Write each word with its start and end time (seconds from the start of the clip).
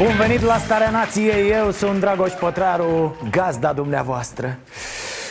Bun 0.00 0.16
venit 0.18 0.40
la 0.40 0.56
Starea 0.58 0.90
Nației, 0.90 1.50
eu 1.50 1.70
sunt 1.70 2.00
Dragoș 2.00 2.32
Pătraru, 2.32 3.16
gazda 3.30 3.72
dumneavoastră. 3.72 4.58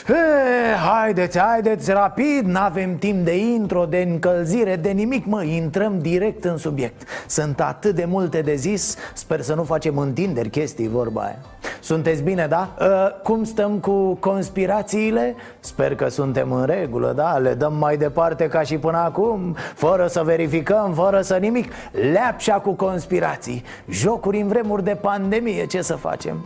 E, 0.07 0.75
Haideți, 0.75 1.39
haideți, 1.39 1.91
rapid, 1.91 2.45
n-avem 2.45 2.97
timp 2.97 3.25
de 3.25 3.37
intro, 3.37 3.85
de 3.85 4.05
încălzire, 4.09 4.75
de 4.75 4.89
nimic, 4.89 5.25
mă, 5.25 5.43
intrăm 5.43 5.99
direct 5.99 6.43
în 6.43 6.57
subiect. 6.57 7.01
Sunt 7.27 7.61
atât 7.61 7.95
de 7.95 8.05
multe 8.05 8.41
de 8.41 8.55
zis, 8.55 8.95
sper 9.13 9.41
să 9.41 9.53
nu 9.53 9.63
facem 9.63 9.97
întinderi 9.97 10.49
chestii, 10.49 10.87
vorba 10.87 11.21
aia 11.21 11.39
sunteți 11.79 12.23
bine, 12.23 12.47
da? 12.49 12.69
Uh, 12.79 12.87
cum 13.23 13.43
stăm 13.43 13.79
cu 13.79 14.13
conspirațiile? 14.13 15.35
Sper 15.59 15.95
că 15.95 16.07
suntem 16.07 16.51
în 16.51 16.65
regulă, 16.65 17.13
da? 17.15 17.37
Le 17.37 17.53
dăm 17.53 17.73
mai 17.73 17.97
departe 17.97 18.47
ca 18.47 18.61
și 18.61 18.77
până 18.77 18.97
acum 18.97 19.55
Fără 19.75 20.07
să 20.07 20.21
verificăm, 20.23 20.93
fără 20.93 21.21
să 21.21 21.35
nimic 21.35 21.71
Leapșa 22.11 22.53
cu 22.53 22.71
conspirații 22.71 23.63
Jocuri 23.89 24.41
în 24.41 24.47
vremuri 24.47 24.83
de 24.83 24.97
pandemie, 25.01 25.65
ce 25.65 25.81
să 25.81 25.95
facem? 25.95 26.45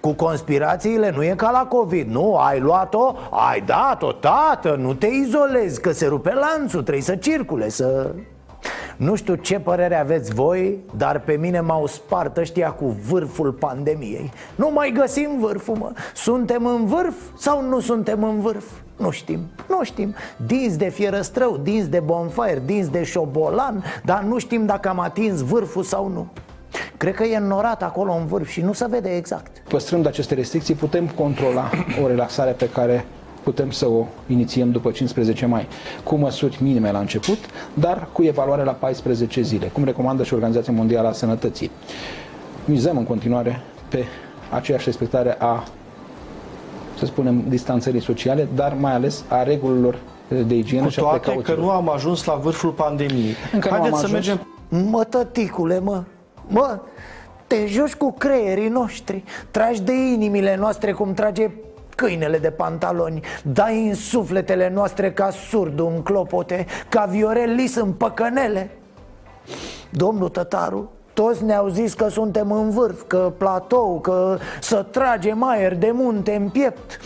Cu 0.00 0.12
conspirațiile 0.12 1.12
nu 1.14 1.22
e 1.22 1.34
ca 1.36 1.50
la 1.50 1.66
COVID, 1.66 2.10
nu? 2.10 2.36
Ai 2.36 2.60
luat-o, 2.60 3.14
ai 3.30 3.60
dat-o, 3.60 4.12
tată, 4.12 4.76
nu 4.78 4.94
te 4.94 5.06
izolezi 5.06 5.80
Că 5.80 5.92
se 5.92 6.06
rupe 6.06 6.32
lanțul, 6.34 6.82
trebuie 6.82 7.02
să 7.02 7.16
circule, 7.16 7.68
să... 7.68 8.10
Nu 8.96 9.14
știu 9.14 9.34
ce 9.34 9.58
părere 9.58 10.00
aveți 10.00 10.34
voi, 10.34 10.78
dar 10.96 11.20
pe 11.20 11.32
mine 11.32 11.60
m-au 11.60 11.86
spart 11.86 12.36
ăștia 12.36 12.70
cu 12.70 12.96
vârful 13.08 13.52
pandemiei. 13.52 14.32
Nu 14.54 14.70
mai 14.72 14.92
găsim 14.94 15.38
vârful, 15.40 15.76
mă. 15.76 15.92
Suntem 16.14 16.66
în 16.66 16.86
vârf 16.86 17.14
sau 17.38 17.62
nu 17.62 17.80
suntem 17.80 18.24
în 18.24 18.40
vârf? 18.40 18.64
Nu 18.96 19.10
știm, 19.10 19.40
nu 19.68 19.82
știm. 19.82 20.14
Dinți 20.46 20.78
de 20.78 20.88
fierăstrău, 20.88 21.56
dinți 21.56 21.90
de 21.90 22.00
bonfire, 22.00 22.62
dinți 22.64 22.90
de 22.90 23.02
șobolan 23.02 23.84
Dar 24.04 24.22
nu 24.22 24.38
știm 24.38 24.66
dacă 24.66 24.88
am 24.88 24.98
atins 24.98 25.40
vârful 25.40 25.82
sau 25.82 26.08
nu. 26.08 26.28
Cred 26.96 27.14
că 27.14 27.24
e 27.24 27.36
înnorat 27.36 27.82
acolo 27.82 28.12
în 28.12 28.26
vârf 28.26 28.48
și 28.48 28.60
nu 28.60 28.72
se 28.72 28.86
vede 28.88 29.16
exact. 29.16 29.62
Păstrând 29.68 30.06
aceste 30.06 30.34
restricții 30.34 30.74
putem 30.74 31.08
controla 31.08 31.70
o 32.02 32.06
relaxare 32.06 32.50
pe 32.50 32.68
care 32.68 33.04
putem 33.44 33.70
să 33.70 33.88
o 33.88 34.06
inițiem 34.26 34.70
după 34.70 34.90
15 34.90 35.46
mai, 35.46 35.66
cu 36.02 36.14
măsuri 36.14 36.58
minime 36.62 36.90
la 36.90 36.98
început, 36.98 37.38
dar 37.74 38.08
cu 38.12 38.22
evaluare 38.22 38.64
la 38.64 38.72
14 38.72 39.40
zile, 39.40 39.66
cum 39.66 39.84
recomandă 39.84 40.22
și 40.22 40.34
Organizația 40.34 40.72
Mondială 40.72 41.08
a 41.08 41.12
Sănătății. 41.12 41.70
Mizăm 42.64 42.96
în 42.96 43.04
continuare 43.04 43.60
pe 43.88 44.04
aceeași 44.50 44.84
respectare 44.84 45.36
a, 45.38 45.64
să 46.98 47.06
spunem, 47.06 47.44
distanțării 47.48 48.02
sociale, 48.02 48.48
dar 48.54 48.76
mai 48.80 48.92
ales 48.92 49.24
a 49.28 49.42
regulilor 49.42 49.98
de 50.46 50.54
igienă 50.54 50.84
cu 50.84 50.90
și 50.90 50.98
a 50.98 51.02
toate 51.02 51.34
că 51.42 51.54
nu 51.54 51.70
am 51.70 51.90
ajuns 51.90 52.24
la 52.24 52.34
vârful 52.34 52.70
pandemiei. 52.70 53.34
Încă 53.52 53.68
Haideți 53.68 53.90
nu 53.90 53.96
am 53.96 54.00
să 54.00 54.06
ajuns. 54.06 54.26
mergem 54.26 54.46
Mă, 54.90 55.04
tăticule, 55.04 55.78
mă, 55.78 56.02
mă 56.46 56.78
Te 57.46 57.66
joci 57.66 57.94
cu 57.94 58.14
creierii 58.18 58.68
noștri 58.68 59.24
Tragi 59.50 59.82
de 59.82 59.92
inimile 59.92 60.56
noastre 60.56 60.92
cum 60.92 61.14
trage 61.14 61.50
câinele 61.94 62.38
de 62.38 62.50
pantaloni 62.50 63.20
Dai 63.42 63.88
în 63.88 63.94
sufletele 63.94 64.70
noastre 64.74 65.12
ca 65.12 65.30
surdu 65.30 65.86
în 65.86 66.02
clopote 66.02 66.66
Ca 66.88 67.04
Viorel 67.04 67.54
Lis 67.54 67.74
în 67.74 67.92
păcănele 67.92 68.70
Domnul 69.90 70.28
Tătaru, 70.28 70.90
toți 71.12 71.44
ne-au 71.44 71.68
zis 71.68 71.94
că 71.94 72.08
suntem 72.08 72.52
în 72.52 72.70
vârf, 72.70 73.02
că 73.06 73.32
platou, 73.38 74.00
că 74.00 74.38
să 74.60 74.82
tragem 74.82 75.42
aer 75.42 75.74
de 75.74 75.90
munte 75.90 76.34
în 76.34 76.48
piept 76.48 77.00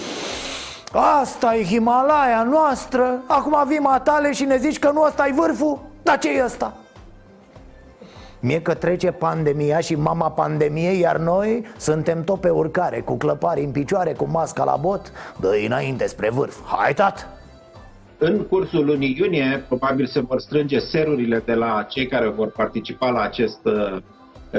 Asta 0.92 1.54
e 1.54 1.64
Himalaya 1.64 2.42
noastră 2.42 3.22
Acum 3.26 3.56
vii 3.66 3.78
matale 3.78 4.32
și 4.32 4.44
ne 4.44 4.56
zici 4.56 4.78
că 4.78 4.90
nu 4.90 5.02
ăsta 5.02 5.26
e 5.26 5.32
vârful? 5.32 5.78
Dar 6.02 6.18
ce 6.18 6.30
e 6.30 6.44
ăsta? 6.44 6.76
Mie 8.40 8.62
că 8.62 8.74
trece 8.74 9.10
pandemia 9.10 9.80
și 9.80 9.94
mama 9.94 10.30
pandemiei 10.30 11.00
Iar 11.00 11.16
noi 11.18 11.64
suntem 11.76 12.24
tot 12.24 12.40
pe 12.40 12.50
urcare 12.50 13.00
Cu 13.00 13.16
clăpari 13.16 13.64
în 13.64 13.70
picioare, 13.70 14.12
cu 14.12 14.28
masca 14.30 14.64
la 14.64 14.76
bot 14.76 15.12
dă 15.40 15.60
înainte 15.66 16.06
spre 16.06 16.30
vârf 16.30 16.56
Hai, 16.64 16.94
tat! 16.94 17.28
În 18.18 18.46
cursul 18.46 18.84
lunii 18.84 19.16
iunie, 19.18 19.64
probabil 19.68 20.06
se 20.06 20.20
vor 20.20 20.40
strânge 20.40 20.78
serurile 20.78 21.42
de 21.44 21.54
la 21.54 21.86
cei 21.88 22.06
care 22.06 22.28
vor 22.28 22.50
participa 22.50 23.10
la 23.10 23.20
acest 23.20 23.60
uh, 23.64 23.96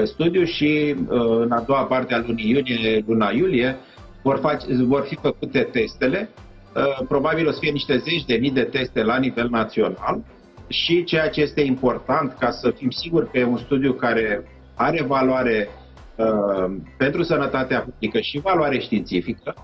studiu 0.04 0.44
și 0.44 0.96
uh, 1.08 1.40
în 1.40 1.50
a 1.50 1.60
doua 1.60 1.82
parte 1.82 2.14
a 2.14 2.22
lunii 2.26 2.50
iunie, 2.50 3.04
luna 3.06 3.30
iulie, 3.30 3.76
vor, 4.22 4.38
face, 4.38 4.66
vor 4.86 5.04
fi 5.08 5.14
făcute 5.14 5.68
testele. 5.72 6.28
Uh, 6.76 7.06
Probabil 7.08 7.46
o 7.46 7.50
să 7.50 7.58
fie 7.60 7.70
niște 7.70 7.96
zeci 7.96 8.24
de 8.24 8.34
mii 8.34 8.50
de 8.50 8.62
teste 8.62 9.02
la 9.02 9.18
nivel 9.18 9.48
național 9.50 10.20
și 10.70 11.04
ceea 11.04 11.28
ce 11.28 11.40
este 11.40 11.60
important 11.60 12.36
ca 12.38 12.50
să 12.50 12.70
fim 12.70 12.90
siguri 12.90 13.30
că 13.30 13.38
e 13.38 13.44
un 13.44 13.58
studiu 13.58 13.92
care 13.92 14.44
are 14.74 15.02
valoare 15.02 15.68
uh, 16.16 16.72
pentru 16.96 17.22
sănătatea 17.22 17.80
publică 17.80 18.20
și 18.20 18.40
valoare 18.40 18.78
științifică, 18.78 19.54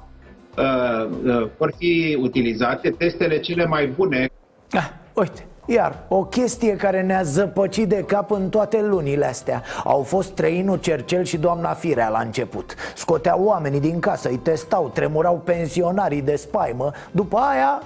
uh, 0.56 1.08
uh, 1.24 1.48
vor 1.58 1.72
fi 1.78 2.18
utilizate 2.20 2.90
testele 2.90 3.40
cele 3.40 3.66
mai 3.66 3.86
bune. 3.86 4.28
Ah, 4.70 4.90
uite, 5.14 5.46
iar 5.66 6.04
o 6.08 6.24
chestie 6.24 6.76
care 6.76 7.02
ne-a 7.02 7.22
zăpăcit 7.22 7.88
de 7.88 8.04
cap 8.06 8.30
în 8.30 8.48
toate 8.48 8.82
lunile 8.82 9.26
astea. 9.26 9.62
Au 9.84 10.02
fost 10.02 10.34
Trăinu, 10.34 10.76
Cercel 10.76 11.24
și 11.24 11.36
doamna 11.36 11.72
Firea 11.72 12.08
la 12.08 12.18
început. 12.18 12.74
Scoteau 12.94 13.44
oamenii 13.44 13.80
din 13.80 14.00
casă, 14.00 14.28
îi 14.28 14.38
testau, 14.38 14.90
tremurau 14.94 15.42
pensionarii 15.44 16.22
de 16.22 16.36
spaimă. 16.36 16.90
După 17.10 17.36
aia 17.36 17.82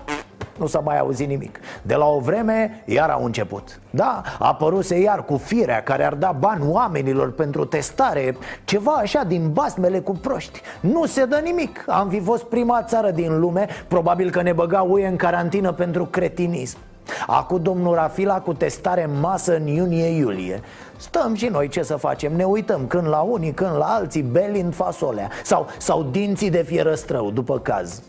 nu 0.60 0.66
s-a 0.66 0.78
mai 0.78 0.98
auzit 0.98 1.28
nimic. 1.28 1.60
De 1.82 1.94
la 1.94 2.06
o 2.06 2.18
vreme, 2.18 2.82
iar 2.84 3.10
au 3.10 3.24
început. 3.24 3.80
Da, 3.90 4.22
a 4.38 4.46
apăruse 4.46 5.00
iar 5.00 5.24
cu 5.24 5.36
firea 5.36 5.82
care 5.82 6.04
ar 6.04 6.14
da 6.14 6.32
bani 6.38 6.64
oamenilor 6.68 7.32
pentru 7.32 7.64
testare 7.64 8.36
Ceva 8.64 8.92
așa 8.92 9.24
din 9.24 9.52
basmele 9.52 9.98
cu 10.00 10.12
proști. 10.12 10.60
Nu 10.80 11.06
se 11.06 11.24
dă 11.24 11.40
nimic. 11.44 11.84
Am 11.86 12.08
fi 12.08 12.20
fost 12.20 12.44
prima 12.44 12.82
țară 12.82 13.10
din 13.10 13.38
lume 13.38 13.66
Probabil 13.88 14.30
că 14.30 14.42
ne 14.42 14.52
băga 14.52 14.80
UE 14.80 15.06
în 15.06 15.16
carantină 15.16 15.72
pentru 15.72 16.04
cretinism. 16.04 16.78
Acum 17.26 17.62
domnul 17.62 17.94
Rafila 17.94 18.40
cu 18.40 18.52
testare 18.52 19.04
în 19.04 19.20
masă 19.20 19.56
în 19.56 19.66
iunie-iulie 19.66 20.60
Stăm 20.96 21.34
și 21.34 21.46
noi 21.46 21.68
ce 21.68 21.82
să 21.82 21.96
facem, 21.96 22.36
ne 22.36 22.44
uităm 22.44 22.86
când 22.86 23.08
la 23.08 23.20
unii, 23.20 23.52
când 23.52 23.76
la 23.76 23.84
alții, 23.84 24.22
belind 24.22 24.74
fasolea. 24.74 25.28
Sau, 25.44 25.66
sau 25.78 26.02
dinții 26.02 26.50
de 26.50 26.62
fierăstrău, 26.62 27.30
după 27.30 27.58
caz 27.58 28.02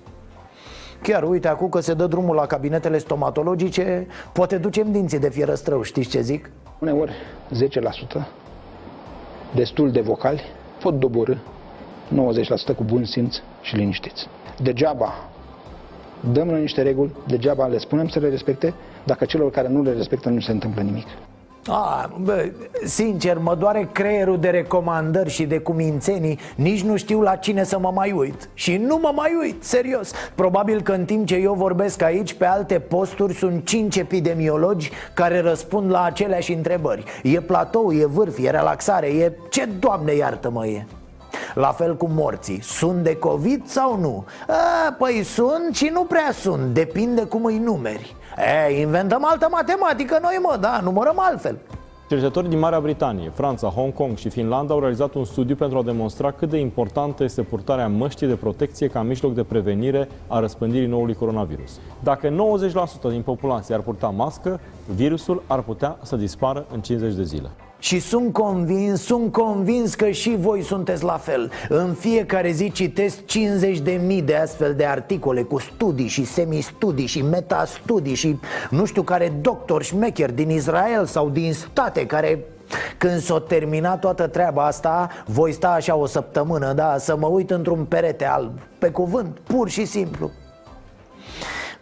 Chiar 1.02 1.24
uite 1.24 1.48
acum 1.48 1.70
că 1.70 1.80
se 1.80 1.94
dă 1.94 2.08
drumul 2.08 2.36
la 2.36 2.46
cabinetele 2.46 2.98
stomatologice 2.98 4.08
Poate 4.34 4.58
ducem 4.58 4.92
dinții 4.92 5.20
de 5.20 5.30
fierăstrău, 5.30 5.82
știți 5.82 6.10
ce 6.10 6.22
zic? 6.22 6.50
Uneori 6.80 7.12
10% 8.20 8.22
destul 9.52 9.92
de 9.92 10.02
vocali 10.02 10.42
pot 10.82 11.00
doborâ 11.00 11.34
90% 11.34 12.76
cu 12.76 12.84
bun 12.84 13.06
simț 13.06 13.38
și 13.62 13.76
liniștiți. 13.76 14.28
Degeaba 14.62 15.14
dăm 16.34 16.48
noi 16.48 16.62
niște 16.62 16.82
reguli, 16.82 17.12
degeaba 17.28 17.68
le 17.68 17.78
spunem 17.78 18.08
să 18.08 18.20
le 18.20 18.30
respecte, 18.30 18.74
dacă 19.04 19.26
celor 19.26 19.52
care 19.52 19.68
nu 19.68 19.82
le 19.82 19.94
respectă 19.94 20.30
nu 20.30 20.40
se 20.40 20.52
întâmplă 20.52 20.82
nimic. 20.82 21.08
A, 21.68 22.10
bă, 22.22 22.52
sincer, 22.86 23.38
mă 23.38 23.56
doare 23.56 23.90
creierul 23.92 24.40
de 24.40 24.50
recomandări 24.50 25.30
și 25.30 25.44
de 25.46 25.60
cumințenii. 25.60 26.40
Nici 26.56 26.82
nu 26.82 26.98
știu 26.98 27.22
la 27.22 27.36
cine 27.36 27.64
să 27.64 27.80
mă 27.80 27.92
mai 27.96 28.12
uit. 28.12 28.50
Și 28.54 28.78
nu 28.78 29.00
mă 29.02 29.12
mai 29.16 29.38
uit, 29.42 29.64
serios. 29.64 30.12
Probabil 30.36 30.82
că 30.82 30.92
în 30.92 31.06
timp 31.06 31.28
ce 31.28 31.36
eu 31.36 31.54
vorbesc 31.54 32.02
aici 32.02 32.34
Pe 32.34 32.46
alte 32.46 32.80
posturi 32.80 33.34
sunt 33.34 33.66
cinci 33.66 33.96
epidemiologi 33.96 34.92
Care 35.14 35.42
răspund 35.42 35.92
la 35.92 36.04
aceleași 36.04 36.54
întrebări. 36.54 37.04
E 37.24 37.42
platou, 37.42 37.92
e 37.94 38.06
vârf, 38.06 38.38
e 38.38 38.50
relaxare 38.50 39.08
E 39.08 39.32
ce, 39.50 39.66
doamne 39.80 40.14
iartă-mă, 40.14 40.66
e. 40.66 40.86
La 41.54 41.68
fel 41.68 41.98
cu 41.98 42.10
morții. 42.14 42.62
Sunt 42.62 43.04
de 43.04 43.16
COVID 43.16 43.68
sau 43.68 44.00
nu? 44.00 44.26
A, 44.48 44.92
păi 44.98 45.24
sunt 45.24 45.76
și 45.76 45.90
nu 45.94 46.04
prea 46.04 46.32
sunt. 46.34 46.74
Depinde 46.74 47.22
cum 47.22 47.46
îi 47.46 47.58
numeri 47.58 48.16
e, 48.68 48.80
Inventăm 48.80 49.26
altă 49.26 49.48
matematică 49.52 50.20
noi 50.22 50.40
mă, 50.42 50.58
da, 50.60 50.80
numărăm 50.84 51.16
altfel 51.20 51.58
Cercetători 52.12 52.50
din 52.50 52.60
Marea 52.60 52.80
Britanie, 52.80 53.30
Franța, 53.30 53.68
Hong 53.68 53.94
Kong 53.94 54.18
și 54.18 54.30
Finlanda 54.30 54.74
au 54.74 54.80
realizat 54.80 55.14
un 55.14 55.26
studiu 55.26 55.56
pentru 55.56 55.78
a 55.78 55.84
demonstra 55.84 56.32
cât 56.32 56.50
de 56.50 56.58
importantă 56.58 57.24
este 57.24 57.42
purtarea 57.42 57.88
măștii 57.88 58.28
de 58.28 58.36
protecție 58.36 58.88
ca 58.88 59.02
mijloc 59.02 59.34
de 59.34 59.44
prevenire 59.44 60.08
a 60.28 60.40
răspândirii 60.40 60.88
noului 60.88 61.14
coronavirus. 61.14 61.80
Dacă 62.00 62.30
90% 62.30 62.34
din 63.10 63.22
populație 63.22 63.76
ar 63.76 63.82
purta 63.82 64.08
mască, 64.08 64.60
virusul 64.96 65.44
ar 65.48 65.62
putea 65.62 65.98
să 66.02 66.16
dispară 66.16 66.66
în 66.74 66.82
50 66.82 67.14
de 67.14 67.24
zile. 67.24 67.50
Și 67.82 68.00
sunt 68.00 68.34
convins, 68.34 69.02
sunt 69.02 69.32
convins 69.32 69.96
că 69.96 70.10
și 70.10 70.36
voi 70.40 70.62
sunteți 70.62 71.04
la 71.04 71.18
fel. 71.18 71.52
În 71.70 71.94
fiecare 71.94 72.52
zi 72.52 72.72
citesc 72.72 73.26
50 73.26 73.80
de 73.80 74.02
mii 74.06 74.22
de 74.22 74.36
astfel 74.36 74.74
de 74.74 74.86
articole 74.86 75.42
Cu 75.42 75.60
studii 75.60 76.08
și 76.08 76.26
semistudii 76.26 77.06
și 77.06 77.22
metastudii 77.22 78.14
Și 78.14 78.40
nu 78.70 78.86
știu 78.86 79.02
care 79.02 79.34
doctor 79.42 79.84
șmecher 79.84 80.32
din 80.32 80.50
Israel 80.50 81.06
sau 81.06 81.30
din 81.30 81.54
state 81.54 82.06
Care 82.06 82.40
când 82.98 83.20
s-o 83.20 83.40
termina 83.40 83.98
toată 83.98 84.28
treaba 84.28 84.66
asta 84.66 85.10
Voi 85.26 85.52
sta 85.52 85.70
așa 85.70 85.96
o 85.96 86.06
săptămână, 86.06 86.74
da, 86.74 86.98
să 86.98 87.16
mă 87.16 87.28
uit 87.28 87.52
într-un 87.52 87.86
perete 87.86 88.26
alb 88.26 88.52
Pe 88.80 88.90
cuvânt, 88.90 89.40
pur 89.40 89.70
și 89.70 89.86
simplu 89.86 90.32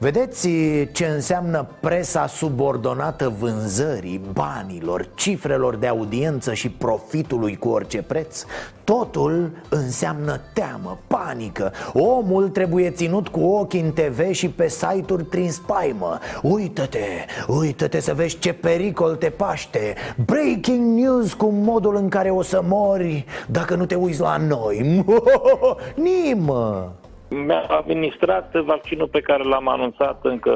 Vedeți 0.01 0.49
ce 0.91 1.05
înseamnă 1.05 1.67
presa 1.79 2.27
subordonată 2.27 3.33
vânzării, 3.39 4.21
banilor, 4.33 5.07
cifrelor 5.15 5.75
de 5.75 5.87
audiență 5.87 6.53
și 6.53 6.69
profitului 6.69 7.55
cu 7.55 7.69
orice 7.69 8.01
preț? 8.01 8.43
Totul 8.83 9.51
înseamnă 9.69 10.39
teamă, 10.53 10.99
panică 11.07 11.71
Omul 11.93 12.49
trebuie 12.49 12.91
ținut 12.91 13.27
cu 13.27 13.39
ochii 13.39 13.81
în 13.81 13.91
TV 13.91 14.31
și 14.31 14.49
pe 14.49 14.67
site-uri 14.67 15.23
prin 15.23 15.51
spaimă 15.51 16.19
Uită-te, 16.41 17.05
uită-te 17.47 17.99
să 17.99 18.13
vezi 18.13 18.39
ce 18.39 18.53
pericol 18.53 19.15
te 19.15 19.29
paște 19.29 19.95
Breaking 20.25 20.99
news 20.99 21.33
cu 21.33 21.45
modul 21.45 21.95
în 21.95 22.09
care 22.09 22.29
o 22.29 22.41
să 22.41 22.61
mori 22.63 23.25
dacă 23.47 23.75
nu 23.75 23.85
te 23.85 23.95
uiți 23.95 24.19
la 24.19 24.37
noi 24.37 25.05
Nimă! 26.03 26.98
Mi-a 27.29 27.61
administrat 27.61 28.55
vaccinul 28.55 29.07
pe 29.07 29.19
care 29.19 29.43
l-am 29.43 29.67
anunțat 29.67 30.19
încă 30.25 30.51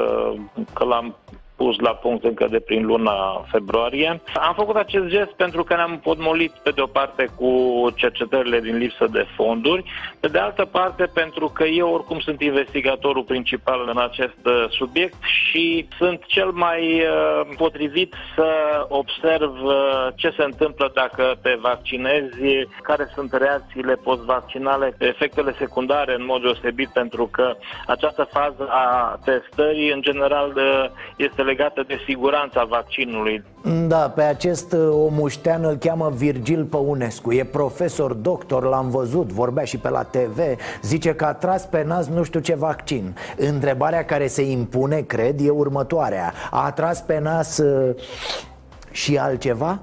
că 0.73 0.83
l-am 0.83 1.15
pus 1.55 1.79
la 1.79 1.89
punct 1.89 2.23
încă 2.23 2.47
de 2.49 2.59
prin 2.59 2.85
luna 2.85 3.45
februarie. 3.51 4.21
Am 4.33 4.53
făcut 4.55 4.75
acest 4.75 5.05
gest 5.05 5.31
pentru 5.31 5.63
că 5.63 5.75
ne-am 5.75 5.99
podmolit 5.99 6.51
pe 6.63 6.71
de 6.71 6.81
o 6.81 6.85
parte 6.85 7.29
cu 7.35 7.51
cercetările 7.95 8.59
din 8.59 8.77
lipsă 8.77 9.07
de 9.11 9.25
fonduri, 9.35 9.83
pe 10.19 10.27
de 10.27 10.39
altă 10.39 10.65
parte 10.65 11.03
pentru 11.13 11.47
că 11.47 11.63
eu 11.63 11.93
oricum 11.93 12.19
sunt 12.19 12.41
investigatorul 12.41 13.23
principal 13.23 13.89
în 13.93 13.97
acest 14.01 14.45
uh, 14.45 14.65
subiect 14.69 15.15
și 15.21 15.87
sunt 15.97 16.23
cel 16.25 16.51
mai 16.51 17.01
uh, 17.01 17.55
potrivit 17.57 18.13
să 18.35 18.49
observ 18.89 19.63
uh, 19.63 20.07
ce 20.15 20.33
se 20.37 20.43
întâmplă 20.43 20.91
dacă 20.93 21.35
te 21.41 21.57
vaccinezi, 21.61 22.67
care 22.81 23.11
sunt 23.13 23.33
reacțiile 23.33 23.93
post-vaccinale, 23.93 24.95
efectele 24.97 25.55
secundare 25.57 26.13
în 26.13 26.25
mod 26.25 26.41
deosebit 26.41 26.89
pentru 26.89 27.27
că 27.31 27.55
această 27.87 28.27
fază 28.31 28.67
a 28.69 29.19
testării 29.25 29.91
în 29.91 30.01
general 30.01 30.53
este 31.17 31.42
legată 31.43 31.83
de 31.87 31.97
siguranța 32.05 32.63
vaccinului. 32.63 33.43
Da, 33.87 34.09
pe 34.09 34.21
acest 34.21 34.73
uh, 34.73 34.79
omuștean 34.91 35.63
îl 35.63 35.75
cheamă 35.75 36.11
Virgil 36.15 36.63
Păunescu 36.63 37.31
E 37.31 37.43
profesor, 37.43 38.13
doctor, 38.13 38.63
l-am 38.63 38.89
văzut, 38.89 39.31
vorbea 39.31 39.63
și 39.63 39.77
pe 39.77 39.89
la 39.89 40.03
TV 40.03 40.39
Zice 40.81 41.15
că 41.15 41.25
a 41.25 41.33
tras 41.33 41.65
pe 41.65 41.83
nas 41.83 42.07
nu 42.07 42.23
știu 42.23 42.39
ce 42.39 42.55
vaccin 42.55 43.15
Întrebarea 43.37 44.05
care 44.05 44.27
se 44.27 44.41
impune, 44.41 45.01
cred, 45.01 45.39
e 45.39 45.49
următoarea 45.49 46.33
A 46.51 46.71
tras 46.71 47.01
pe 47.01 47.19
nas 47.19 47.57
uh, 47.57 47.95
și 48.91 49.17
altceva? 49.17 49.79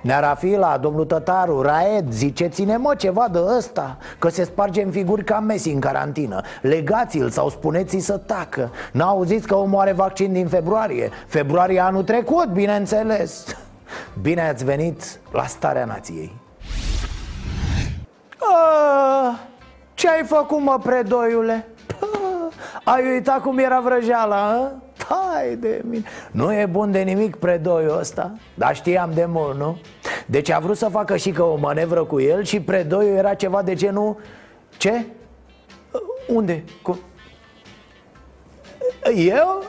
Nearafila, 0.00 0.78
domnul 0.78 1.04
Tătaru, 1.04 1.62
Raed, 1.62 2.12
ziceți-ne 2.12 2.76
mă 2.76 2.94
ceva 2.94 3.28
de 3.32 3.38
ăsta 3.56 3.96
Că 4.18 4.28
se 4.28 4.44
sparge 4.44 4.82
în 4.82 4.90
figuri 4.90 5.24
ca 5.24 5.38
Messi 5.38 5.70
în 5.70 5.80
carantină. 5.80 6.40
Legați-l 6.62 7.30
sau 7.30 7.48
spuneți-i 7.48 8.00
să 8.00 8.16
tacă. 8.16 8.70
N-auziți 8.92 9.46
că 9.46 9.54
omul 9.54 9.80
are 9.80 9.92
vaccin 9.92 10.32
din 10.32 10.48
februarie? 10.48 11.10
Februarie 11.26 11.80
anul 11.80 12.02
trecut, 12.02 12.46
bineînțeles. 12.46 13.44
Bine 14.22 14.48
ați 14.48 14.64
venit 14.64 15.20
la 15.32 15.46
Starea 15.46 15.84
Nației. 15.84 16.36
A, 18.38 19.38
Ce 19.94 20.08
ai 20.08 20.24
făcut 20.24 20.60
mă, 20.60 20.78
predoiule? 20.82 21.66
Ai 22.84 23.12
uitat 23.12 23.40
cum 23.40 23.58
era 23.58 23.80
vrăjeala, 23.80 24.36
a? 24.36 24.70
Hai 25.08 25.56
de 25.56 25.82
mine 25.88 26.04
Nu 26.30 26.52
e 26.52 26.66
bun 26.66 26.90
de 26.90 27.00
nimic 27.00 27.36
predoiul 27.36 27.98
ăsta 27.98 28.32
Dar 28.54 28.74
știam 28.74 29.10
de 29.14 29.24
mult, 29.24 29.58
nu? 29.58 29.78
Deci 30.26 30.50
a 30.50 30.58
vrut 30.58 30.76
să 30.76 30.88
facă 30.88 31.16
și 31.16 31.30
că 31.30 31.42
o 31.42 31.56
manevră 31.56 32.04
cu 32.04 32.20
el 32.20 32.44
Și 32.44 32.60
predoiul 32.60 33.16
era 33.16 33.34
ceva 33.34 33.62
de 33.62 33.74
genul 33.74 34.16
Ce? 34.76 35.04
Unde? 36.28 36.64
Cum? 36.82 36.98
Eu? 39.16 39.64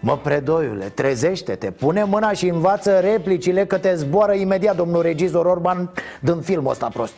Mă, 0.00 0.18
predoiule, 0.18 0.84
trezește-te 0.84 1.70
Pune 1.70 2.04
mâna 2.04 2.32
și 2.32 2.48
învață 2.48 2.98
replicile 2.98 3.66
Că 3.66 3.78
te 3.78 3.94
zboară 3.94 4.32
imediat 4.32 4.76
domnul 4.76 5.02
regizor 5.02 5.46
Orban 5.46 5.90
Dând 6.20 6.44
filmul 6.44 6.70
ăsta 6.70 6.88
prost 6.88 7.14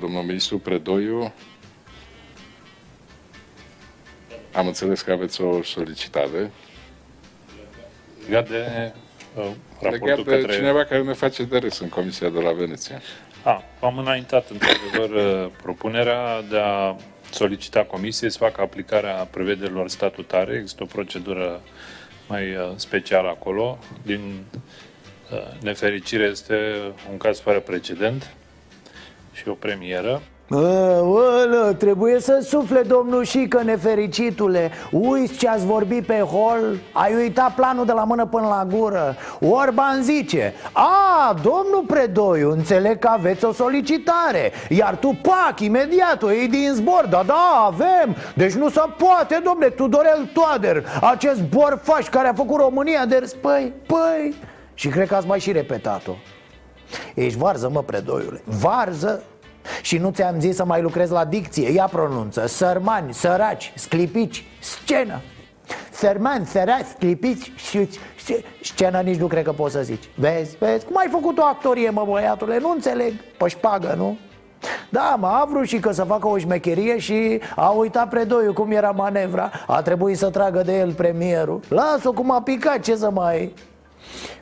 Domnul 0.00 0.22
ministru 0.22 0.58
Predoiu 0.58 1.32
am 4.52 4.66
înțeles 4.66 5.00
că 5.02 5.12
aveți 5.12 5.40
o 5.40 5.62
solicitare. 5.62 6.50
Legat 8.24 8.48
de 8.48 8.92
uh, 9.34 9.50
raportul 9.80 10.06
Legat 10.06 10.16
de 10.16 10.22
către... 10.22 10.54
cineva 10.54 10.84
care 10.84 11.02
ne 11.02 11.12
face 11.12 11.44
de 11.44 11.58
râs 11.58 11.78
în 11.78 11.88
Comisia 11.88 12.28
de 12.28 12.40
la 12.40 12.52
Veneția. 12.52 13.00
A, 13.42 13.62
am 13.80 13.98
înaintat 13.98 14.50
într-adevăr 14.50 15.10
uh, 15.10 15.50
propunerea 15.62 16.42
de 16.42 16.58
a 16.58 16.96
solicita 17.30 17.84
Comisiei 17.84 18.30
să 18.30 18.38
facă 18.38 18.60
aplicarea 18.60 19.14
prevederilor 19.30 19.88
statutare. 19.88 20.54
Există 20.54 20.82
o 20.82 20.86
procedură 20.86 21.60
mai 22.28 22.54
uh, 22.54 22.72
specială 22.76 23.28
acolo. 23.28 23.78
Din 24.02 24.44
uh, 25.32 25.62
nefericire 25.62 26.24
este 26.24 26.56
un 27.10 27.16
caz 27.16 27.40
fără 27.40 27.60
precedent 27.60 28.34
și 29.32 29.48
o 29.48 29.52
premieră. 29.52 30.22
Ălă, 30.54 31.74
trebuie 31.78 32.20
să 32.20 32.38
sufle 32.42 32.80
domnul 32.80 33.24
Șică, 33.24 33.62
nefericitule 33.62 34.70
Uiți 34.90 35.36
ce 35.36 35.48
ați 35.48 35.66
vorbit 35.66 36.06
pe 36.06 36.18
hol. 36.18 36.78
Ai 36.92 37.14
uitat 37.14 37.54
planul 37.54 37.86
de 37.86 37.92
la 37.92 38.04
mână 38.04 38.26
până 38.26 38.46
la 38.46 38.66
gură. 38.76 39.16
Orban 39.40 40.02
zice 40.02 40.54
A, 40.72 41.34
domnul 41.34 41.84
Predoiu, 41.86 42.50
înțeleg 42.50 42.98
că 42.98 43.08
aveți 43.08 43.44
o 43.44 43.52
solicitare 43.52 44.52
Iar 44.68 44.96
tu, 44.96 45.18
pac, 45.22 45.60
imediat 45.60 46.22
o 46.22 46.30
iei 46.30 46.48
din 46.48 46.72
zbor. 46.74 47.06
Da, 47.10 47.22
da, 47.26 47.64
avem. 47.66 48.16
Deci 48.34 48.52
nu 48.52 48.68
se 48.68 48.80
poate, 48.96 49.40
domne, 49.44 49.66
Tudorel 49.66 50.30
Toader 50.32 50.84
Acest 51.00 51.42
borfaș 51.42 52.08
care 52.08 52.28
a 52.28 52.32
făcut 52.32 52.60
România 52.60 53.06
de 53.06 53.16
râs. 53.16 53.34
Păi, 53.34 53.72
păi. 53.86 54.34
Și 54.74 54.88
cred 54.88 55.08
că 55.08 55.14
ați 55.14 55.26
mai 55.26 55.40
și 55.40 55.52
repetat-o. 55.52 56.12
Ești 57.14 57.38
varză, 57.38 57.70
mă, 57.72 57.82
Predoiule. 57.82 58.42
Varză 58.44 59.22
și 59.82 59.98
nu 59.98 60.10
ți-am 60.10 60.40
zis 60.40 60.56
să 60.56 60.64
mai 60.64 60.82
lucrezi 60.82 61.12
la 61.12 61.24
dicție. 61.24 61.70
Ia 61.70 61.88
pronunță. 61.92 62.46
Sărmani, 62.46 63.14
săraci, 63.14 63.72
sclipici, 63.76 64.44
scenă. 64.60 65.20
Sărmani, 65.90 66.46
săraci, 66.46 66.86
sclipici 66.94 67.52
și 67.56 67.88
scenă 68.62 69.00
nici 69.00 69.18
nu 69.18 69.26
cred 69.26 69.44
că 69.44 69.52
poți 69.52 69.74
să 69.74 69.82
zici. 69.82 70.08
Vezi, 70.14 70.56
vezi, 70.58 70.84
cum 70.84 70.96
ai 70.96 71.08
făcut 71.10 71.38
o 71.38 71.44
actorie, 71.44 71.90
mă 71.90 72.06
băiatule? 72.08 72.58
Nu 72.58 72.70
înțeleg, 72.70 73.12
pe 73.38 73.48
șpagă, 73.48 73.94
nu? 73.96 74.18
Da, 74.88 75.16
mă, 75.18 75.26
a 75.26 75.46
vrut 75.50 75.66
și 75.66 75.78
că 75.78 75.92
să 75.92 76.04
facă 76.04 76.28
o 76.28 76.38
șmecherie 76.38 76.98
și 76.98 77.40
a 77.56 77.68
uitat 77.68 78.08
predoiul 78.08 78.52
cum 78.52 78.70
era 78.70 78.90
manevra. 78.90 79.50
A 79.66 79.82
trebuit 79.82 80.18
să 80.18 80.30
tragă 80.30 80.62
de 80.62 80.78
el 80.78 80.92
premierul. 80.92 81.60
Lasă-o 81.68 82.12
cum 82.12 82.30
a 82.30 82.42
picat, 82.42 82.80
ce 82.80 82.96
să 82.96 83.10
mai... 83.10 83.54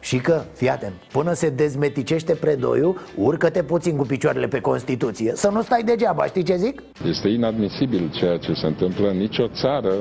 Și 0.01 0.17
că, 0.17 0.43
fii 0.55 0.69
atent, 0.69 0.93
până 1.13 1.33
se 1.33 1.49
dezmeticește 1.49 2.33
predoiul 2.33 3.01
Urcă-te 3.17 3.63
puțin 3.63 3.97
cu 3.97 4.07
picioarele 4.07 4.47
pe 4.47 4.61
Constituție 4.61 5.33
Să 5.35 5.49
nu 5.53 5.63
stai 5.63 5.83
degeaba, 5.83 6.25
știi 6.27 6.43
ce 6.43 6.57
zic? 6.57 6.83
Este 7.09 7.29
inadmisibil 7.29 8.11
ceea 8.15 8.37
ce 8.37 8.53
se 8.53 8.67
întâmplă 8.67 9.09
în 9.09 9.17
nicio 9.17 9.47
țară 9.49 9.95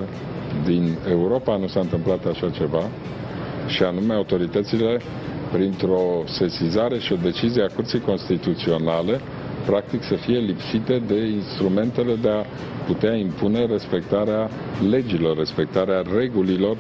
din 0.66 0.98
Europa 1.10 1.58
nu 1.58 1.68
s-a 1.68 1.80
întâmplat 1.80 2.26
așa 2.26 2.50
ceva 2.50 2.90
și 3.68 3.84
anume 3.84 4.14
autoritățile 4.14 5.02
printr-o 5.52 6.24
sesizare 6.26 7.00
și 7.00 7.14
o 7.14 7.16
decizie 7.16 7.64
a 7.64 7.74
Curții 7.76 8.00
Constituționale 8.00 9.20
practic 9.66 10.04
să 10.04 10.16
fie 10.16 10.38
lipsite 10.38 11.02
de 11.08 11.26
instrumentele 11.26 12.16
de 12.16 12.30
a 12.30 12.46
putea 12.86 13.16
impune 13.16 13.66
respectarea 13.66 14.50
legilor, 14.90 15.38
respectarea 15.38 16.04
regulilor 16.18 16.78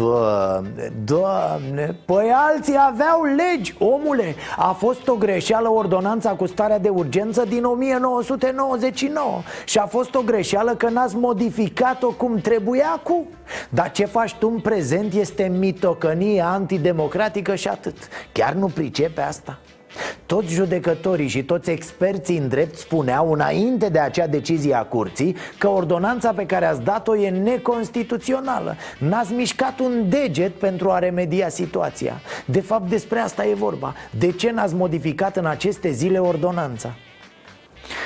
Doamne, 0.00 0.92
doamne, 1.04 1.96
păi 2.04 2.32
alții 2.34 2.76
aveau 2.78 3.22
legi, 3.22 3.74
omule. 3.78 4.34
A 4.56 4.72
fost 4.72 5.08
o 5.08 5.14
greșeală 5.14 5.68
ordonanța 5.68 6.30
cu 6.30 6.46
starea 6.46 6.78
de 6.78 6.88
urgență 6.88 7.44
din 7.44 7.64
1999 7.64 9.42
Și 9.64 9.78
a 9.78 9.86
fost 9.86 10.14
o 10.14 10.22
greșeală 10.22 10.74
că 10.74 10.88
n-ați 10.88 11.16
modificat-o 11.16 12.10
cum 12.10 12.36
trebuia 12.36 13.00
cu? 13.02 13.26
Dar 13.68 13.90
ce 13.90 14.04
faci 14.04 14.34
tu 14.34 14.48
în 14.48 14.60
prezent 14.60 15.12
este 15.14 15.52
mitocănie 15.58 16.42
antidemocratică 16.42 17.54
și 17.54 17.68
atât. 17.68 17.96
Chiar 18.32 18.52
nu 18.52 18.66
pricepe 18.66 19.20
asta? 19.20 19.58
Toți 20.26 20.52
judecătorii 20.52 21.28
și 21.28 21.42
toți 21.42 21.70
experții 21.70 22.38
în 22.38 22.48
drept 22.48 22.76
spuneau 22.76 23.32
înainte 23.32 23.88
de 23.88 23.98
acea 23.98 24.26
decizie 24.26 24.74
a 24.74 24.82
curții 24.82 25.36
că 25.58 25.68
ordonanța 25.68 26.32
pe 26.32 26.46
care 26.46 26.64
ați 26.64 26.82
dat-o 26.82 27.16
e 27.16 27.30
neconstituțională. 27.30 28.76
N-ați 28.98 29.32
mișcat 29.32 29.78
un 29.80 30.08
deget 30.08 30.54
pentru 30.54 30.90
a 30.90 30.98
remedia 30.98 31.48
situația. 31.48 32.20
De 32.44 32.60
fapt 32.60 32.88
despre 32.88 33.18
asta 33.18 33.46
e 33.46 33.54
vorba. 33.54 33.94
De 34.18 34.32
ce 34.32 34.50
n-ați 34.50 34.74
modificat 34.74 35.36
în 35.36 35.46
aceste 35.46 35.90
zile 35.90 36.18
ordonanța? 36.18 36.94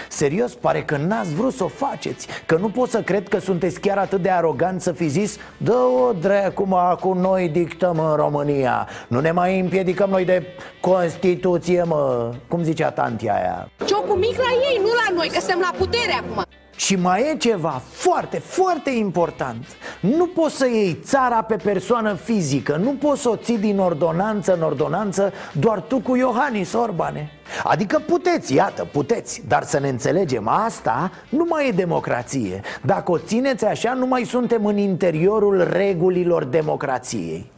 Serios, 0.09 0.55
pare 0.55 0.83
că 0.83 0.97
n-ați 0.97 1.35
vrut 1.35 1.53
să 1.53 1.65
o 1.65 1.69
faceți 1.69 2.27
Că 2.47 2.57
nu 2.57 2.69
pot 2.69 2.91
să 2.91 3.03
cred 3.03 3.29
că 3.29 3.39
sunteți 3.39 3.81
chiar 3.81 3.99
atât 3.99 4.23
de 4.23 4.31
arogant 4.31 4.81
să 4.81 4.93
fi 4.93 5.09
zis 5.09 5.39
Dă-o 5.57 6.13
dracu, 6.13 6.65
mă, 6.67 6.97
cu 7.01 7.13
noi 7.13 7.49
dictăm 7.49 7.99
în 7.99 8.17
România. 8.17 8.89
Nu 9.09 9.21
ne 9.21 9.31
mai 9.31 9.61
împiedicăm 9.61 10.11
noi 10.11 10.25
de 10.25 10.47
Constituție, 10.81 11.83
mă. 11.83 12.35
Cum 12.49 12.63
zicea 12.63 12.91
tantia 12.91 13.35
aia? 13.35 13.69
Ciocul 13.85 14.17
mic 14.17 14.37
la 14.37 14.51
ei, 14.71 14.79
nu 14.81 14.87
la 14.87 15.15
noi, 15.15 15.29
că 15.29 15.39
suntem 15.39 15.61
la 15.61 15.79
putere 15.79 16.13
acum 16.13 16.45
și 16.77 16.97
mai 16.97 17.31
e 17.31 17.37
ceva 17.37 17.83
foarte, 17.91 18.39
foarte 18.39 18.91
important. 18.91 19.67
Nu 20.01 20.27
poți 20.27 20.57
să 20.57 20.67
iei 20.67 20.99
țara 21.03 21.43
pe 21.43 21.57
persoană 21.57 22.15
fizică. 22.15 22.77
Nu 22.77 22.91
poți 22.91 23.21
să 23.21 23.29
o 23.29 23.37
ții 23.37 23.59
din 23.59 23.79
ordonanță 23.79 24.55
în 24.55 24.63
ordonanță 24.63 25.33
Doar 25.53 25.81
tu 25.81 26.01
cu 26.01 26.17
Iohannis 26.17 26.73
Orbane. 26.73 27.31
Adică 27.65 28.03
puteți, 28.07 28.55
iată, 28.55 28.89
puteți 28.93 29.43
Dar 29.49 29.63
să 29.63 29.79
ne 29.79 29.89
înțelegem, 29.89 30.49
asta 30.49 31.11
nu 31.29 31.47
mai 31.49 31.69
e 31.69 31.71
democrație. 31.71 32.61
Dacă 32.83 33.11
o 33.11 33.19
țineți 33.19 33.65
așa, 33.65 33.93
nu 33.93 34.07
mai 34.07 34.25
suntem 34.25 34.65
în 34.67 34.77
interiorul 34.77 35.69
regulilor 35.71 36.45
democrației 36.45 37.53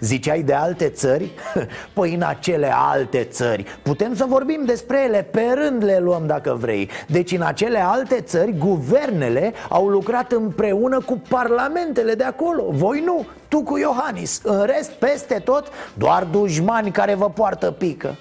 Ziceai 0.00 0.42
de 0.42 0.52
alte 0.52 0.88
țări? 0.88 1.30
Păi 1.94 2.14
în 2.14 2.22
acele 2.22 2.72
alte 2.74 3.24
țări. 3.24 3.64
Putem 3.82 4.14
să 4.14 4.24
vorbim 4.28 4.62
despre 4.64 5.02
ele, 5.04 5.28
pe 5.30 5.42
rând 5.54 5.84
le 5.84 5.98
luăm 5.98 6.26
dacă 6.26 6.56
vrei. 6.60 6.90
Deci 7.06 7.32
în 7.32 7.42
acele 7.42 7.78
alte 7.78 8.20
țări, 8.20 8.58
guvernele 8.58 9.52
au 9.68 9.88
lucrat 9.88 10.32
împreună 10.32 11.00
cu 11.00 11.22
parlamentele 11.28 12.14
de 12.14 12.24
acolo. 12.24 12.64
Voi 12.70 13.02
nu, 13.04 13.26
tu 13.48 13.62
cu 13.62 13.78
Iohannis. 13.78 14.40
În 14.44 14.62
rest, 14.62 14.90
peste 14.90 15.34
tot, 15.44 15.68
doar 15.94 16.24
dușmani 16.24 16.90
care 16.90 17.14
vă 17.14 17.30
poartă 17.30 17.70
pică. 17.70 18.16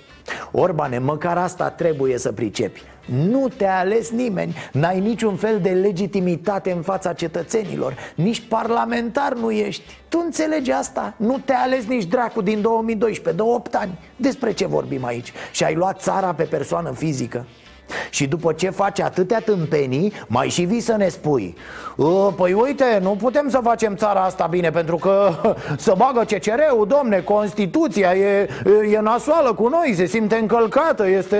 Orbane, 0.52 0.98
măcar 0.98 1.38
asta 1.38 1.70
trebuie 1.70 2.18
să 2.18 2.32
pricepi 2.32 2.93
nu 3.06 3.48
te-a 3.58 3.78
ales 3.78 4.10
nimeni. 4.10 4.56
N-ai 4.72 5.00
niciun 5.00 5.36
fel 5.36 5.60
de 5.62 5.70
legitimitate 5.70 6.72
în 6.72 6.82
fața 6.82 7.14
cetățenilor. 7.14 7.96
Nici 8.16 8.42
parlamentar 8.48 9.34
nu 9.34 9.52
ești. 9.52 9.84
Tu 10.10 10.22
înțelegi 10.24 10.72
asta? 10.72 11.14
Nu 11.18 11.38
te-a 11.46 11.60
ales 11.60 11.86
nici 11.86 12.06
dracu 12.06 12.42
din 12.42 12.62
2012, 12.62 13.44
de 13.44 13.50
8 13.50 13.76
ani. 13.76 14.00
Despre 14.16 14.54
ce 14.54 14.68
vorbim 14.68 15.06
aici? 15.06 15.34
Și 15.52 15.64
ai 15.64 15.76
luat 15.76 16.02
țara 16.02 16.34
pe 16.34 16.44
persoană 16.44 16.92
fizică. 16.92 17.46
Și 18.10 18.28
după 18.28 18.54
ce 18.54 18.70
faci 18.70 19.00
atâtea 19.00 19.40
tâmpenii, 19.40 20.14
mai 20.28 20.50
și 20.50 20.62
vii 20.62 20.80
să 20.80 20.96
ne 20.98 21.08
spui 21.08 21.56
Păi 22.36 22.54
uite, 22.54 23.00
nu 23.02 23.10
putem 23.10 23.50
să 23.50 23.60
facem 23.64 23.96
țara 23.96 24.20
asta 24.20 24.46
bine 24.46 24.70
Pentru 24.70 24.96
că 24.96 25.32
să 25.78 25.94
bagă 25.98 26.24
CCR-ul, 26.24 26.88
domne, 26.88 27.20
Constituția 27.20 28.14
e, 28.14 28.50
e 28.92 29.00
nasoală 29.00 29.54
cu 29.54 29.68
noi 29.68 29.94
Se 29.96 30.06
simte 30.06 30.36
încălcată, 30.36 31.08
este... 31.08 31.38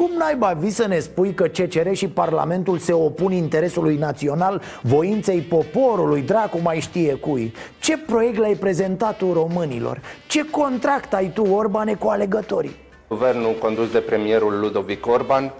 Cum 0.00 0.10
naiba 0.18 0.52
vii 0.58 0.70
să 0.70 0.86
ne 0.86 0.98
spui 0.98 1.34
că 1.34 1.46
CCR 1.46 1.92
și 1.92 2.08
Parlamentul 2.08 2.78
se 2.78 2.92
opun 2.92 3.32
interesului 3.32 3.96
național, 3.96 4.62
voinței 4.82 5.40
poporului, 5.40 6.20
dracu 6.20 6.58
mai 6.62 6.80
știe 6.80 7.14
cui? 7.14 7.54
Ce 7.80 7.98
proiect 7.98 8.38
l-ai 8.38 8.54
prezentat 8.54 9.16
tu 9.16 9.32
românilor? 9.32 10.00
Ce 10.26 10.50
contract 10.50 11.14
ai 11.14 11.30
tu, 11.34 11.42
Orbane, 11.42 11.94
cu 11.94 12.08
alegătorii? 12.08 12.76
Guvernul 13.08 13.56
condus 13.58 13.90
de 13.90 13.98
premierul 13.98 14.60
Ludovic 14.60 15.06
Orban 15.06 15.52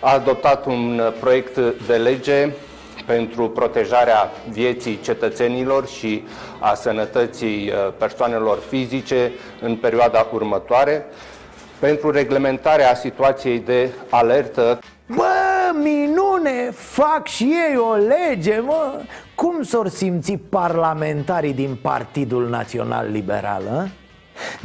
a 0.00 0.12
adoptat 0.12 0.66
un 0.66 1.00
proiect 1.20 1.58
de 1.86 1.94
lege 1.96 2.52
pentru 3.04 3.48
protejarea 3.48 4.30
vieții 4.50 5.00
cetățenilor 5.02 5.86
și 5.86 6.24
a 6.60 6.74
sănătății 6.74 7.68
uh, 7.68 7.92
persoanelor 7.98 8.58
fizice 8.68 9.32
în 9.60 9.76
perioada 9.76 10.26
următoare 10.32 11.06
pentru 11.78 12.10
reglementarea 12.10 12.94
situației 12.94 13.58
de 13.58 13.90
alertă. 14.10 14.78
Bă, 15.06 15.24
minune, 15.82 16.70
fac 16.70 17.26
și 17.26 17.44
ei 17.44 17.76
o 17.76 17.94
lege, 17.94 18.60
mă 18.60 19.00
Cum 19.34 19.62
s-or 19.62 19.88
simți 19.88 20.32
parlamentarii 20.32 21.52
din 21.52 21.78
Partidul 21.82 22.48
Național 22.48 23.10
Liberal, 23.10 23.62
a? 23.70 24.05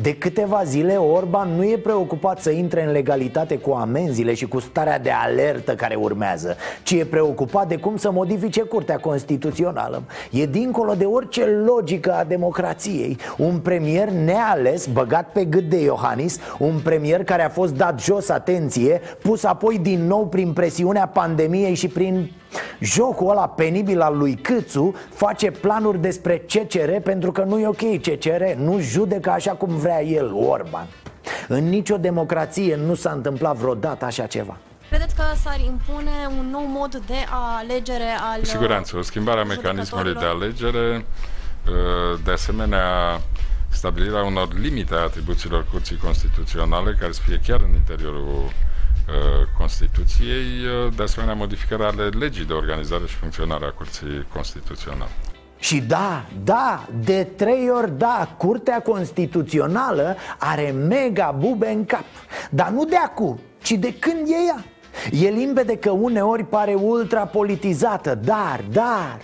De 0.01 0.15
câteva 0.15 0.63
zile 0.63 0.95
Orban 0.95 1.49
nu 1.55 1.63
e 1.63 1.77
preocupat 1.77 2.41
să 2.41 2.49
intre 2.49 2.83
în 2.83 2.91
legalitate 2.91 3.57
cu 3.57 3.71
amenziile 3.71 4.33
și 4.33 4.47
cu 4.47 4.59
starea 4.59 4.99
de 4.99 5.11
alertă 5.11 5.75
care 5.75 5.95
urmează 5.95 6.55
Ci 6.83 6.91
e 6.91 7.05
preocupat 7.05 7.67
de 7.67 7.75
cum 7.77 7.97
să 7.97 8.11
modifice 8.11 8.61
Curtea 8.61 8.97
Constituțională. 8.97 10.03
E 10.31 10.45
dincolo 10.45 10.93
de 10.93 11.05
orice 11.05 11.45
logică 11.45 12.13
a 12.13 12.23
democrației. 12.23 13.17
Un 13.37 13.59
premier 13.59 14.09
neales, 14.09 14.87
băgat 14.87 15.31
pe 15.31 15.45
gât 15.45 15.69
de 15.69 15.81
Iohannis 15.81 16.39
Un 16.57 16.79
premier 16.83 17.23
care 17.23 17.43
a 17.43 17.49
fost 17.49 17.73
dat 17.73 17.99
jos, 17.99 18.29
atenție, 18.29 19.01
pus 19.21 19.43
apoi 19.43 19.79
din 19.79 20.07
nou 20.07 20.27
prin 20.27 20.53
presiunea 20.53 21.07
pandemiei 21.07 21.75
și 21.75 21.87
prin 21.87 22.31
Jocul 22.79 23.29
ăla 23.29 23.47
penibil 23.47 24.01
al 24.01 24.17
lui 24.17 24.35
Câțu 24.35 24.95
face 25.13 25.51
planuri 25.51 26.01
despre 26.01 26.37
CCR 26.37 26.91
pentru 27.03 27.31
că 27.31 27.43
nu 27.43 27.59
e 27.59 27.67
ok 27.67 28.01
CCR, 28.01 28.43
nu 28.57 28.79
judecă 28.79 29.29
așa 29.29 29.51
cum 29.51 29.75
vrea 29.75 30.03
el, 30.03 30.33
Orban. 30.33 30.87
În 31.47 31.69
nicio 31.69 31.97
democrație 31.97 32.75
nu 32.75 32.93
s-a 32.93 33.11
întâmplat 33.11 33.55
vreodată 33.55 34.05
așa 34.05 34.25
ceva. 34.25 34.57
Credeți 34.89 35.15
că 35.15 35.23
s-ar 35.43 35.59
impune 35.59 36.11
un 36.39 36.49
nou 36.49 36.65
mod 36.67 37.03
de 37.07 37.25
alegere 37.59 38.09
al... 38.31 38.39
Cu 38.39 38.45
siguranță, 38.45 38.97
o 38.97 39.01
schimbare 39.01 39.39
a 39.39 39.43
mecanismului 39.43 40.13
de 40.13 40.25
alegere, 40.25 41.05
uh, 41.65 42.19
de 42.23 42.31
asemenea 42.31 43.21
stabilirea 43.69 44.23
unor 44.23 44.47
limite 44.59 44.93
a 44.93 44.97
atribuțiilor 44.97 45.65
curții 45.71 45.97
constituționale 45.97 46.97
care 46.99 47.11
să 47.11 47.21
fie 47.25 47.41
chiar 47.45 47.59
în 47.59 47.73
interiorul 47.75 48.27
Uh, 48.27 48.51
Constituției, 49.57 50.65
uh, 50.85 50.93
de 50.95 51.03
asemenea 51.03 51.33
modificarea 51.33 51.87
ale 51.87 52.07
legii 52.07 52.45
de 52.45 52.53
organizare 52.53 53.05
și 53.07 53.15
funcționare 53.15 53.65
a 53.65 53.71
Curții 53.71 54.27
Constituționale. 54.33 55.11
Și 55.59 55.79
da, 55.79 56.25
da, 56.43 56.87
de 57.03 57.23
trei 57.23 57.69
ori 57.69 57.97
da, 57.97 58.35
Curtea 58.37 58.81
Constituțională 58.81 60.15
are 60.39 60.71
mega 60.71 61.35
bube 61.39 61.67
în 61.67 61.85
cap 61.85 62.05
Dar 62.49 62.69
nu 62.69 62.85
de 62.85 62.95
acum, 62.95 63.39
ci 63.61 63.71
de 63.71 63.93
când 63.93 64.27
e 64.27 64.45
ea 64.47 64.65
E 65.11 65.29
limpede 65.29 65.77
că 65.77 65.89
uneori 65.89 66.43
pare 66.43 66.73
ultra 66.73 67.25
politizată, 67.25 68.19
dar, 68.23 68.63
dar 68.71 69.19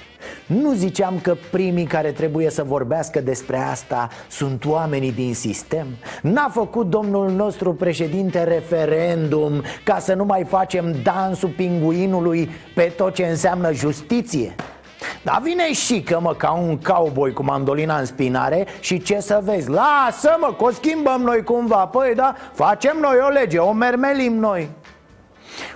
nu 0.46 0.74
ziceam 0.74 1.20
că 1.22 1.36
primii 1.52 1.86
care 1.86 2.12
trebuie 2.12 2.50
să 2.50 2.64
vorbească 2.64 3.22
despre 3.22 3.58
asta 3.58 4.10
sunt 4.30 4.66
oamenii 4.66 5.12
din 5.12 5.34
sistem? 5.34 5.88
N-a 6.22 6.50
făcut 6.54 6.90
domnul 6.90 7.30
nostru 7.30 7.74
președinte 7.74 8.44
referendum 8.44 9.64
ca 9.84 10.00
să 10.00 10.14
nu 10.14 10.26
mai 10.26 10.44
facem 10.44 10.96
dansul 11.04 11.50
pinguinului 11.50 12.50
pe 12.76 12.94
tot 12.98 13.14
ce 13.14 13.26
înseamnă 13.26 13.74
justiție? 13.74 14.56
Dar 15.24 15.40
vine 15.44 15.74
și 15.74 16.02
că 16.02 16.20
mă, 16.22 16.34
ca 16.34 16.52
un 16.52 16.78
cowboy 16.78 17.34
cu 17.34 17.44
mandolina 17.44 17.98
în 17.98 18.06
spinare 18.06 18.68
Și 18.80 19.02
ce 19.02 19.20
să 19.20 19.42
vezi? 19.44 19.70
Lasă 19.70 20.38
mă, 20.40 20.54
că 20.58 20.64
o 20.64 20.72
schimbăm 20.72 21.22
noi 21.22 21.44
cumva 21.44 21.86
Păi 21.86 22.14
da, 22.16 22.36
facem 22.54 22.98
noi 23.02 23.18
o 23.28 23.30
lege, 23.30 23.58
o 23.58 23.72
mermelim 23.72 24.34
noi 24.34 24.70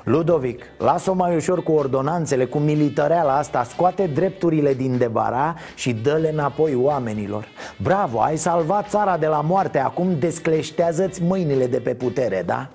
Ludovic, 0.03 0.63
lasă-o 0.77 1.13
mai 1.13 1.35
ușor 1.35 1.63
cu 1.63 1.71
ordonanțele, 1.71 2.45
cu 2.45 2.57
milităreala 2.57 3.37
asta 3.37 3.63
Scoate 3.63 4.07
drepturile 4.07 4.73
din 4.73 4.97
debara 4.97 5.55
și 5.75 5.93
dă-le 5.93 6.29
înapoi 6.29 6.75
oamenilor 6.75 7.47
Bravo, 7.81 8.21
ai 8.21 8.37
salvat 8.37 8.89
țara 8.89 9.17
de 9.17 9.27
la 9.27 9.41
moarte 9.41 9.79
Acum 9.79 10.19
descleștează-ți 10.19 11.23
mâinile 11.23 11.67
de 11.67 11.79
pe 11.79 11.93
putere, 11.93 12.43
da? 12.45 12.69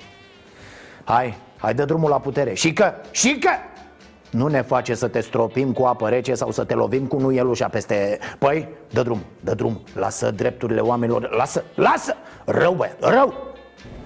Hai, 1.05 1.37
hai 1.57 1.75
dă 1.75 1.85
drumul 1.85 2.11
la 2.11 2.19
putere 2.19 2.55
Și 2.55 2.73
că, 2.73 2.93
și 3.11 3.39
că 3.39 3.51
nu 4.31 4.47
ne 4.47 4.63
face 4.63 4.95
să 4.95 5.09
te 5.09 5.21
stropim 5.21 5.73
cu 5.73 5.83
apă 5.83 6.09
rece 6.09 6.35
sau 6.35 6.51
să 6.51 6.65
te 6.65 6.75
lovim 6.75 7.07
cu 7.07 7.17
nuielușa 7.17 7.69
peste... 7.69 8.19
Păi, 8.39 8.69
dă 8.91 9.03
drum, 9.03 9.21
dă 9.41 9.55
drum, 9.55 9.81
lasă 9.95 10.31
drepturile 10.31 10.81
oamenilor, 10.81 11.35
lasă, 11.37 11.65
lasă! 11.75 12.15
Rău, 12.45 12.73
bă, 12.73 12.89
rău! 13.01 13.35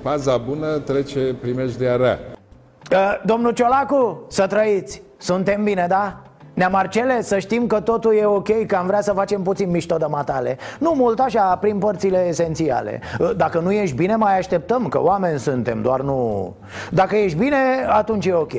Paza 0.02 0.36
bună 0.36 0.78
trece 0.78 1.34
primejdea 1.40 1.96
rea. 1.96 2.39
Domnul 3.24 3.52
Ciolacu, 3.52 4.24
să 4.28 4.46
trăiți 4.46 5.02
Suntem 5.20 5.64
bine, 5.64 5.86
da? 5.88 6.22
Nea 6.60 6.68
Marcele, 6.68 7.22
să 7.22 7.38
știm 7.38 7.66
că 7.66 7.80
totul 7.80 8.14
e 8.14 8.24
ok, 8.24 8.66
că 8.66 8.76
am 8.76 8.86
vrea 8.86 9.00
să 9.00 9.12
facem 9.12 9.42
puțin 9.42 9.70
mișto 9.70 9.96
de 9.96 10.04
matale 10.08 10.58
Nu 10.78 10.92
mult 10.96 11.18
așa, 11.18 11.56
prin 11.56 11.78
părțile 11.78 12.26
esențiale 12.28 13.00
Dacă 13.36 13.58
nu 13.58 13.72
ești 13.72 13.96
bine, 13.96 14.16
mai 14.16 14.38
așteptăm, 14.38 14.88
că 14.88 15.02
oameni 15.02 15.38
suntem, 15.38 15.82
doar 15.82 16.00
nu... 16.00 16.52
Dacă 16.90 17.16
ești 17.16 17.38
bine, 17.38 17.56
atunci 17.88 18.26
e 18.26 18.32
ok 18.32 18.52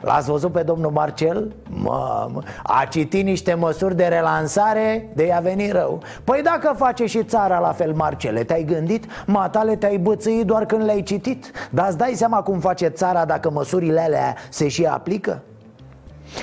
L-ați 0.00 0.30
văzut 0.30 0.52
pe 0.52 0.62
domnul 0.62 0.90
Marcel? 0.90 1.52
Mamă, 1.68 2.42
a 2.62 2.86
citit 2.90 3.24
niște 3.24 3.54
măsuri 3.54 3.96
de 3.96 4.04
relansare 4.04 5.08
de 5.14 5.26
i-a 5.26 5.40
venit 5.42 5.72
rău 5.72 6.00
Păi 6.24 6.40
dacă 6.42 6.74
face 6.76 7.06
și 7.06 7.24
țara 7.24 7.58
la 7.58 7.72
fel, 7.72 7.92
Marcele, 7.92 8.44
te-ai 8.44 8.64
gândit? 8.64 9.04
Matale 9.26 9.76
te-ai 9.76 9.96
bățâit 9.96 10.46
doar 10.46 10.66
când 10.66 10.84
le-ai 10.84 11.02
citit 11.02 11.50
Dar 11.70 11.86
îți 11.88 11.98
dai 11.98 12.12
seama 12.14 12.42
cum 12.42 12.58
face 12.58 12.86
țara 12.86 13.24
dacă 13.24 13.50
măsurile 13.50 14.00
alea 14.00 14.34
se 14.50 14.68
și 14.68 14.84
aplică? 14.84 15.42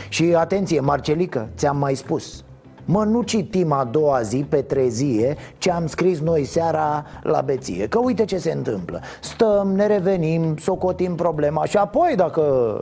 Și 0.09 0.33
atenție, 0.35 0.79
Marcelică, 0.79 1.49
ți-am 1.55 1.77
mai 1.77 1.95
spus 1.95 2.43
Mă, 2.85 3.03
nu 3.03 3.21
citim 3.21 3.71
a 3.71 3.83
doua 3.83 4.21
zi 4.21 4.45
pe 4.49 4.61
trezie 4.61 5.35
ce 5.57 5.71
am 5.71 5.87
scris 5.87 6.19
noi 6.19 6.43
seara 6.43 7.05
la 7.21 7.41
beție 7.41 7.87
Că 7.87 7.99
uite 7.99 8.25
ce 8.25 8.37
se 8.37 8.51
întâmplă 8.51 9.01
Stăm, 9.21 9.71
ne 9.75 9.87
revenim, 9.87 10.57
socotim 10.57 11.15
problema 11.15 11.65
și 11.65 11.77
apoi 11.77 12.13
dacă... 12.15 12.79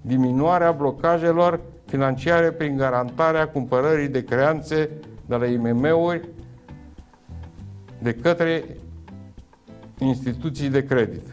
Diminuarea 0.00 0.72
blocajelor 0.72 1.60
financiare 1.84 2.50
prin 2.50 2.76
garantarea 2.76 3.48
cumpărării 3.48 4.08
de 4.08 4.24
creanțe 4.24 4.90
de 5.26 5.34
la 5.36 5.46
IMM-uri 5.46 6.28
de 7.98 8.14
către 8.14 8.64
instituții 9.98 10.68
de 10.68 10.84
credit. 10.84 11.26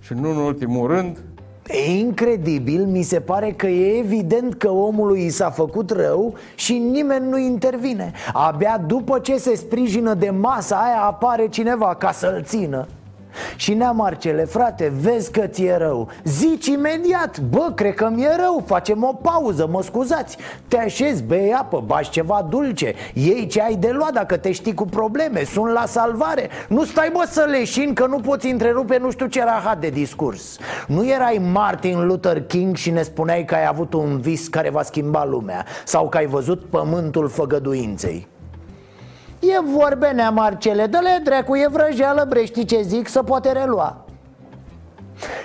Și 0.00 0.12
nu 0.14 0.30
în 0.30 0.36
ultimul 0.36 0.86
rând, 0.86 1.18
E 1.70 1.98
incredibil, 1.98 2.84
mi 2.84 3.02
se 3.02 3.20
pare 3.20 3.52
că 3.52 3.66
e 3.66 3.98
evident 3.98 4.54
că 4.54 4.70
omului 4.70 5.24
i 5.24 5.30
s-a 5.30 5.50
făcut 5.50 5.90
rău 5.90 6.34
și 6.54 6.72
nimeni 6.72 7.28
nu 7.28 7.38
intervine. 7.38 8.12
Abia 8.32 8.82
după 8.86 9.18
ce 9.18 9.36
se 9.36 9.54
sprijină 9.54 10.14
de 10.14 10.30
masa 10.30 10.76
aia 10.76 11.02
apare 11.02 11.48
cineva 11.48 11.94
ca 11.94 12.12
să-l 12.12 12.42
țină 12.44 12.86
și 13.56 13.74
nea 13.74 13.90
Marcele, 13.90 14.44
frate, 14.44 14.92
vezi 15.00 15.30
că 15.30 15.46
ți-e 15.46 15.76
rău. 15.76 16.08
Zici 16.24 16.66
imediat, 16.66 17.40
bă, 17.40 17.72
cred 17.74 17.94
că 17.94 18.10
mi-e 18.14 18.36
rău 18.36 18.62
Facem 18.66 19.04
o 19.04 19.12
pauză, 19.12 19.68
mă 19.70 19.82
scuzați. 19.82 20.36
Te 20.68 20.78
așezi, 20.78 21.22
bei 21.22 21.52
apă, 21.52 21.82
bași 21.86 22.10
ceva 22.10 22.46
dulce. 22.50 22.94
Ei 23.14 23.46
ce 23.46 23.62
ai 23.62 23.74
de 23.74 23.90
luat 23.90 24.12
dacă 24.12 24.36
te 24.36 24.52
știi 24.52 24.74
cu 24.74 24.84
probleme 24.84 25.44
Sunt 25.44 25.72
la 25.72 25.86
salvare. 25.86 26.48
Nu 26.68 26.84
stai, 26.84 27.10
bă, 27.12 27.26
să 27.30 27.46
leșin 27.50 27.94
că 27.94 28.06
nu 28.06 28.20
poți 28.20 28.46
întrerupe 28.46 28.98
nu 28.98 29.10
știu 29.10 29.26
ce 29.26 29.44
rahat 29.44 29.80
de 29.80 29.88
discurs. 29.88 30.58
Nu 30.86 31.06
erai 31.06 31.40
Martin 31.52 32.06
Luther 32.06 32.42
King 32.42 32.76
și 32.76 32.90
ne 32.90 33.02
spuneai 33.02 33.44
că 33.44 33.54
ai 33.54 33.66
avut 33.66 33.92
un 33.92 34.18
vis 34.20 34.48
care 34.48 34.70
va 34.70 34.82
schimba 34.82 35.24
lumea 35.24 35.64
Sau 35.84 36.08
că 36.08 36.16
ai 36.16 36.26
văzut 36.26 36.64
pământul 36.64 37.28
făgăduinței 37.28 38.28
E 39.40 39.60
vorbe, 39.78 40.10
nea 40.10 40.30
Marcele, 40.30 40.86
dă-le 40.86 41.20
dracu, 41.24 41.56
e 41.56 41.68
vrăjeală, 41.70 42.24
bre, 42.28 42.44
știi 42.44 42.64
ce 42.64 42.82
zic, 42.82 43.08
să 43.08 43.22
poate 43.22 43.52
relua 43.52 44.04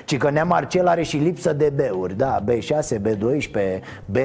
Ci 0.05 0.17
că 0.17 0.29
nea 0.29 0.43
Marcel 0.43 0.87
are 0.87 1.03
și 1.03 1.17
lipsă 1.17 1.53
de 1.53 1.71
beuri, 1.75 2.17
da, 2.17 2.43
B6, 2.43 3.01
B12, 3.01 3.79
B... 4.05 4.17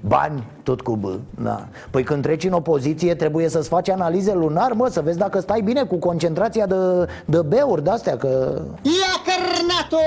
Bani, 0.00 0.46
tot 0.62 0.80
cu 0.80 0.96
B, 0.96 1.04
da 1.42 1.68
Păi 1.90 2.02
când 2.02 2.22
treci 2.22 2.44
în 2.44 2.52
opoziție 2.52 3.14
trebuie 3.14 3.48
să-ți 3.48 3.68
faci 3.68 3.88
analize 3.88 4.34
lunar, 4.34 4.72
mă, 4.72 4.88
să 4.88 5.00
vezi 5.00 5.18
dacă 5.18 5.40
stai 5.40 5.60
bine 5.60 5.84
cu 5.84 5.96
concentrația 5.96 6.66
de, 6.66 6.76
de 7.24 7.42
beuri 7.42 7.84
de-astea, 7.84 8.16
că... 8.16 8.62
Ia 8.82 9.14
cărnato! 9.24 10.02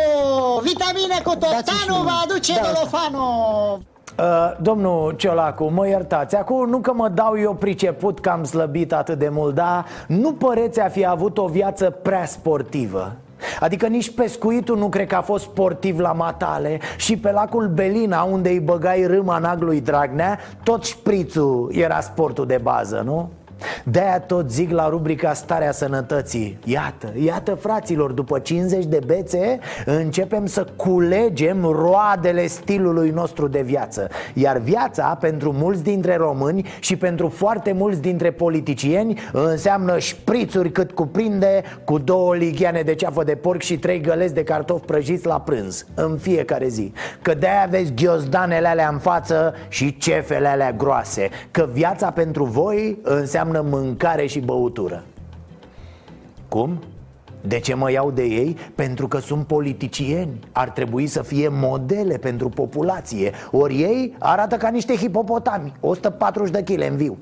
Vitamine 0.62 1.22
cu 1.24 1.30
totanu 1.30 2.04
va 2.04 2.22
aduce 2.24 2.54
da, 2.54 2.62
dolofano! 2.62 3.80
Uh, 4.20 4.52
domnul 4.62 5.14
Ciolacu, 5.18 5.64
mă 5.64 5.88
iertați 5.88 6.36
Acum 6.36 6.70
nu 6.70 6.78
că 6.78 6.94
mă 6.94 7.10
dau 7.10 7.40
eu 7.40 7.54
priceput 7.54 8.20
că 8.20 8.30
am 8.30 8.44
slăbit 8.44 8.94
atât 8.94 9.20
de 9.20 9.30
mult 9.30 9.56
Dar 9.56 9.86
nu 10.08 10.34
păreți 10.34 10.80
a 10.80 10.88
fi 10.88 11.06
avut 11.06 11.38
o 11.38 11.46
viață 11.46 11.90
prea 11.90 12.26
sportivă 12.26 13.16
Adică 13.60 13.88
nici 13.88 14.14
pescuitul 14.14 14.78
nu 14.78 14.90
cred 14.90 15.08
că 15.08 15.16
a 15.16 15.22
fost 15.22 15.44
sportiv 15.44 16.00
la 16.00 16.12
matale 16.12 16.80
Și 16.98 17.18
pe 17.18 17.32
lacul 17.32 17.68
Belina, 17.68 18.24
unde 18.24 18.50
îi 18.50 18.60
băgai 18.60 19.06
râma 19.06 19.38
naglui 19.38 19.82
Dragnea 19.82 20.40
Tot 20.64 20.84
șprițul 20.84 21.72
era 21.76 22.00
sportul 22.00 22.46
de 22.46 22.60
bază, 22.64 23.02
nu? 23.06 23.30
De-aia 23.84 24.20
tot 24.20 24.52
zic 24.52 24.72
la 24.72 24.90
rubrica 24.90 25.34
Starea 25.34 25.72
Sănătății. 25.72 26.60
Iată, 26.64 27.14
iată 27.24 27.54
fraților, 27.54 28.12
după 28.12 28.40
50 28.40 28.86
de 28.86 29.00
bețe 29.06 29.60
Începem 29.86 30.46
să 30.46 30.66
culegem 30.76 31.64
roadele 31.64 32.48
stilului 32.48 33.10
nostru 33.10 33.48
de 33.48 33.62
viață. 33.62 34.10
Iar 34.34 34.58
viața, 34.58 35.18
pentru 35.20 35.52
mulți 35.52 35.84
dintre 35.84 36.16
români 36.16 36.68
Și 36.80 36.96
pentru 36.96 37.28
foarte 37.28 37.72
mulți 37.72 38.02
dintre 38.02 38.32
politicieni 38.32 39.20
Înseamnă 39.32 40.00
șprițuri 40.00 40.72
cât 40.72 40.92
cuprinde 40.92 41.64
Cu 41.84 41.98
două 41.98 42.36
ligheane 42.36 42.82
de 42.82 42.96
ceafă 42.96 43.24
de 43.24 43.36
porc 43.36 43.62
Și 43.62 43.78
trei 43.78 44.02
găleți 44.02 44.34
de 44.34 44.44
cartofi 44.44 44.86
prăjiți 44.86 45.26
la 45.26 45.40
prânz 45.40 45.86
În 45.94 46.18
fiecare 46.18 46.68
zi. 46.68 46.94
Că 47.22 47.34
de-aia 47.34 47.68
vezi 47.70 47.94
ghiozdanele 47.94 48.68
alea 48.68 48.90
în 48.92 49.00
față 49.00 49.54
Și 49.68 49.98
cefele 49.98 50.48
alea 50.48 50.72
groase. 50.72 51.30
Că 51.52 51.70
viața 51.74 52.12
pentru 52.12 52.44
voi 52.44 53.00
înseamnă 53.04 53.52
înseamnă 53.52 53.71
mâncare 53.72 54.26
și 54.26 54.40
băutură. 54.40 55.04
Cum? 56.48 56.80
De 57.48 57.60
ce 57.60 57.74
mă 57.74 57.92
iau 57.92 58.12
de 58.12 58.24
ei? 58.24 58.58
Pentru 58.76 59.08
că 59.08 59.20
sunt 59.20 59.46
politicieni. 59.48 60.40
Ar 60.52 60.70
trebui 60.70 61.08
să 61.08 61.22
fie 61.22 61.48
modele 61.52 62.18
pentru 62.18 62.50
populație. 62.50 63.32
Ori 63.52 63.82
ei 63.82 64.16
arată 64.20 64.58
ca 64.58 64.70
niște 64.70 64.96
hipopotami. 64.96 65.74
140 65.80 66.52
de 66.52 66.64
kg 66.64 66.82
în 66.90 66.96
viu 66.96 67.18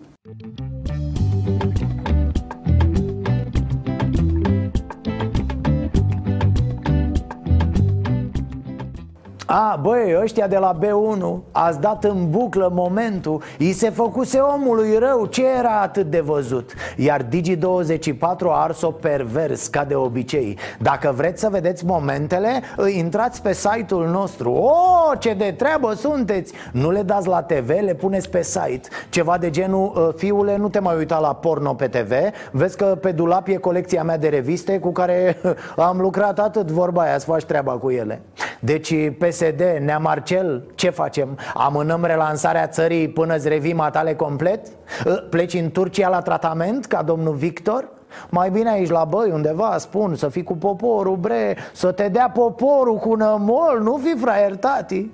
A, 9.52 9.80
băi, 9.82 10.18
ăștia 10.22 10.48
de 10.48 10.58
la 10.58 10.78
B1 10.80 11.24
Ați 11.52 11.80
dat 11.80 12.04
în 12.04 12.30
buclă 12.30 12.72
momentul 12.74 13.44
I 13.58 13.72
se 13.72 13.90
făcuse 13.90 14.38
omului 14.40 14.98
rău 14.98 15.26
Ce 15.26 15.46
era 15.58 15.82
atât 15.82 16.10
de 16.10 16.20
văzut? 16.20 16.74
Iar 16.98 17.24
Digi24 17.24 18.46
a 18.46 18.62
ars-o 18.64 18.92
pervers 18.92 19.68
Ca 19.68 19.84
de 19.84 19.96
obicei. 19.96 20.58
Dacă 20.80 21.14
vreți 21.16 21.40
să 21.40 21.50
vedeți 21.52 21.86
momentele 21.86 22.62
Intrați 22.96 23.42
pe 23.42 23.54
site-ul 23.54 24.08
nostru. 24.08 24.52
O, 24.52 24.72
ce 25.20 25.34
de 25.34 25.54
treabă 25.58 25.94
sunteți! 25.94 26.54
Nu 26.72 26.92
le 26.92 27.02
dați 27.02 27.28
la 27.28 27.42
TV, 27.42 27.70
le 27.70 27.94
puneți 27.94 28.30
pe 28.30 28.44
site. 28.44 28.90
Ceva 29.10 29.38
de 29.38 29.50
genul 29.50 29.94
ă, 29.96 30.14
Fiule, 30.18 30.58
nu 30.58 30.70
te 30.70 30.80
mai 30.80 30.98
uita 30.98 31.20
la 31.20 31.36
porno 31.36 31.74
pe 31.74 31.88
TV 31.88 32.12
Vezi 32.52 32.78
că 32.78 32.98
pe 33.02 33.12
dulap 33.12 33.48
e 33.48 33.56
colecția 33.56 34.04
mea 34.04 34.18
de 34.18 34.28
reviste 34.28 34.80
Cu 34.80 34.92
care 34.92 35.38
am 35.90 36.00
lucrat 36.00 36.40
atât. 36.40 36.72
Vorba 36.72 37.02
aia 37.02 37.18
Să 37.18 37.26
faci 37.26 37.44
treaba 37.44 37.72
cu 37.72 37.90
ele. 37.90 38.22
Deci 38.60 38.94
pe 39.18 39.30
PSD, 39.40 39.62
Nea 39.80 39.98
Marcel, 39.98 40.64
ce 40.76 40.90
facem? 40.90 41.38
Amânăm 41.54 42.06
relansarea 42.06 42.68
țării 42.68 43.10
până 43.10 43.36
îți 43.36 43.48
revii 43.48 43.74
matale 43.74 44.16
complet? 44.16 44.68
Ă, 45.06 45.14
pleci 45.14 45.54
în 45.54 45.72
Turcia 45.72 46.10
la 46.10 46.22
tratament 46.22 46.86
ca 46.86 47.02
domnul 47.02 47.34
Victor? 47.34 47.88
Mai 48.30 48.50
bine 48.50 48.70
aici 48.70 48.90
la 48.90 49.04
băi 49.04 49.32
undeva, 49.32 49.76
spun, 49.78 50.16
să 50.16 50.30
fii 50.30 50.44
cu 50.44 50.56
poporul, 50.56 51.16
bre 51.16 51.58
Să 51.74 51.92
te 51.92 52.08
dea 52.08 52.32
poporul 52.34 52.96
cu 52.96 53.16
nămol, 53.16 53.80
nu 53.82 54.00
fi 54.04 54.18
fraier, 54.18 54.56
tati 54.56 55.12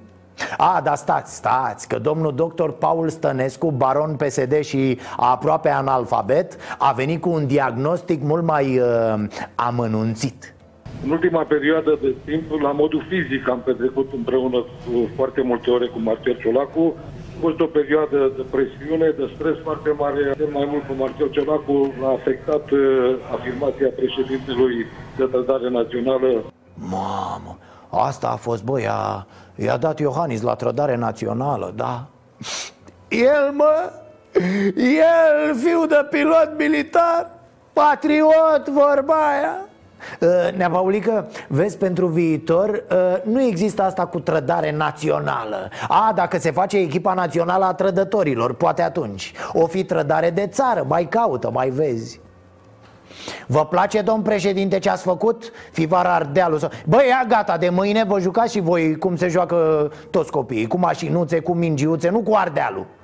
a, 0.57 0.81
dar 0.83 0.95
stați, 0.95 1.35
stați, 1.35 1.87
că 1.87 1.99
domnul 1.99 2.35
doctor 2.35 2.71
Paul 2.71 3.09
Stănescu, 3.09 3.71
baron 3.71 4.15
PSD 4.15 4.59
și 4.59 4.99
aproape 5.17 5.69
analfabet 5.69 6.55
A 6.77 6.91
venit 6.91 7.21
cu 7.21 7.29
un 7.29 7.47
diagnostic 7.47 8.23
mult 8.23 8.43
mai 8.43 8.79
uh, 8.79 9.23
amănunțit 9.55 10.54
în 11.03 11.09
ultima 11.11 11.43
perioadă 11.43 11.97
de 12.01 12.15
timp, 12.25 12.61
la 12.61 12.71
modul 12.71 13.05
fizic, 13.09 13.49
am 13.49 13.61
petrecut 13.65 14.13
împreună 14.13 14.57
cu 14.57 15.09
foarte 15.15 15.41
multe 15.41 15.69
ore 15.69 15.87
cu 15.87 15.99
Marcel 15.99 16.37
Ciolacu. 16.41 16.95
A 17.35 17.37
fost 17.39 17.59
o 17.59 17.65
perioadă 17.65 18.31
de 18.35 18.43
presiune, 18.51 19.09
de 19.09 19.31
stres 19.35 19.55
foarte 19.63 19.89
mare. 19.97 20.33
De 20.37 20.47
mai 20.51 20.67
mult 20.71 20.83
cu 20.87 20.93
Marcel 20.97 21.29
Ciolacu 21.29 21.93
a 22.03 22.11
afectat 22.11 22.71
uh, 22.71 22.79
afirmația 23.33 23.89
președintelui 23.95 24.85
de 25.17 25.23
trădare 25.23 25.69
națională. 25.69 26.43
Mamă, 26.73 27.57
asta 27.89 28.27
a 28.27 28.35
fost, 28.35 28.63
băi, 28.63 28.83
i-a, 28.83 29.27
i-a 29.55 29.77
dat 29.77 29.99
Iohannis 29.99 30.41
la 30.41 30.55
trădare 30.55 30.95
națională, 30.95 31.73
da? 31.75 32.07
El, 33.09 33.51
mă, 33.53 33.91
el, 34.75 35.55
fiu 35.63 35.85
de 35.85 36.07
pilot 36.09 36.49
militar, 36.57 37.31
patriot, 37.73 38.67
vorba 38.67 39.13
aia 39.13 39.59
Uh, 39.59 39.74
Nea 40.55 40.69
Paulică, 40.69 41.27
vezi, 41.47 41.77
pentru 41.77 42.07
viitor 42.07 42.69
uh, 42.69 43.21
nu 43.23 43.41
există 43.41 43.81
asta 43.83 44.05
cu 44.05 44.19
trădare 44.19 44.71
națională. 44.71 45.69
A, 45.87 46.11
dacă 46.15 46.37
se 46.37 46.51
face 46.51 46.77
echipa 46.77 47.13
națională 47.13 47.65
a 47.65 47.73
trădătorilor, 47.73 48.53
poate 48.53 48.81
atunci. 48.81 49.33
O 49.53 49.67
fi 49.67 49.83
trădare 49.83 50.29
de 50.29 50.47
țară, 50.47 50.85
mai 50.87 51.05
caută, 51.05 51.49
mai 51.53 51.69
vezi. 51.69 52.19
Vă 53.47 53.65
place, 53.65 54.01
domn 54.01 54.21
președinte, 54.21 54.79
ce 54.79 54.89
ați 54.89 55.03
făcut? 55.03 55.51
Fivar 55.71 56.05
Ardealul 56.05 56.69
Băi, 56.85 57.07
ia 57.07 57.25
gata, 57.27 57.57
de 57.57 57.69
mâine 57.69 58.03
vă 58.03 58.19
jucați 58.19 58.51
și 58.51 58.59
voi 58.59 58.97
cum 58.97 59.15
se 59.15 59.27
joacă 59.27 59.91
toți 60.09 60.31
copiii 60.31 60.67
Cu 60.67 60.77
mașinuțe, 60.77 61.39
cu 61.39 61.53
mingiuțe, 61.53 62.09
nu 62.09 62.19
cu 62.19 62.35
Ardealul 62.35 62.79
Uh, 62.79 62.94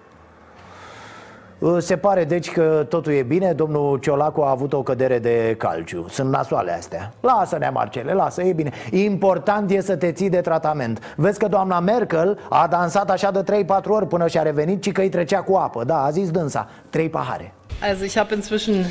Se 1.79 1.97
pare 1.97 2.23
deci 2.23 2.51
că 2.51 2.85
totul 2.89 3.13
e 3.13 3.23
bine. 3.23 3.53
Domnul 3.53 3.97
Ciolacu 3.97 4.41
a 4.41 4.49
avut 4.49 4.73
o 4.73 4.83
cădere 4.83 5.19
de 5.19 5.55
calciu. 5.57 6.05
Sunt 6.09 6.29
nasoale 6.29 6.71
astea. 6.71 7.13
Lasă-ne 7.19 7.69
Marcele, 7.69 8.13
lasă, 8.13 8.41
e 8.41 8.53
bine. 8.53 8.71
Important 8.91 9.71
e 9.71 9.81
să 9.81 9.95
te 9.95 10.11
ții 10.11 10.29
de 10.29 10.41
tratament. 10.41 11.13
Vezi 11.15 11.39
că 11.39 11.47
doamna 11.47 11.79
Merkel 11.79 12.39
a 12.49 12.67
dansat 12.67 13.09
așa 13.09 13.31
de 13.31 13.63
3-4 13.63 13.83
ori 13.83 14.07
Până 14.07 14.27
și-a 14.27 14.41
revenit 14.41 14.83
și 14.83 14.91
că 14.91 15.01
îi 15.01 15.09
trecea 15.09 15.41
cu 15.41 15.53
apă. 15.55 15.83
Da, 15.83 16.03
a 16.03 16.09
zis 16.09 16.31
dânsa, 16.31 16.69
trei 16.89 17.09
pahare. 17.09 17.53
Also 17.81 18.03
ich 18.03 18.15
habe 18.17 18.33
inzwischen 18.35 18.85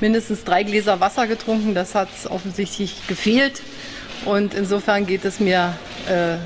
mindestens 0.00 0.42
drei 0.42 0.64
Gläser 0.64 0.96
Wasser 1.00 1.26
getrunken. 1.26 1.72
Das 1.72 1.92
hat 1.92 2.08
offensichtlich 2.28 3.06
gefehlt. 3.06 3.62
Und 4.26 4.52
insofern 4.54 5.04
geht 5.04 5.24
es 5.24 5.38
mir 5.38 5.72
äh, 6.08 6.36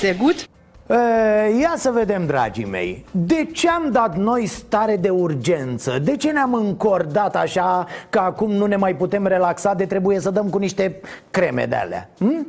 sehr 0.00 0.14
gut. 0.14 0.48
E, 0.88 1.58
Ia 1.60 1.74
să 1.76 1.90
vedem, 1.90 2.26
dragii 2.26 2.64
mei 2.64 3.04
De 3.10 3.48
ce 3.52 3.68
am 3.68 3.90
dat 3.90 4.16
noi 4.16 4.46
stare 4.46 4.96
de 4.96 5.10
urgență? 5.10 5.98
De 5.98 6.16
ce 6.16 6.30
ne-am 6.30 6.54
încordat 6.54 7.36
așa 7.36 7.86
Că 8.10 8.18
acum 8.18 8.50
nu 8.50 8.66
ne 8.66 8.76
mai 8.76 8.96
putem 8.96 9.26
relaxa 9.26 9.74
De 9.74 9.86
trebuie 9.86 10.20
să 10.20 10.30
dăm 10.30 10.48
cu 10.48 10.58
niște 10.58 11.00
creme 11.30 11.66
de 11.66 11.74
alea 11.74 12.10
hm? 12.18 12.46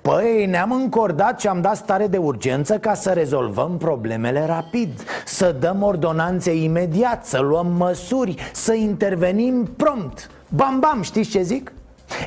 Păi 0.00 0.46
ne-am 0.46 0.72
încordat 0.72 1.40
și 1.40 1.46
am 1.46 1.60
dat 1.60 1.76
stare 1.76 2.06
de 2.06 2.16
urgență 2.16 2.78
ca 2.78 2.94
să 2.94 3.10
rezolvăm 3.10 3.76
problemele 3.76 4.46
rapid 4.46 4.90
Să 5.24 5.56
dăm 5.60 5.82
ordonanțe 5.82 6.54
imediat, 6.54 7.26
să 7.26 7.40
luăm 7.40 7.66
măsuri, 7.66 8.50
să 8.52 8.72
intervenim 8.72 9.70
prompt 9.76 10.30
Bam, 10.48 10.80
bam, 10.80 11.02
știți 11.02 11.30
ce 11.30 11.42
zic? 11.42 11.72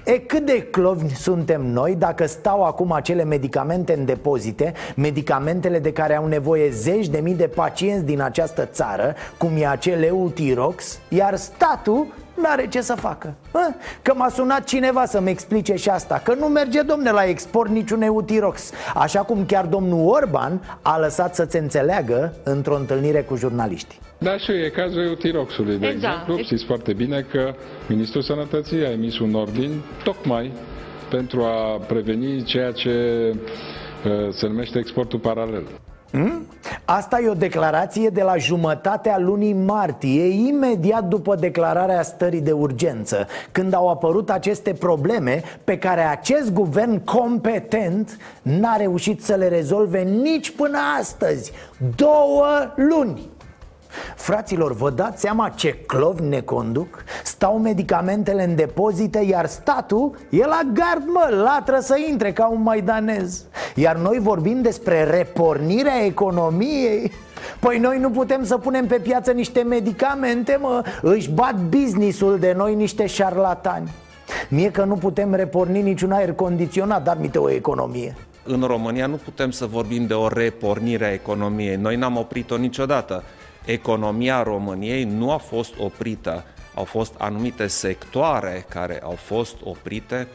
E 0.03 0.17
cât 0.17 0.45
de 0.45 0.61
clovni 0.61 1.09
suntem 1.09 1.65
noi 1.65 1.95
dacă 1.95 2.25
stau 2.25 2.63
acum 2.63 2.91
acele 2.91 3.23
medicamente 3.23 3.93
în 3.97 4.05
depozite 4.05 4.73
Medicamentele 4.95 5.79
de 5.79 5.91
care 5.91 6.15
au 6.15 6.27
nevoie 6.27 6.69
zeci 6.69 7.07
de 7.07 7.19
mii 7.19 7.33
de 7.33 7.47
pacienți 7.47 8.05
din 8.05 8.21
această 8.21 8.65
țară 8.65 9.15
Cum 9.37 9.51
e 9.57 9.67
acel 9.67 10.03
Eutirox? 10.03 10.99
Iar 11.09 11.35
statul 11.35 12.05
N-are 12.41 12.67
ce 12.67 12.81
să 12.81 12.95
facă 12.95 13.33
Hă? 13.51 13.73
Că 14.01 14.13
m-a 14.15 14.29
sunat 14.29 14.63
cineva 14.63 15.05
să-mi 15.05 15.29
explice 15.29 15.75
și 15.75 15.89
asta 15.89 16.21
Că 16.23 16.33
nu 16.33 16.45
merge, 16.45 16.81
domne, 16.81 17.11
la 17.11 17.23
export 17.25 17.69
niciun 17.69 18.01
Eutirox 18.01 18.71
Așa 18.95 19.19
cum 19.19 19.45
chiar 19.45 19.65
domnul 19.65 20.07
Orban 20.09 20.77
a 20.81 20.99
lăsat 20.99 21.35
să-ți 21.35 21.57
înțeleagă 21.57 22.33
Într-o 22.43 22.75
întâlnire 22.75 23.21
cu 23.21 23.35
jurnaliștii 23.35 23.99
Da, 24.17 24.37
și 24.37 24.51
e 24.51 24.69
cazul 24.69 25.03
eutiroxului, 25.05 25.77
de 25.77 25.87
Exact. 25.87 26.13
exemplu. 26.13 26.43
Știți 26.43 26.65
foarte 26.65 26.93
bine 26.93 27.25
că 27.31 27.53
Ministrul 27.87 28.21
Sănătății 28.21 28.85
a 28.85 28.91
emis 28.91 29.19
un 29.19 29.33
ordin 29.33 29.81
tocmai 30.03 30.51
pentru 31.09 31.41
a 31.43 31.79
preveni 31.87 32.43
ceea 32.43 32.71
ce 32.71 32.89
uh, 33.31 34.11
se 34.29 34.47
numește 34.47 34.79
exportul 34.79 35.19
paralel. 35.19 35.63
Hmm? 36.15 36.47
Asta 36.85 37.19
e 37.21 37.29
o 37.29 37.33
declarație 37.33 38.09
de 38.09 38.21
la 38.21 38.37
jumătatea 38.37 39.19
lunii 39.19 39.53
martie, 39.53 40.27
imediat 40.27 41.03
după 41.03 41.35
declararea 41.35 42.01
stării 42.01 42.41
de 42.41 42.51
urgență, 42.51 43.27
când 43.51 43.73
au 43.73 43.89
apărut 43.89 44.29
aceste 44.29 44.73
probleme 44.73 45.43
pe 45.63 45.77
care 45.77 46.01
acest 46.01 46.53
guvern 46.53 47.03
competent 47.03 48.17
n-a 48.41 48.75
reușit 48.75 49.23
să 49.23 49.35
le 49.35 49.47
rezolve 49.47 50.01
nici 50.01 50.51
până 50.51 50.77
astăzi. 50.99 51.51
Două 51.95 52.47
luni! 52.75 53.34
Fraților, 54.15 54.73
vă 54.73 54.89
dați 54.89 55.21
seama 55.21 55.49
ce 55.49 55.73
clov 55.73 56.19
ne 56.19 56.39
conduc? 56.39 57.03
Stau 57.23 57.57
medicamentele 57.57 58.43
în 58.43 58.55
depozite, 58.55 59.19
iar 59.19 59.45
statul 59.45 60.17
e 60.29 60.45
la 60.45 60.61
gard, 60.73 61.03
mă, 61.05 61.35
latră 61.43 61.79
să 61.79 61.97
intre 62.09 62.33
ca 62.33 62.47
un 62.47 62.61
maidanez 62.61 63.43
Iar 63.75 63.95
noi 63.95 64.19
vorbim 64.19 64.61
despre 64.61 65.03
repornirea 65.03 66.05
economiei 66.05 67.11
Păi 67.59 67.77
noi 67.77 67.99
nu 67.99 68.09
putem 68.09 68.43
să 68.43 68.57
punem 68.57 68.85
pe 68.85 68.95
piață 68.95 69.31
niște 69.31 69.61
medicamente, 69.61 70.57
mă 70.61 70.83
Își 71.01 71.29
bat 71.29 71.55
businessul 71.55 72.39
de 72.39 72.53
noi 72.57 72.75
niște 72.75 73.05
șarlatani 73.05 73.91
Mie 74.49 74.71
că 74.71 74.83
nu 74.83 74.95
putem 74.95 75.33
reporni 75.33 75.81
niciun 75.81 76.11
aer 76.11 76.33
condiționat, 76.33 77.03
dar 77.03 77.17
mite 77.19 77.37
o 77.37 77.49
economie 77.49 78.15
În 78.43 78.61
România 78.61 79.07
nu 79.07 79.15
putem 79.15 79.51
să 79.51 79.65
vorbim 79.65 80.05
de 80.05 80.13
o 80.13 80.27
repornire 80.27 81.05
a 81.05 81.11
economiei. 81.13 81.75
Noi 81.75 81.95
n-am 81.95 82.17
oprit-o 82.17 82.57
niciodată. 82.57 83.23
Economia 83.65 84.43
României 84.43 85.03
nu 85.03 85.31
a 85.31 85.37
fost 85.37 85.73
oprită. 85.79 86.43
Au 86.75 86.83
fost 86.83 87.13
anumite 87.17 87.67
sectoare 87.67 88.65
care 88.69 89.01
au 89.03 89.15
fost 89.15 89.55
oprite 89.63 90.27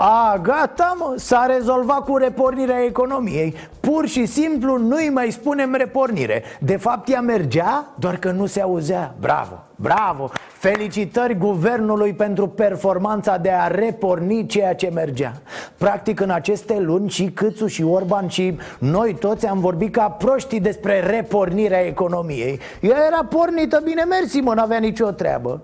A, 0.00 0.38
gata 0.42 0.96
mă, 0.98 1.14
s-a 1.16 1.46
rezolvat 1.46 2.04
cu 2.04 2.16
repornirea 2.16 2.84
economiei. 2.84 3.54
Pur 3.80 4.06
și 4.06 4.26
simplu 4.26 4.76
nu-i 4.76 5.10
mai 5.12 5.30
spunem 5.30 5.74
repornire. 5.74 6.42
De 6.60 6.76
fapt 6.76 7.08
ea 7.08 7.20
mergea, 7.20 7.86
doar 7.98 8.16
că 8.16 8.30
nu 8.30 8.46
se 8.46 8.60
auzea. 8.60 9.14
Bravo, 9.20 9.64
bravo. 9.76 10.30
Felicitări 10.52 11.38
guvernului 11.38 12.12
pentru 12.12 12.48
performanța 12.48 13.36
de 13.36 13.50
a 13.50 13.66
reporni 13.66 14.46
ceea 14.46 14.74
ce 14.74 14.90
mergea. 14.94 15.32
Practic 15.76 16.20
în 16.20 16.30
aceste 16.30 16.78
luni 16.78 17.08
și 17.10 17.24
Câțu 17.24 17.66
și 17.66 17.82
Orban 17.82 18.28
și 18.28 18.58
noi 18.78 19.14
toți 19.14 19.46
am 19.46 19.60
vorbit 19.60 19.92
ca 19.92 20.10
proștii 20.10 20.60
despre 20.60 21.00
repornirea 21.00 21.86
economiei. 21.86 22.60
Ea 22.80 22.96
era 23.06 23.24
pornită, 23.24 23.80
bine 23.84 24.02
mersi 24.02 24.40
mă, 24.40 24.54
n-avea 24.54 24.78
nicio 24.78 25.10
treabă 25.10 25.62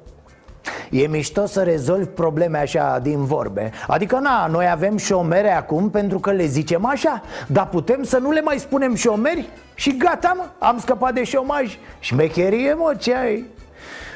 E 0.91 1.07
mișto 1.07 1.47
să 1.47 1.63
rezolvi 1.63 2.07
probleme 2.07 2.59
așa 2.59 2.99
din 3.03 3.25
vorbe 3.25 3.71
Adică 3.87 4.19
na, 4.19 4.47
noi 4.47 4.69
avem 4.71 4.97
șomere 4.97 5.53
acum 5.53 5.91
pentru 5.91 6.19
că 6.19 6.31
le 6.31 6.47
zicem 6.47 6.85
așa 6.85 7.23
Dar 7.47 7.69
putem 7.69 8.03
să 8.03 8.19
nu 8.19 8.31
le 8.31 8.41
mai 8.41 8.59
spunem 8.59 8.95
șomeri? 8.95 9.49
Și 9.75 9.97
gata 9.97 10.35
mă, 10.37 10.45
am 10.59 10.79
scăpat 10.79 11.15
de 11.15 11.25
șomaj 11.25 11.79
Șmecherie 11.99 12.75
mă, 12.75 12.95
ce 12.99 13.15
ai? 13.15 13.45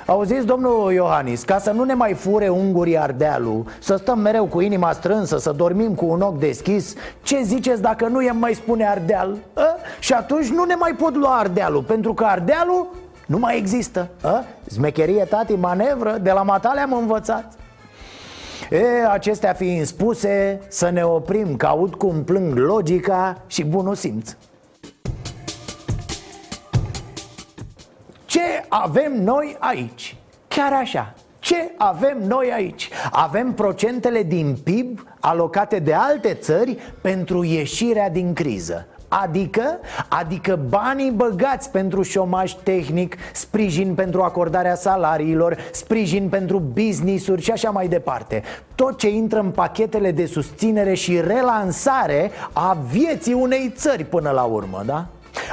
Auziți, 0.07 0.47
domnul 0.47 0.93
Iohannis, 0.93 1.43
ca 1.43 1.59
să 1.59 1.71
nu 1.71 1.85
ne 1.85 1.95
mai 1.95 2.15
fure 2.15 2.49
ungurii 2.49 2.99
Ardealul 2.99 3.65
Să 3.79 3.97
stăm 3.97 4.19
mereu 4.19 4.45
cu 4.45 4.61
inima 4.61 4.93
strânsă, 4.93 5.39
să 5.39 5.53
dormim 5.53 5.95
cu 5.95 6.07
un 6.07 6.21
ochi 6.21 6.39
deschis 6.39 6.95
Ce 7.23 7.43
ziceți 7.43 7.83
dacă 7.83 8.07
nu 8.07 8.23
i 8.23 8.31
mai 8.39 8.55
spune 8.55 8.89
Ardeal? 8.89 9.37
A? 9.55 9.77
Și 9.99 10.13
atunci 10.13 10.49
nu 10.49 10.65
ne 10.65 10.75
mai 10.75 10.93
pot 10.93 11.17
lua 11.17 11.37
Ardealul 11.37 11.83
Pentru 11.83 12.15
că 12.15 12.25
Ardealul 12.25 12.87
nu 13.29 13.39
mai 13.39 13.57
există 13.57 14.09
a? 14.23 14.45
Zmecherie, 14.67 15.25
tati, 15.25 15.55
manevră, 15.55 16.19
de 16.23 16.31
la 16.31 16.43
matale 16.43 16.81
am 16.81 16.93
învățat 16.93 17.53
E, 18.71 19.07
acestea 19.11 19.53
fiind 19.53 19.87
spuse, 19.87 20.61
să 20.69 20.91
ne 20.91 21.05
oprim, 21.05 21.57
că 21.57 21.67
aud 21.67 21.95
cum 21.95 22.25
plâng 22.25 22.57
logica 22.57 23.43
și 23.47 23.65
bunul 23.65 23.95
simț 23.95 24.37
Ce 28.25 28.41
avem 28.69 29.23
noi 29.23 29.57
aici? 29.59 30.17
Chiar 30.49 30.73
așa 30.73 31.15
ce 31.39 31.73
avem 31.77 32.19
noi 32.27 32.53
aici? 32.53 32.89
Avem 33.11 33.53
procentele 33.53 34.23
din 34.23 34.57
PIB 34.65 35.07
alocate 35.21 35.79
de 35.79 35.95
alte 35.95 36.35
țări 36.35 36.77
pentru 37.01 37.45
ieșirea 37.45 38.11
din 38.11 38.33
criză 38.33 38.87
Adică, 39.09 39.79
adică 40.09 40.59
banii 40.69 41.11
băgați 41.11 41.71
pentru 41.71 42.03
șomaj 42.03 42.55
tehnic, 42.63 43.17
sprijin 43.33 43.95
pentru 43.95 44.23
acordarea 44.23 44.75
salariilor, 44.75 45.57
sprijin 45.73 46.29
pentru 46.29 46.59
business-uri 46.59 47.43
și 47.43 47.51
așa 47.51 47.71
mai 47.71 47.89
departe 47.89 48.43
Tot 48.75 48.99
ce 48.99 49.09
intră 49.09 49.41
în 49.41 49.51
pachetele 49.51 50.11
de 50.11 50.27
susținere 50.27 50.95
și 50.95 51.21
relansare 51.21 52.31
a 52.53 52.77
vieții 52.91 53.33
unei 53.33 53.73
țări 53.77 54.05
până 54.05 54.31
la 54.31 54.43
urmă, 54.43 54.83
da? 54.87 55.07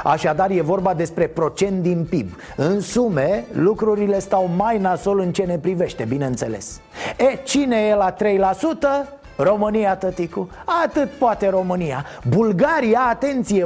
Așadar 0.04 0.50
e 0.50 0.60
vorba 0.60 0.94
despre 0.94 1.26
procent 1.26 1.82
din 1.82 2.06
PIB 2.10 2.36
În 2.56 2.80
sume, 2.80 3.44
lucrurile 3.52 4.18
stau 4.18 4.50
mai 4.56 4.78
nasol 4.78 5.18
în 5.18 5.32
ce 5.32 5.42
ne 5.42 5.58
privește, 5.58 6.04
bineînțeles 6.04 6.80
E, 7.16 7.38
cine 7.44 7.76
e 7.76 7.94
la 7.94 8.14
3%? 8.14 9.16
România, 9.36 9.96
tăticu, 9.96 10.48
atât 10.84 11.08
poate 11.10 11.48
România. 11.48 12.04
Bulgaria, 12.28 13.00
atenție, 13.08 13.64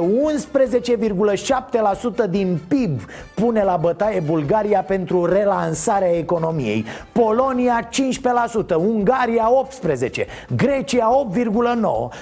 11,7% 2.25 2.29
din 2.29 2.59
PIB 2.67 3.01
pune 3.33 3.63
la 3.63 3.77
bătaie 3.77 4.19
Bulgaria 4.19 4.81
pentru 4.81 5.25
relansarea 5.25 6.17
economiei. 6.17 6.85
Polonia 7.11 7.89
15%, 7.89 8.75
Ungaria 8.75 9.49
18%, 9.89 10.25
Grecia 10.55 11.09
8,9% 11.33 11.37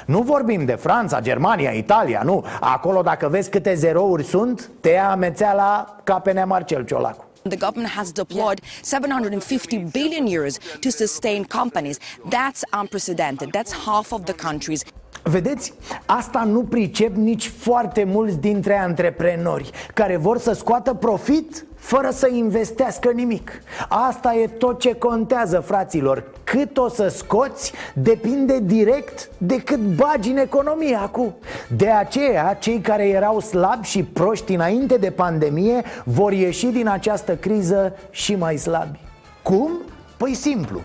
Nu 0.05 0.21
vorbim 0.21 0.65
de 0.65 0.73
Franța, 0.73 1.19
Germania, 1.19 1.69
Italia, 1.69 2.21
nu. 2.23 2.45
Acolo 2.59 3.01
dacă 3.01 3.27
vezi 3.27 3.49
câte 3.49 3.73
zerouri 3.73 4.23
sunt, 4.23 4.69
te 4.81 4.89
ia 4.89 5.09
amețeala 5.09 5.95
ca 6.03 6.19
pe 6.19 6.31
Nea 6.31 6.45
Marcel 6.45 6.85
Ciolacu 6.85 7.28
The 7.43 7.57
government 7.57 7.89
has 7.89 8.11
deployed 8.11 8.61
750 8.81 9.77
billion 9.85 10.27
euros 10.27 10.59
to 10.81 10.91
sustain 10.91 11.45
companies. 11.45 11.99
That's 12.25 12.63
unprecedented. 12.73 13.51
That's 13.53 13.71
half 13.71 14.13
of 14.13 14.25
the 14.25 14.33
country's 14.33 14.85
Vedeți, 15.23 15.73
asta 16.05 16.43
nu 16.43 16.63
pricep 16.63 17.15
nici 17.15 17.47
foarte 17.47 18.03
mulți 18.03 18.37
dintre 18.37 18.79
antreprenori 18.79 19.71
Care 19.93 20.17
vor 20.17 20.37
să 20.37 20.51
scoată 20.51 20.93
profit 20.93 21.65
fără 21.75 22.09
să 22.11 22.29
investească 22.33 23.11
nimic. 23.11 23.51
Asta 23.89 24.35
e 24.35 24.47
tot 24.47 24.79
ce 24.79 24.95
contează, 24.95 25.59
fraților. 25.59 26.23
Cât 26.43 26.77
o 26.77 26.89
să 26.89 27.07
scoți 27.07 27.73
depinde 27.93 28.59
direct 28.59 29.29
de 29.37 29.61
cât 29.61 29.79
bagi 29.79 30.29
în 30.29 30.37
economie 30.37 30.95
acum. 30.95 31.35
De 31.75 31.89
aceea, 31.89 32.53
cei 32.53 32.79
care 32.79 33.07
erau 33.07 33.39
slabi 33.39 33.87
și 33.87 34.03
proști 34.03 34.53
înainte 34.53 34.97
de 34.97 35.11
pandemie 35.11 35.83
Vor 36.03 36.31
ieși 36.31 36.65
din 36.65 36.87
această 36.87 37.35
criză 37.35 37.95
și 38.09 38.35
mai 38.35 38.57
slabi. 38.57 38.99
Cum? 39.43 39.71
Păi 40.17 40.33
simplu 40.33 40.81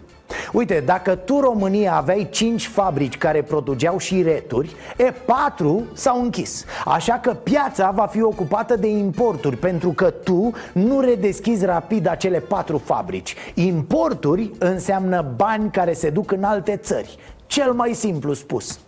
Uite, 0.52 0.82
dacă 0.86 1.14
tu 1.14 1.40
România 1.40 1.94
aveai 1.94 2.28
5 2.30 2.66
fabrici 2.66 3.18
care 3.18 3.42
produceau 3.42 3.98
și 3.98 4.22
returi 4.22 4.76
E 4.96 5.02
4 5.02 5.84
s-au 5.92 6.22
închis. 6.22 6.64
Așa 6.84 7.18
că 7.18 7.30
piața 7.30 7.90
va 7.90 8.06
fi 8.06 8.22
ocupată 8.22 8.76
de 8.76 8.86
importuri 8.86 9.56
Pentru 9.56 9.90
că 9.90 10.10
tu 10.10 10.52
nu 10.72 11.00
redeschizi 11.00 11.64
rapid 11.64 12.06
acele 12.06 12.38
4 12.38 12.78
fabrici. 12.78 13.34
Importuri 13.54 14.50
înseamnă 14.58 15.32
bani 15.36 15.70
care 15.70 15.92
se 15.92 16.10
duc 16.10 16.32
în 16.32 16.44
alte 16.44 16.76
țări. 16.76 17.18
Cel 17.46 17.72
mai 17.72 17.92
simplu 17.94 18.32
spus. 18.32 18.78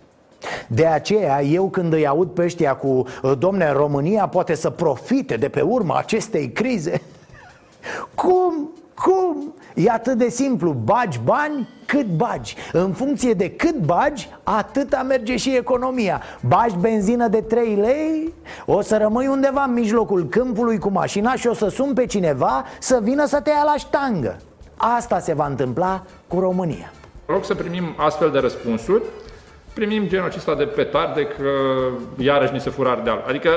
De 0.67 0.87
aceea, 0.87 1.43
eu 1.43 1.69
când 1.69 1.93
îi 1.93 2.07
aud 2.07 2.29
pe 2.29 2.43
ăștia 2.43 2.75
cu 2.77 3.05
Domne, 3.39 3.73
România 3.73 4.29
poate 4.29 4.55
să 4.55 4.71
profite 4.71 5.37
de 5.37 5.49
pe 5.49 5.61
urma 5.61 5.99
acestei 5.99 6.51
crize? 6.51 7.03
Cum? 8.15 8.71
Cum? 8.95 9.55
E 9.79 9.91
atât 9.91 10.19
de 10.19 10.29
simplu, 10.29 10.73
bagi 10.73 11.21
bani 11.25 11.69
cât 11.87 12.07
bagi. 12.07 12.57
În 12.73 12.93
funcție 12.93 13.33
de 13.33 13.51
cât 13.51 13.79
bagi, 13.79 14.29
atâta 14.43 15.03
merge 15.03 15.37
și 15.37 15.57
economia. 15.57 16.23
Bagi 16.49 16.77
benzină 16.81 17.29
de 17.29 17.41
3 17.41 17.75
lei, 17.75 18.35
o 18.67 18.81
să 18.81 18.97
rămâi 18.97 19.27
undeva 19.27 19.63
în 19.63 19.73
mijlocul 19.73 20.27
câmpului 20.29 20.79
cu 20.79 20.91
mașina 20.91 21.35
Și 21.35 21.47
o 21.47 21.55
să 21.55 21.69
sun 21.69 21.93
pe 21.93 22.07
cineva 22.07 22.65
să 22.79 23.01
vină 23.03 23.27
să 23.27 23.41
te 23.41 23.51
ia 23.51 23.63
la 23.65 23.77
ștangă. 23.77 24.37
Asta 24.77 25.19
se 25.19 25.35
va 25.35 25.47
întâmpla 25.47 26.03
cu 26.27 26.41
România. 26.41 26.93
În 27.27 27.35
loc 27.35 27.45
să 27.45 27.55
primim 27.55 27.95
astfel 27.97 28.31
de 28.31 28.39
răspunsuri. 28.39 29.03
Primim 29.75 30.07
genul 30.07 30.27
acesta 30.27 30.55
de 30.55 30.65
petarde 30.65 31.27
că 31.27 31.51
iarăși 32.17 32.53
ni 32.53 32.61
se 32.61 32.71
fură 32.71 32.89
ardeal 32.89 33.25
Adică 33.29 33.51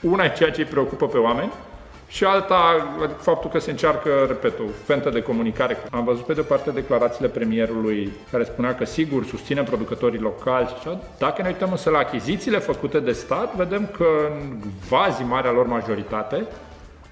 una 0.00 0.24
e 0.24 0.32
ceea 0.36 0.50
ce 0.50 0.60
îi 0.60 0.66
preocupă 0.66 1.06
pe 1.06 1.18
oameni 1.18 1.52
și 2.10 2.24
alta, 2.24 2.86
adică 3.02 3.18
faptul 3.20 3.50
că 3.50 3.58
se 3.58 3.70
încearcă, 3.70 4.10
repet, 4.28 4.58
o 4.58 4.62
fentă 4.84 5.10
de 5.10 5.22
comunicare. 5.22 5.76
Am 5.90 6.04
văzut 6.04 6.24
pe 6.24 6.32
de 6.32 6.40
o 6.40 6.42
parte 6.42 6.70
declarațiile 6.70 7.28
premierului 7.28 8.12
care 8.30 8.44
spunea 8.44 8.74
că 8.74 8.84
sigur 8.84 9.24
susține 9.24 9.62
producătorii 9.62 10.20
locali 10.20 10.66
și 10.66 10.74
așa. 10.78 11.00
Dacă 11.18 11.42
ne 11.42 11.48
uităm 11.48 11.70
însă 11.70 11.90
la 11.90 11.98
achizițiile 11.98 12.58
făcute 12.58 13.00
de 13.00 13.12
stat, 13.12 13.56
vedem 13.56 13.86
că 13.96 14.06
în 14.30 14.58
vazi 14.88 15.22
marea 15.22 15.50
lor 15.50 15.66
majoritate, 15.66 16.46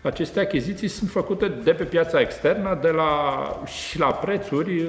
aceste 0.02 0.40
achiziții 0.40 0.88
sunt 0.88 1.10
făcute 1.10 1.48
de 1.48 1.72
pe 1.72 1.84
piața 1.84 2.20
externă 2.20 2.78
de 2.82 2.88
la, 2.88 3.12
și 3.64 3.98
la 3.98 4.06
prețuri 4.06 4.86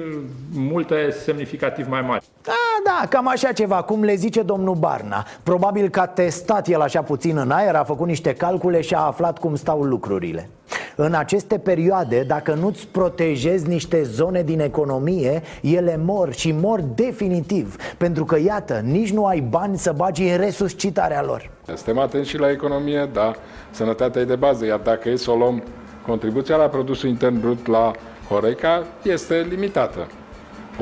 multe 0.52 1.10
semnificativ 1.10 1.88
mai 1.88 2.00
mari. 2.00 2.24
Da, 2.42 2.52
da, 2.84 3.06
cam 3.08 3.28
așa 3.28 3.52
ceva, 3.52 3.82
cum 3.82 4.02
le 4.02 4.14
zice 4.14 4.42
domnul 4.42 4.74
Barna. 4.74 5.26
Probabil 5.42 5.88
că 5.88 6.00
a 6.00 6.06
testat 6.06 6.68
el 6.68 6.80
așa 6.80 7.02
puțin 7.02 7.36
în 7.36 7.50
aer, 7.50 7.74
a 7.74 7.84
făcut 7.84 8.06
niște 8.06 8.34
calcule 8.34 8.80
și 8.80 8.94
a 8.94 9.00
aflat 9.00 9.38
cum 9.38 9.54
stau 9.54 9.82
lucrurile. 9.82 10.48
În 10.96 11.14
aceste 11.14 11.58
perioade, 11.58 12.24
dacă 12.26 12.54
nu-ți 12.54 12.86
protejezi 12.86 13.68
niște 13.68 14.02
zone 14.02 14.42
din 14.42 14.60
economie, 14.60 15.42
ele 15.62 16.00
mor 16.04 16.32
și 16.32 16.52
mor 16.52 16.80
definitiv 16.80 17.76
Pentru 17.96 18.24
că, 18.24 18.38
iată, 18.38 18.82
nici 18.84 19.12
nu 19.12 19.26
ai 19.26 19.40
bani 19.40 19.78
să 19.78 19.92
bagi 19.92 20.28
în 20.28 20.36
resuscitarea 20.36 21.22
lor. 21.22 21.50
Suntem 21.66 21.98
atenți 21.98 22.28
și 22.28 22.38
la 22.38 22.50
economie, 22.50 23.08
da, 23.12 23.32
sănătatea 23.70 24.20
e 24.20 24.24
de 24.24 24.36
bază, 24.36 24.64
iar 24.64 24.78
dacă 24.78 25.08
e 25.08 25.16
să 25.16 25.30
o 25.30 25.36
luăm 25.36 25.62
contribuția 26.06 26.56
la 26.56 26.68
produsul 26.68 27.08
intern 27.08 27.40
brut 27.40 27.66
la 27.66 27.90
Horeca 28.28 28.84
este 29.02 29.46
limitată. 29.48 30.06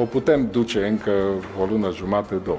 O 0.01 0.05
putem 0.05 0.49
duce 0.51 0.87
încă 0.87 1.11
o 1.61 1.65
lună 1.65 1.91
jumate, 1.91 2.35
două. 2.35 2.59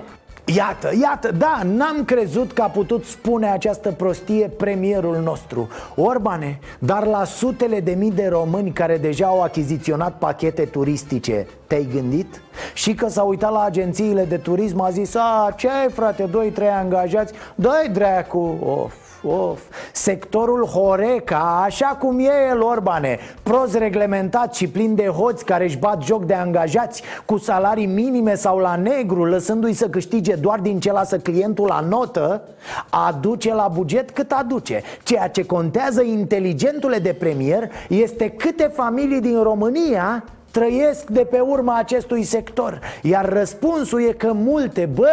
Iată, 0.55 0.91
iată, 1.01 1.31
da, 1.31 1.61
n-am 1.65 2.03
crezut 2.05 2.51
că 2.51 2.61
a 2.61 2.67
putut 2.67 3.05
spune 3.05 3.49
această 3.49 3.91
prostie 3.91 4.47
premierul 4.47 5.17
nostru 5.23 5.67
Orbane, 5.95 6.59
dar 6.79 7.05
la 7.05 7.23
sutele 7.23 7.79
de 7.79 7.91
mii 7.91 8.11
de 8.11 8.27
români 8.27 8.71
care 8.71 8.97
deja 8.97 9.27
au 9.27 9.41
achiziționat 9.41 10.17
pachete 10.17 10.65
turistice 10.65 11.47
Te-ai 11.67 11.87
gândit? 11.93 12.41
Și 12.73 12.93
că 12.93 13.09
s-a 13.09 13.21
uitat 13.21 13.51
la 13.51 13.63
agențiile 13.63 14.25
de 14.25 14.37
turism 14.37 14.79
a 14.79 14.89
zis 14.89 15.15
A, 15.15 15.53
ce 15.57 15.69
ai 15.69 15.89
frate, 15.89 16.23
doi, 16.23 16.49
trei 16.49 16.67
angajați? 16.67 17.33
Dă-i 17.55 17.89
dracu, 17.89 18.57
of 18.65 19.08
of 19.23 19.59
Sectorul 19.91 20.65
Horeca, 20.65 21.61
așa 21.65 21.85
cum 21.85 22.19
e 22.19 22.31
el, 22.49 22.61
Orbane 22.61 23.19
Prost 23.43 23.75
reglementat 23.75 24.55
și 24.55 24.67
plin 24.67 24.95
de 24.95 25.07
hoți 25.07 25.45
care 25.45 25.63
își 25.63 25.77
bat 25.77 26.03
joc 26.03 26.25
de 26.25 26.33
angajați 26.33 27.03
Cu 27.25 27.37
salarii 27.37 27.85
minime 27.85 28.35
sau 28.35 28.57
la 28.57 28.75
negru 28.75 29.25
Lăsându-i 29.25 29.73
să 29.73 29.89
câștige 29.89 30.35
doar 30.35 30.59
din 30.59 30.79
ce 30.79 30.91
lasă 30.91 31.17
clientul 31.17 31.67
la 31.67 31.79
notă 31.79 32.41
Aduce 32.89 33.53
la 33.53 33.67
buget 33.73 34.09
cât 34.09 34.31
aduce. 34.31 34.81
Ceea 35.03 35.27
ce 35.27 35.45
contează 35.45 36.01
inteligentule 36.01 36.97
de 36.97 37.13
premier 37.13 37.71
Este 37.87 38.29
câte 38.29 38.71
familii 38.73 39.21
din 39.21 39.43
România 39.43 40.23
trăiesc 40.51 41.09
de 41.09 41.23
pe 41.23 41.39
urma 41.39 41.77
acestui 41.77 42.23
sector. 42.23 42.79
Iar 43.01 43.29
răspunsul 43.29 44.01
e 44.01 44.11
că 44.11 44.31
multe, 44.33 44.89
bă, 44.93 45.09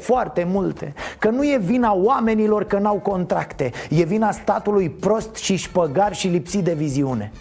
foarte 0.00 0.46
multe. 0.50 0.94
Că 1.18 1.30
nu 1.30 1.44
e 1.44 1.58
vina 1.62 1.94
oamenilor 1.94 2.64
că 2.64 2.78
n-au 2.78 2.96
contracte. 2.96 3.70
E 3.90 4.04
vina 4.04 4.30
statului 4.30 4.90
prost 4.90 5.36
și 5.36 5.56
șpăgar 5.56 6.14
și 6.14 6.28
lipsit 6.28 6.64
de 6.64 6.72
viziune. 6.74 7.32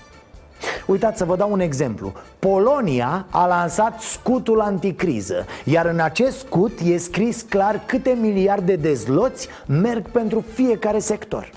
Uitați 0.86 1.18
să 1.18 1.26
vă 1.26 1.36
dau 1.36 1.52
un 1.52 1.60
exemplu. 1.60 2.14
Polonia 2.40 3.26
a 3.30 3.48
lansat 3.48 4.02
scutul 4.02 4.62
anticriză 4.62 5.46
Iar 5.64 5.86
în 5.86 6.00
acest 6.00 6.38
scut 6.38 6.80
e 6.80 6.98
scris 6.98 7.42
clar 7.42 7.82
câte 7.86 8.18
miliarde 8.22 8.76
de 8.76 8.94
zloți 8.94 9.48
merg 9.66 10.10
pentru 10.10 10.44
fiecare 10.54 11.00
sector 11.00 11.50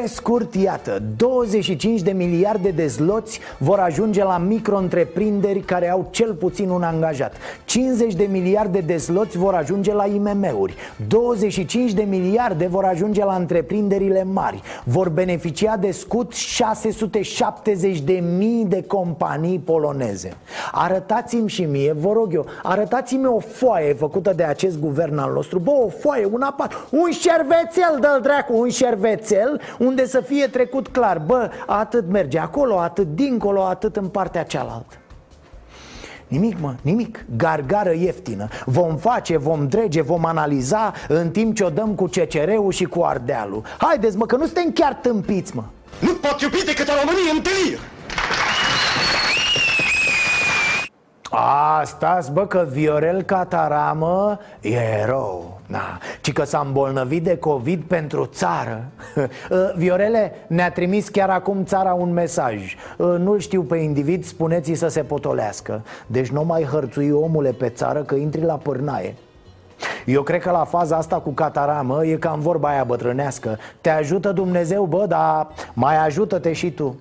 pe 0.00 0.06
scurt, 0.06 0.54
iată, 0.54 1.02
25 1.16 2.00
de 2.00 2.10
miliarde 2.10 2.70
de 2.70 2.86
zloți 2.86 3.40
vor 3.58 3.78
ajunge 3.78 4.24
la 4.24 4.38
micro-întreprinderi 4.38 5.60
care 5.60 5.90
au 5.90 6.08
cel 6.10 6.34
puțin 6.34 6.68
un 6.68 6.82
angajat. 6.82 7.36
50 7.64 8.14
de 8.14 8.28
miliarde 8.30 8.80
de 8.80 8.96
zloți 8.96 9.38
vor 9.38 9.54
ajunge 9.54 9.92
la 9.92 10.06
IMM-uri 10.06 10.74
25 11.08 11.92
de 11.92 12.02
miliarde 12.02 12.66
vor 12.66 12.84
ajunge 12.84 13.24
la 13.24 13.34
întreprinderile 13.34 14.24
mari. 14.24 14.62
Vor 14.84 15.08
beneficia 15.08 15.76
de 15.76 15.90
scut 15.90 16.32
670 16.32 18.00
de 18.00 18.22
mii 18.38 18.64
de 18.64 18.82
companii 18.82 19.58
poloneze. 19.58 20.36
Arătați-mi 20.72 21.48
și 21.48 21.62
mie, 21.62 21.92
vă 21.92 22.12
rog 22.12 22.34
eu, 22.34 22.46
arătați-mi 22.62 23.26
o 23.26 23.38
foaie 23.38 23.92
făcută 23.92 24.32
de 24.36 24.42
acest 24.42 24.78
guvern 24.78 25.18
al 25.18 25.32
nostru. 25.32 25.58
Bă, 25.58 25.70
o 25.70 25.88
foaie, 25.88 26.28
un 26.32 26.42
apart, 26.42 26.72
un 26.90 27.10
șervețel, 27.10 27.98
dă-l 28.00 28.20
dracu, 28.22 28.56
un 28.56 28.68
șervețel 28.68 29.60
unde 29.84 30.06
să 30.06 30.20
fie 30.20 30.46
trecut 30.46 30.88
clar 30.88 31.18
Bă, 31.18 31.50
atât 31.66 32.08
merge 32.08 32.38
acolo, 32.38 32.78
atât 32.78 33.06
dincolo, 33.14 33.62
atât 33.62 33.96
în 33.96 34.08
partea 34.08 34.42
cealaltă. 34.42 34.94
Nimic, 36.28 36.60
mă, 36.60 36.74
nimic. 36.82 37.24
Gargară 37.36 37.92
ieftină. 37.92 38.48
Vom 38.64 38.96
face, 38.96 39.36
vom 39.36 39.68
drege, 39.68 40.02
vom 40.02 40.24
analiza 40.24 40.92
În 41.08 41.30
timp 41.30 41.54
ce 41.54 41.64
o 41.64 41.68
dăm 41.68 41.94
cu 41.94 42.04
CCR-ul 42.04 42.72
și 42.72 42.84
cu 42.84 43.02
Ardealul. 43.02 43.62
Haideți, 43.78 44.16
mă, 44.16 44.26
că 44.26 44.36
nu 44.36 44.44
suntem 44.44 44.70
chiar 44.72 44.94
tâmpiți, 44.94 45.56
mă. 45.56 45.64
Nu 45.98 46.12
pot 46.12 46.40
iubi 46.40 46.64
decât 46.64 46.88
o 46.88 46.92
Românie 47.00 47.30
întâlnire 47.36 47.78
A, 51.34 51.82
stați 51.84 52.32
bă 52.32 52.46
că 52.46 52.66
Viorel 52.70 53.22
Cataramă 53.22 54.38
e 54.60 54.76
erou 55.00 55.60
da. 55.72 55.98
Ci 56.20 56.32
că 56.32 56.44
s-a 56.44 56.62
îmbolnăvit 56.66 57.22
de 57.22 57.36
COVID 57.36 57.82
pentru 57.82 58.26
țară. 58.26 58.84
Viorele 59.76 60.32
ne-a 60.46 60.70
trimis 60.70 61.08
chiar 61.08 61.30
acum 61.30 61.64
țara 61.64 61.92
un 61.92 62.12
mesaj. 62.12 62.76
Nu-l 62.96 63.38
știu 63.38 63.62
pe 63.62 63.76
individ, 63.76 64.24
spuneți-i 64.24 64.74
să 64.74 64.88
se 64.88 65.02
potolească. 65.02 65.84
Deci 66.06 66.28
nu 66.28 66.44
mai 66.44 66.62
hărțui 66.62 67.10
omule 67.10 67.52
pe 67.52 67.68
țară 67.68 68.02
că 68.02 68.14
intri 68.14 68.42
la 68.42 68.54
pârnaie. 68.54 69.14
Eu 70.06 70.22
cred 70.22 70.40
că 70.40 70.50
la 70.50 70.64
faza 70.64 70.96
asta 70.96 71.16
cu 71.16 71.30
cataramă 71.30 72.06
e 72.06 72.16
cam 72.16 72.40
vorba 72.40 72.68
aia 72.68 72.84
bătrânească. 72.84 73.58
Te 73.80 73.90
ajută 73.90 74.32
Dumnezeu, 74.32 74.84
bă, 74.84 75.04
dar 75.08 75.48
mai 75.72 76.04
ajută-te 76.04 76.52
și 76.52 76.70
tu 76.70 76.96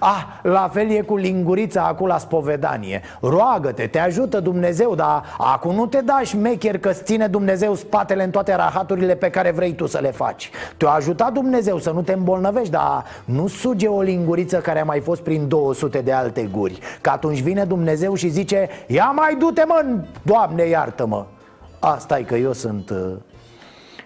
Ah, 0.00 0.26
la 0.42 0.70
fel 0.72 0.90
e 0.90 1.00
cu 1.00 1.16
lingurița 1.16 1.82
acum 1.82 2.06
la 2.06 2.18
spovedanie. 2.18 3.02
Roagă-te, 3.20 3.86
te 3.86 3.98
ajută 3.98 4.40
Dumnezeu 4.40 4.94
Dar 4.94 5.22
acum 5.38 5.74
nu 5.74 5.86
te 5.86 6.00
da 6.00 6.20
șmecher 6.24 6.78
că 6.78 6.92
ține 6.92 7.26
Dumnezeu 7.26 7.74
spatele 7.74 8.24
în 8.24 8.30
toate 8.30 8.54
rahaturile 8.54 9.14
pe 9.14 9.30
care 9.30 9.50
vrei 9.50 9.74
tu 9.74 9.86
să 9.86 9.98
le 9.98 10.10
faci. 10.10 10.50
Te-a 10.76 10.90
ajutat 10.90 11.32
Dumnezeu 11.32 11.78
să 11.78 11.90
nu 11.90 12.02
te 12.02 12.12
îmbolnăvești 12.12 12.70
Dar 12.70 13.04
nu 13.24 13.46
suge 13.46 13.86
o 13.86 14.00
linguriță 14.00 14.58
care 14.58 14.80
a 14.80 14.84
mai 14.84 15.00
fost 15.00 15.20
prin 15.20 15.48
200 15.48 15.98
de 15.98 16.12
alte 16.12 16.48
guri. 16.52 16.78
Că 17.00 17.10
atunci 17.10 17.40
vine 17.40 17.64
Dumnezeu 17.64 18.14
și 18.14 18.28
zice 18.28 18.68
Ia 18.86 19.12
mai 19.14 19.36
du-te 19.38 19.64
mă, 19.66 19.84
Doamne 20.22 20.64
iartă-mă. 20.64 21.24
Asta 21.78 22.18
e 22.18 22.22
că 22.22 22.34
eu 22.34 22.52
sunt... 22.52 22.92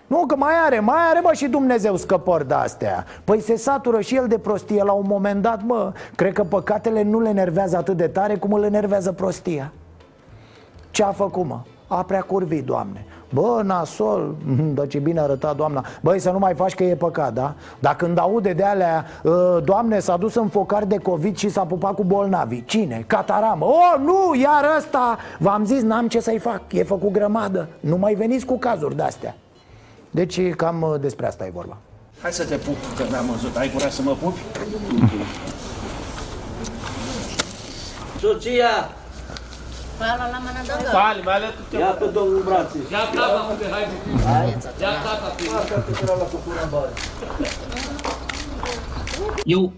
uh, 0.08 0.16
Nu, 0.16 0.26
că 0.26 0.36
mai 0.36 0.52
are, 0.66 0.80
mai 0.80 0.98
are, 1.10 1.20
mă, 1.20 1.30
și 1.32 1.46
Dumnezeu 1.46 1.96
scăpări 1.96 2.48
de 2.48 2.54
astea. 2.54 3.04
Păi 3.24 3.40
se 3.40 3.56
satură 3.56 4.00
și 4.00 4.16
el 4.16 4.26
de 4.28 4.38
prostie 4.38 4.82
la 4.82 4.92
un 4.92 5.04
moment 5.08 5.42
dat, 5.42 5.62
mă 5.62 5.92
Cred 6.16 6.32
că 6.32 6.44
păcatele 6.44 7.02
nu 7.02 7.20
le 7.20 7.28
enervează 7.28 7.76
atât 7.76 7.96
de 7.96 8.06
tare 8.06 8.36
cum 8.36 8.52
îl 8.52 8.62
enervează 8.62 9.12
prostia. 9.12 9.72
Ce 10.90 11.02
a 11.02 11.10
făcut, 11.10 11.46
mă? 11.46 11.58
A 11.86 12.02
prea 12.02 12.20
curvit, 12.20 12.64
doamne. 12.64 13.06
Bă, 13.32 13.60
nasol, 13.64 14.34
da 14.74 14.86
ce 14.86 14.98
bine 14.98 15.20
arăta 15.20 15.52
doamna. 15.52 15.84
Băi, 16.00 16.18
să 16.18 16.30
nu 16.30 16.38
mai 16.38 16.54
faci 16.54 16.74
că 16.74 16.84
e 16.84 16.94
păcat, 16.94 17.32
da? 17.32 17.54
Dar 17.78 17.96
când 17.96 18.18
aude 18.18 18.52
de 18.52 18.62
alea 18.64 19.04
"Uh, 19.22 19.32
Doamne, 19.64 19.98
s-a 19.98 20.16
dus 20.16 20.34
în 20.34 20.48
focar 20.48 20.84
de 20.84 20.96
COVID 20.96 21.36
și 21.36 21.48
s-a 21.48 21.64
pupat 21.64 21.94
cu 21.94 22.04
bolnavi 22.04 22.64
Cine? 22.64 23.04
Cataramă. 23.06 23.64
Oh, 23.66 23.94
nu, 24.04 24.34
iar 24.40 24.76
ăsta! 24.76 25.18
V-am 25.38 25.64
zis, 25.64 25.82
n-am 25.82 26.08
ce 26.08 26.20
să-i 26.20 26.38
fac, 26.38 26.60
e 26.72 26.82
făcut 26.82 27.10
grămadă. 27.10 27.68
Nu 27.80 27.96
mai 27.96 28.14
veniți 28.14 28.46
cu 28.46 28.58
cazuri 28.58 28.96
de-astea 28.96 29.34
Deci 30.10 30.50
cam 30.50 30.82
uh, 30.82 31.00
despre 31.00 31.26
asta 31.26 31.46
e 31.46 31.50
vorba 31.54 31.76
Hai 32.22 32.32
să 32.32 32.44
te 32.44 32.56
pup, 32.56 32.76
că 32.96 33.04
n-am 33.10 33.26
văzut. 33.30 33.56
Ai 33.56 33.70
curaj 33.70 33.90
să 33.92 34.02
mă 34.02 34.16
pupi? 34.22 34.40
Soția! 38.20 38.90
Pali, 40.92 41.22
mai 41.24 41.34
ales 41.34 41.50
tu 41.70 41.76
Ia 41.78 41.86
pe 41.86 42.04
domnul 42.04 42.42
brațe. 42.44 42.78
Ia 42.90 42.98
tata, 43.14 43.46
unde 43.50 43.64
hai 43.70 43.84
Ia 44.80 44.88
tata, 45.04 45.34
Eu 49.44 49.72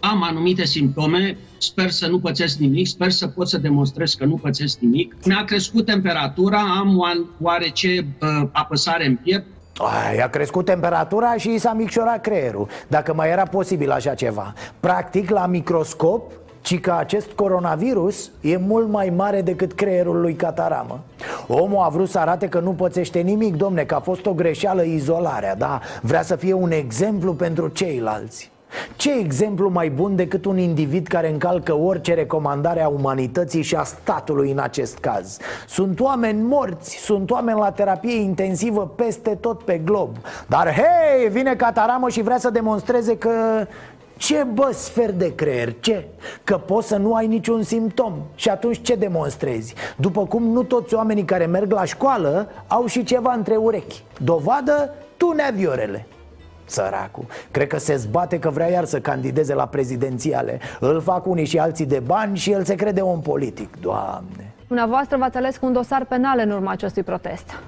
am 0.00 0.22
anumite 0.22 0.64
simptome, 0.64 1.36
sper 1.58 1.90
să 1.90 2.06
nu 2.06 2.18
pățesc 2.20 2.58
nimic, 2.58 2.86
sper 2.86 3.10
să 3.10 3.26
pot 3.26 3.48
să 3.48 3.58
demonstrez 3.58 4.14
că 4.14 4.24
nu 4.24 4.34
pățesc 4.34 4.78
nimic. 4.78 5.16
Mi-a 5.24 5.44
crescut 5.44 5.84
temperatura, 5.84 6.58
am 6.60 6.96
oan- 7.04 7.40
oarece 7.40 8.06
uh, 8.20 8.48
apăsare 8.52 9.06
în 9.06 9.16
piept, 9.16 9.46
Ai, 9.76 10.18
a 10.18 10.28
crescut 10.28 10.64
temperatura 10.64 11.36
și 11.36 11.54
i 11.54 11.58
s-a 11.58 11.72
micșorat 11.72 12.20
creierul 12.20 12.68
Dacă 12.88 13.14
mai 13.14 13.30
era 13.30 13.42
posibil 13.42 13.90
așa 13.90 14.14
ceva. 14.14 14.52
Practic, 14.80 15.30
la 15.30 15.46
microscop 15.46 16.32
ci 16.62 16.80
că 16.80 16.92
acest 16.92 17.30
coronavirus 17.30 18.30
e 18.40 18.56
mult 18.56 18.88
mai 18.88 19.12
mare 19.16 19.42
decât 19.42 19.72
creierul 19.72 20.20
lui 20.20 20.34
Cataramă. 20.34 21.00
Omul 21.46 21.82
a 21.82 21.88
vrut 21.88 22.08
să 22.08 22.18
arate 22.18 22.48
că 22.48 22.60
nu 22.60 22.70
pățește 22.70 23.20
nimic, 23.20 23.56
domne, 23.56 23.84
că 23.84 23.94
a 23.94 24.00
fost 24.00 24.26
o 24.26 24.32
greșeală 24.32 24.82
izolarea, 24.82 25.54
da? 25.54 25.80
Vrea 26.02 26.22
să 26.22 26.36
fie 26.36 26.52
un 26.52 26.70
exemplu 26.70 27.34
pentru 27.34 27.68
ceilalți 27.68 28.51
ce 28.96 29.18
exemplu 29.18 29.68
mai 29.68 29.90
bun 29.90 30.16
decât 30.16 30.44
un 30.44 30.58
individ 30.58 31.06
care 31.06 31.30
încalcă 31.30 31.74
orice 31.74 32.14
recomandare 32.14 32.82
a 32.82 32.88
umanității 32.88 33.62
și 33.62 33.74
a 33.74 33.82
statului 33.82 34.50
în 34.50 34.58
acest 34.58 34.98
caz? 34.98 35.38
Sunt 35.68 36.00
oameni 36.00 36.42
morți, 36.42 36.96
sunt 36.96 37.30
oameni 37.30 37.58
la 37.58 37.70
terapie 37.70 38.20
intensivă 38.20 38.92
peste 38.96 39.34
tot 39.34 39.62
pe 39.62 39.78
glob 39.78 40.16
Dar 40.46 40.74
hei, 40.74 41.28
vine 41.28 41.54
Cataramă 41.54 42.08
și 42.08 42.22
vrea 42.22 42.38
să 42.38 42.50
demonstreze 42.50 43.18
că... 43.18 43.30
Ce 44.16 44.46
bă, 44.52 44.70
sfer 44.74 45.12
de 45.12 45.34
creier, 45.34 45.74
ce? 45.80 46.08
Că 46.44 46.56
poți 46.56 46.88
să 46.88 46.96
nu 46.96 47.14
ai 47.14 47.26
niciun 47.26 47.62
simptom 47.62 48.12
Și 48.34 48.48
atunci 48.48 48.80
ce 48.82 48.94
demonstrezi? 48.94 49.74
După 49.96 50.26
cum 50.26 50.42
nu 50.42 50.62
toți 50.62 50.94
oamenii 50.94 51.24
care 51.24 51.46
merg 51.46 51.72
la 51.72 51.84
școală 51.84 52.48
Au 52.66 52.86
și 52.86 53.04
ceva 53.04 53.32
între 53.32 53.56
urechi 53.56 54.02
Dovadă, 54.18 54.94
tu 55.16 55.32
neaviorele 55.32 56.06
Săracul, 56.64 57.24
cred 57.50 57.66
că 57.66 57.78
se 57.78 57.96
zbate 57.96 58.38
că 58.38 58.50
vrea 58.50 58.70
iar 58.70 58.84
să 58.84 59.00
candideze 59.00 59.54
la 59.54 59.66
prezidențiale 59.66 60.60
Îl 60.80 61.00
fac 61.00 61.26
unii 61.26 61.44
și 61.44 61.58
alții 61.58 61.86
de 61.86 61.98
bani 61.98 62.36
și 62.36 62.50
el 62.52 62.64
se 62.64 62.74
crede 62.74 63.00
om 63.00 63.20
politic. 63.20 63.80
Doamne. 63.80 64.52
Dumneavoastră 64.66 65.16
v-ați 65.16 65.36
ales 65.36 65.56
cu 65.56 65.66
un 65.66 65.72
dosar 65.72 66.04
penal 66.04 66.38
în 66.38 66.50
urma 66.50 66.70
acestui 66.70 67.02
protest. 67.02 67.62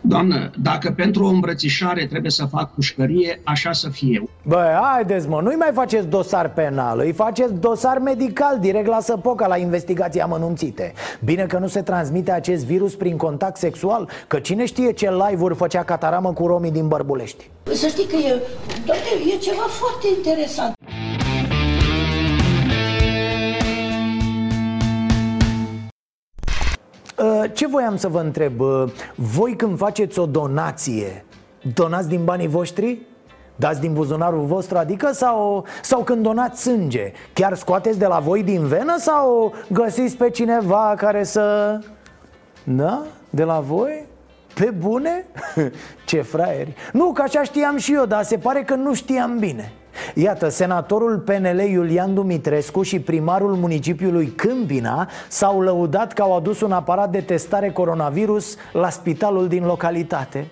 Doamnă, 0.00 0.50
dacă 0.58 0.90
pentru 0.96 1.24
o 1.24 1.28
îmbrățișare 1.28 2.06
trebuie 2.06 2.30
să 2.30 2.44
fac 2.44 2.74
pușcărie, 2.74 3.40
așa 3.44 3.72
să 3.72 3.88
fie. 3.88 4.22
Bă, 4.42 4.78
haideți 4.82 5.28
mă, 5.28 5.40
nu-i 5.40 5.54
mai 5.54 5.70
faceți 5.72 6.06
dosar 6.06 6.52
penal 6.52 6.98
Îi 6.98 7.12
faceți 7.12 7.54
dosar 7.54 7.98
medical 7.98 8.58
direct 8.60 8.86
la 8.86 9.00
săpoca 9.00 9.46
la 9.46 9.56
investigații 9.56 10.20
amănunțite 10.20 10.92
Bine 11.24 11.42
că 11.46 11.58
nu 11.58 11.66
se 11.66 11.82
transmite 11.82 12.32
acest 12.32 12.64
virus 12.64 12.94
prin 12.94 13.16
contact 13.16 13.56
sexual 13.56 14.08
Că 14.26 14.38
cine 14.38 14.66
știe 14.66 14.92
ce 14.92 15.10
live-uri 15.10 15.54
făcea 15.54 15.82
Cataramă 15.82 16.32
cu 16.32 16.46
romii 16.46 16.70
din 16.70 16.88
Bărbulești 16.88 17.50
Să 17.72 17.86
știi 17.86 18.06
că 18.06 18.16
e, 18.16 18.40
doamne, 18.86 19.32
e 19.34 19.38
ceva 19.38 19.66
foarte 19.68 20.06
interesant. 20.16 20.74
Ce 27.52 27.66
voiam 27.66 27.96
să 27.96 28.08
vă 28.08 28.20
întreb? 28.20 28.60
Uh, 28.60 28.84
Voi 29.14 29.56
când 29.56 29.78
faceți 29.78 30.18
o 30.18 30.26
donație, 30.26 31.24
donați 31.74 32.08
din 32.08 32.24
banii 32.24 32.48
voștri? 32.48 32.98
Dați 33.56 33.80
din 33.80 33.92
buzunarul 33.92 34.44
vostru, 34.44 34.78
adică 34.78 35.12
sau, 35.12 35.64
sau 35.82 36.02
când 36.02 36.22
donați 36.22 36.62
sânge 36.62 37.12
Chiar 37.32 37.54
scoateți 37.54 37.98
de 37.98 38.06
la 38.06 38.18
voi 38.18 38.42
din 38.42 38.66
venă 38.66 38.94
sau 38.98 39.54
găsiți 39.70 40.16
pe 40.16 40.30
cineva 40.30 40.94
care 40.96 41.24
să... 41.24 41.78
Da? 42.64 43.02
De 43.30 43.44
la 43.44 43.60
voi? 43.60 44.06
Pe 44.54 44.70
bune? 44.78 45.26
Ce 46.06 46.22
fraieri 46.22 46.74
Nu, 46.92 47.12
că 47.12 47.22
așa 47.22 47.42
știam 47.42 47.76
și 47.76 47.94
eu, 47.94 48.04
dar 48.04 48.22
se 48.22 48.38
pare 48.38 48.62
că 48.62 48.74
nu 48.74 48.94
știam 48.94 49.38
bine 49.38 49.72
Iată, 50.14 50.48
senatorul 50.48 51.18
PNL 51.18 51.60
Iulian 51.60 52.14
Dumitrescu 52.14 52.82
și 52.82 53.00
primarul 53.00 53.54
municipiului 53.54 54.26
Câmpina 54.26 55.08
s-au 55.28 55.60
lăudat 55.60 56.12
că 56.12 56.22
au 56.22 56.36
adus 56.36 56.60
un 56.60 56.72
aparat 56.72 57.10
de 57.10 57.20
testare 57.20 57.70
coronavirus 57.70 58.56
la 58.72 58.90
spitalul 58.90 59.48
din 59.48 59.64
localitate. 59.64 60.46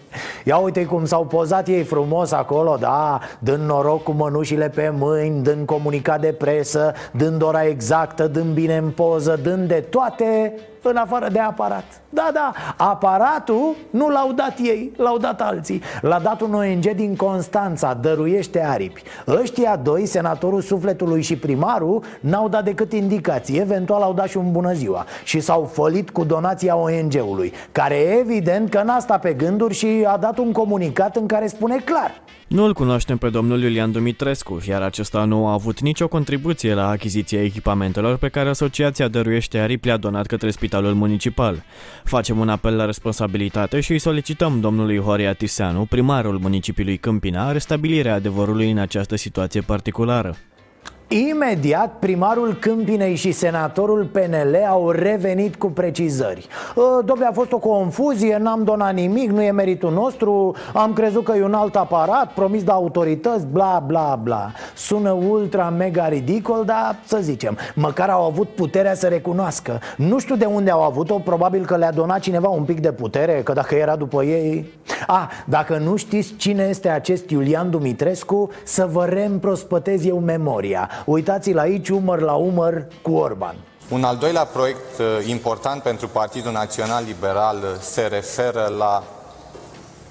Ia 0.44 0.56
uite 0.56 0.84
cum 0.84 1.04
s-au 1.04 1.24
pozat 1.24 1.68
ei 1.68 1.82
frumos 1.82 2.32
acolo, 2.32 2.76
da, 2.80 3.18
dând 3.38 3.66
noroc 3.66 4.02
cu 4.02 4.12
mănușile 4.12 4.68
pe 4.68 4.92
mâini, 4.96 5.42
dând 5.42 5.66
comunicat 5.66 6.20
de 6.20 6.34
presă, 6.38 6.92
dând 7.12 7.42
ora 7.42 7.64
exactă, 7.64 8.26
dând 8.26 8.54
bine 8.54 8.76
în 8.76 8.90
poză, 8.90 9.38
dând 9.42 9.68
de 9.68 9.84
toate 9.90 10.54
în 10.82 10.96
afară 10.96 11.28
de 11.32 11.38
aparat. 11.38 11.84
Da, 12.08 12.30
da, 12.32 12.52
aparatul 12.76 13.74
nu 13.90 14.08
l-au 14.08 14.32
dat 14.32 14.54
ei, 14.58 14.92
l-au 14.96 15.18
dat 15.18 15.40
alții. 15.40 15.82
L-a 16.00 16.18
dat 16.18 16.40
un 16.40 16.54
ONG 16.54 16.90
din 16.94 17.16
Constanța, 17.16 17.94
dăruiește 17.94 18.64
aripi 18.64 19.02
Ăștia 19.40 19.76
doi, 19.76 20.06
senatorul 20.06 20.60
sufletului 20.60 21.22
și 21.22 21.36
primarul, 21.36 22.02
n-au 22.20 22.48
dat 22.48 22.64
decât 22.64 22.92
indicații. 22.92 23.58
Eventual 23.58 24.02
au 24.02 24.12
dat 24.12 24.28
și 24.28 24.36
un 24.36 24.52
bună 24.52 24.72
ziua. 24.72 25.06
Și 25.24 25.40
s-au 25.40 25.64
fălit 25.64 26.10
cu 26.10 26.24
donația 26.24 26.76
ONG-ului 26.76 27.52
Care 27.72 27.96
evident 28.20 28.70
că 28.70 28.82
n-a 28.82 28.98
stat 28.98 29.20
pe 29.20 29.32
gânduri 29.32 29.74
și 29.74 30.04
a 30.06 30.16
dat 30.16 30.38
un 30.38 30.52
comunicat 30.52 31.16
în 31.16 31.26
care 31.26 31.46
spune 31.46 31.76
clar. 31.84 32.22
Nu 32.50 32.64
îl 32.64 32.74
cunoaștem 32.74 33.16
pe 33.16 33.28
domnul 33.28 33.62
Iulian 33.62 33.92
Dumitrescu, 33.92 34.60
iar 34.68 34.82
acesta 34.82 35.24
nu 35.24 35.46
a 35.46 35.52
avut 35.52 35.80
nicio 35.80 36.08
contribuție 36.08 36.74
la 36.74 36.88
achiziția 36.88 37.42
echipamentelor 37.42 38.16
pe 38.16 38.28
care 38.28 38.48
Asociația 38.48 39.08
Dăruiește 39.08 39.58
Aripi 39.58 39.86
le-a 39.86 39.96
donat 39.96 40.26
către 40.26 40.50
Spitalul 40.50 40.94
Municipal. 40.94 41.62
Facem 42.04 42.38
un 42.38 42.48
apel 42.48 42.76
la 42.76 42.84
responsabilitate 42.84 43.80
și 43.80 43.92
îi 43.92 43.98
solicităm 43.98 44.60
domnului 44.60 44.98
Horia 44.98 45.32
Tiseanu, 45.32 45.84
primarul 45.84 46.38
municipiului 46.38 46.96
Câmpina, 46.96 47.52
restabilirea 47.52 48.14
adevărului 48.14 48.70
în 48.70 48.78
această 48.78 49.16
situație 49.20 49.60
particulară. 49.60 50.36
Imediat 51.12 51.92
primarul 51.98 52.56
Câmpinei 52.60 53.14
și 53.14 53.32
senatorul 53.32 54.04
PNL 54.04 54.56
au 54.68 54.90
revenit 54.90 55.56
cu 55.56 55.66
precizări. 55.70 56.46
"Ă, 56.76 57.02
Dom'le, 57.04 57.26
a 57.28 57.32
fost 57.32 57.52
o 57.52 57.58
confuzie, 57.58 58.36
n-am 58.36 58.64
donat 58.64 58.94
nimic, 58.94 59.30
nu 59.30 59.42
e 59.42 59.50
meritul 59.50 59.92
nostru 59.92 60.54
Am 60.74 60.92
crezut 60.92 61.24
că 61.24 61.32
e 61.36 61.44
un 61.44 61.54
alt 61.54 61.76
aparat, 61.76 62.32
promis 62.32 62.62
de 62.62 62.70
autorități, 62.70 63.46
bla 63.46 63.82
bla 63.86 64.18
bla. 64.22 64.52
Sună 64.74 65.10
ultra 65.10 65.68
mega 65.68 66.08
ridicol, 66.08 66.64
dar 66.64 66.96
să 67.04 67.18
zicem 67.20 67.58
Măcar 67.74 68.08
au 68.08 68.24
avut 68.24 68.48
puterea 68.48 68.94
să 68.94 69.06
recunoască. 69.06 69.80
Nu 69.96 70.18
știu 70.18 70.36
de 70.36 70.44
unde 70.44 70.70
au 70.70 70.82
avut-o, 70.82 71.18
probabil 71.18 71.64
că 71.64 71.76
le-a 71.76 71.92
donat 71.92 72.18
cineva 72.20 72.48
un 72.48 72.62
pic 72.64 72.80
de 72.80 72.92
putere 72.92 73.40
Că 73.44 73.52
dacă 73.52 73.74
era 73.74 73.96
după 73.96 74.24
ei... 74.24 74.72
A, 75.06 75.30
dacă 75.44 75.76
nu 75.76 75.96
știți 75.96 76.34
cine 76.36 76.62
este 76.68 76.88
acest 76.88 77.30
Iulian 77.30 77.70
Dumitrescu 77.70 78.50
Să 78.64 78.88
vă 78.92 79.04
reîmprospătez 79.04 80.04
eu 80.06 80.18
memoria 80.18 80.88
Uitați-l 81.06 81.58
aici 81.58 81.88
umăr 81.88 82.20
la 82.20 82.32
umăr 82.34 82.86
cu 83.02 83.12
Orban 83.12 83.56
Un 83.88 84.04
al 84.04 84.16
doilea 84.16 84.44
proiect 84.44 84.98
uh, 84.98 85.06
important 85.26 85.82
pentru 85.82 86.08
Partidul 86.08 86.52
Național 86.52 87.04
Liberal 87.04 87.56
uh, 87.56 87.80
se 87.80 88.02
referă 88.06 88.72
la 88.78 89.02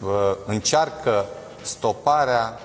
uh, 0.04 0.10
încearcă 0.46 1.26
stoparea 1.62 2.60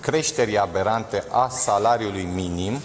creșterii 0.00 0.58
aberante 0.58 1.24
a 1.30 1.48
salariului 1.48 2.28
minim 2.34 2.78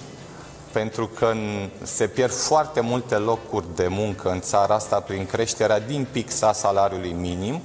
pentru 0.71 1.08
că 1.08 1.26
în- 1.26 1.69
se 1.84 2.08
pierd 2.08 2.32
foarte 2.32 2.80
multe 2.80 3.15
locuri 3.15 3.65
de 3.76 3.88
muncă 3.88 4.30
în 4.30 4.39
țara 4.41 4.76
asta 4.76 5.00
prin 5.00 5.26
creșterea 5.26 5.80
din 5.80 6.08
pix 6.12 6.41
a 6.41 6.52
salariului 6.52 7.12
minim. 7.19 7.62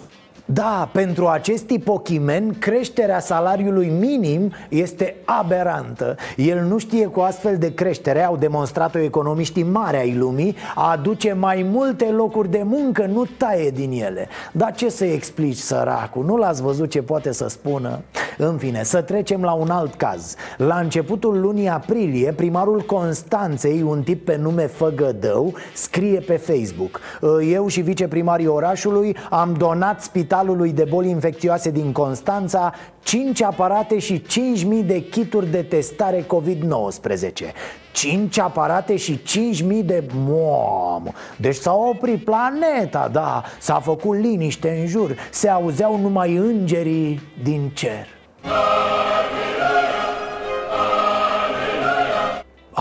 Da, 0.52 0.88
pentru 0.92 1.26
acest 1.26 1.64
tipochimen, 1.64 2.54
creșterea 2.58 3.20
salariului 3.20 3.88
minim 3.98 4.52
este 4.68 5.16
aberantă 5.24 6.16
El 6.36 6.64
nu 6.64 6.78
știe 6.78 7.06
cu 7.06 7.20
astfel 7.20 7.58
de 7.58 7.74
creștere, 7.74 8.24
au 8.24 8.36
demonstrat-o 8.36 8.98
economiștii 8.98 9.62
mari 9.62 9.96
ai 9.96 10.14
lumii 10.14 10.56
Aduce 10.74 11.32
mai 11.32 11.66
multe 11.70 12.04
locuri 12.04 12.50
de 12.50 12.62
muncă, 12.64 13.06
nu 13.06 13.24
taie 13.36 13.70
din 13.70 13.92
ele 13.92 14.28
Dar 14.52 14.74
ce 14.74 14.88
să 14.88 15.04
explici, 15.04 15.56
săracul? 15.56 16.24
Nu 16.24 16.36
l-ați 16.36 16.62
văzut 16.62 16.90
ce 16.90 17.02
poate 17.02 17.32
să 17.32 17.48
spună? 17.48 18.00
În 18.38 18.56
fine, 18.56 18.82
să 18.82 19.02
trecem 19.02 19.42
la 19.42 19.52
un 19.52 19.70
alt 19.70 19.94
caz 19.94 20.34
La 20.56 20.78
începutul 20.78 21.40
lunii 21.40 21.68
aprilie, 21.68 22.32
primarul 22.32 22.80
Constanței, 22.80 23.82
un 23.82 24.02
tip 24.02 24.24
pe 24.24 24.36
nume 24.36 24.66
Făgădău, 24.66 25.54
scrie 25.74 26.20
pe 26.20 26.36
Facebook 26.36 27.00
Eu 27.50 27.66
și 27.66 27.80
viceprimarii 27.80 28.46
orașului 28.46 29.16
am 29.30 29.54
donat 29.58 30.02
spitalului 30.42 30.72
de 30.72 30.84
boli 30.84 31.08
infecțioase 31.08 31.70
din 31.70 31.92
Constanța 31.92 32.74
5 33.02 33.42
aparate 33.42 33.98
și 33.98 34.22
5.000 34.22 34.86
de 34.86 35.00
kituri 35.00 35.50
de 35.50 35.62
testare 35.62 36.26
COVID-19 36.26 37.52
5 37.92 38.38
aparate 38.38 38.96
și 38.96 39.20
5.000 39.20 39.84
de... 39.84 40.04
Mamă! 40.26 41.10
Deci 41.36 41.54
s-a 41.54 41.74
oprit 41.74 42.24
planeta, 42.24 43.08
da 43.12 43.42
S-a 43.58 43.80
făcut 43.80 44.18
liniște 44.18 44.78
în 44.80 44.86
jur. 44.86 45.16
Se 45.30 45.48
auzeau 45.48 45.98
numai 46.00 46.36
îngerii 46.36 47.20
din 47.42 47.70
cer 47.74 48.06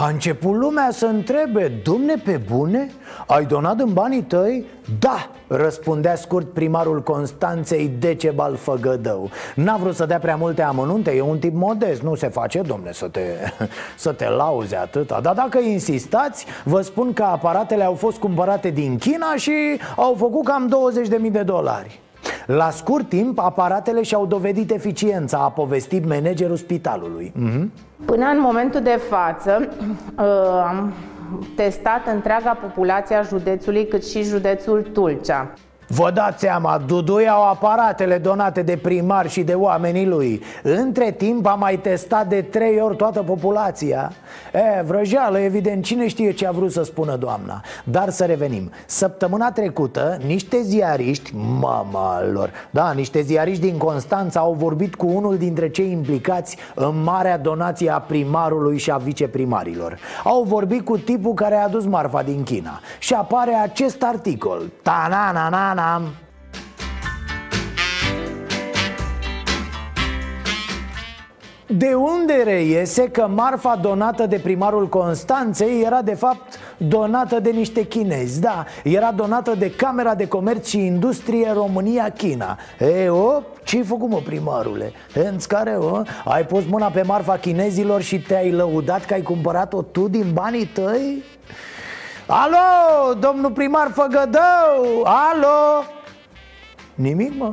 A 0.01 0.07
început 0.07 0.55
lumea 0.55 0.89
să 0.91 1.05
întrebe 1.05 1.71
Dumne 1.83 2.15
pe 2.23 2.41
bune? 2.51 2.91
Ai 3.27 3.45
donat 3.45 3.79
în 3.79 3.93
banii 3.93 4.21
tăi? 4.21 4.65
Da, 4.99 5.29
răspundea 5.47 6.15
scurt 6.15 6.53
primarul 6.53 7.01
Constanței 7.01 7.91
Decebal 7.99 8.55
Făgădău 8.55 9.29
N-a 9.55 9.77
vrut 9.77 9.95
să 9.95 10.05
dea 10.05 10.19
prea 10.19 10.35
multe 10.35 10.61
amănunte, 10.61 11.11
e 11.11 11.21
un 11.21 11.39
tip 11.39 11.53
modest 11.53 12.01
Nu 12.01 12.15
se 12.15 12.27
face, 12.27 12.61
domne, 12.61 12.91
să 12.91 13.07
te, 13.07 13.21
să 13.97 14.11
te 14.11 14.29
lauze 14.29 14.75
atâta 14.75 15.19
Dar 15.21 15.33
dacă 15.33 15.59
insistați, 15.59 16.45
vă 16.63 16.81
spun 16.81 17.13
că 17.13 17.23
aparatele 17.23 17.83
au 17.83 17.93
fost 17.93 18.17
cumpărate 18.17 18.69
din 18.69 18.97
China 18.97 19.35
și 19.35 19.53
au 19.95 20.15
făcut 20.17 20.45
cam 20.45 20.75
20.000 21.25 21.31
de 21.31 21.43
dolari 21.43 21.99
la 22.45 22.69
scurt 22.69 23.09
timp, 23.09 23.39
aparatele 23.39 24.01
și-au 24.01 24.25
dovedit 24.25 24.71
eficiența, 24.71 25.37
a 25.37 25.49
povestit 25.49 26.07
managerul 26.07 26.55
spitalului. 26.55 27.33
Mm-hmm. 27.35 27.67
Până 28.05 28.25
în 28.25 28.39
momentul 28.39 28.81
de 28.81 28.99
față, 29.09 29.59
uh, 30.19 30.25
am 30.67 30.93
testat 31.55 32.07
întreaga 32.13 32.57
populație 32.61 33.15
a 33.15 33.21
județului, 33.21 33.87
cât 33.87 34.05
și 34.05 34.23
județul 34.23 34.89
Tulcea. 34.93 35.53
Vă 35.93 36.11
dați 36.13 36.39
seama, 36.39 36.81
Dudu 36.85 37.17
au 37.29 37.49
aparatele 37.49 38.17
donate 38.17 38.61
de 38.61 38.77
primar 38.77 39.29
și 39.29 39.43
de 39.43 39.53
oamenii 39.53 40.05
lui. 40.05 40.41
Între 40.63 41.11
timp 41.11 41.45
a 41.45 41.53
mai 41.53 41.77
testat 41.77 42.27
de 42.27 42.41
trei 42.41 42.79
ori 42.79 42.95
toată 42.95 43.23
populația. 43.23 44.11
E, 44.53 44.81
vrăjeală, 44.81 45.39
evident, 45.39 45.83
cine 45.83 46.07
știe 46.07 46.31
ce 46.31 46.47
a 46.47 46.51
vrut 46.51 46.71
să 46.71 46.83
spună 46.83 47.15
doamna. 47.15 47.61
Dar 47.83 48.09
să 48.09 48.25
revenim. 48.25 48.71
Săptămâna 48.85 49.51
trecută, 49.51 50.17
niște 50.25 50.61
ziariști, 50.61 51.35
mama 51.59 52.23
lor 52.31 52.49
Da, 52.69 52.91
niște 52.91 53.21
ziariști 53.21 53.61
din 53.61 53.77
Constanța 53.77 54.39
au 54.39 54.53
vorbit 54.53 54.95
cu 54.95 55.07
unul 55.07 55.37
dintre 55.37 55.69
cei 55.69 55.91
implicați 55.91 56.57
În 56.75 57.03
marea 57.03 57.37
donație 57.37 57.91
a 57.91 57.99
primarului 57.99 58.77
și 58.77 58.91
a 58.91 58.97
viceprimarilor. 58.97 59.97
Au 60.23 60.43
vorbit 60.43 60.85
cu 60.85 60.97
tipul 60.97 61.33
care 61.33 61.55
a 61.55 61.63
adus 61.63 61.85
marfa 61.85 62.21
din 62.21 62.43
China. 62.43 62.79
Și 62.99 63.13
apare 63.13 63.53
acest 63.53 64.03
articol. 64.03 64.61
Ta-na-na-na 64.81 65.80
Anam 65.81 66.15
De 71.67 71.93
unde 71.93 72.33
reiese 72.43 73.09
că 73.09 73.27
marfa 73.27 73.75
donată 73.75 74.25
de 74.25 74.39
primarul 74.39 74.89
Constanței 74.89 75.81
era 75.85 76.01
de 76.01 76.13
fapt 76.13 76.59
donată 76.77 77.39
de 77.39 77.49
niște 77.49 77.85
chinezi 77.85 78.41
Da, 78.41 78.65
era 78.83 79.11
donată 79.11 79.55
de 79.55 79.71
Camera 79.71 80.15
de 80.15 80.27
Comerț 80.27 80.67
și 80.67 80.85
Industrie 80.85 81.51
România-China 81.53 82.57
E, 82.79 83.09
o, 83.09 83.41
ce-ai 83.63 83.83
făcut 83.83 84.09
mă 84.09 84.21
primarule? 84.25 84.91
În 85.13 85.37
care, 85.47 85.71
o, 85.71 86.01
ai 86.25 86.45
pus 86.45 86.63
mâna 86.65 86.87
pe 86.87 87.01
marfa 87.01 87.37
chinezilor 87.37 88.01
și 88.01 88.21
te-ai 88.21 88.51
lăudat 88.51 89.05
că 89.05 89.13
ai 89.13 89.21
cumpărat-o 89.21 89.81
tu 89.81 90.07
din 90.07 90.25
banii 90.33 90.65
tăi? 90.65 91.23
Alo, 92.33 93.13
domnul 93.19 93.51
primar 93.51 93.91
Făgădău, 93.93 95.03
alo. 95.03 95.83
Nimic, 96.95 97.37
mă. 97.37 97.51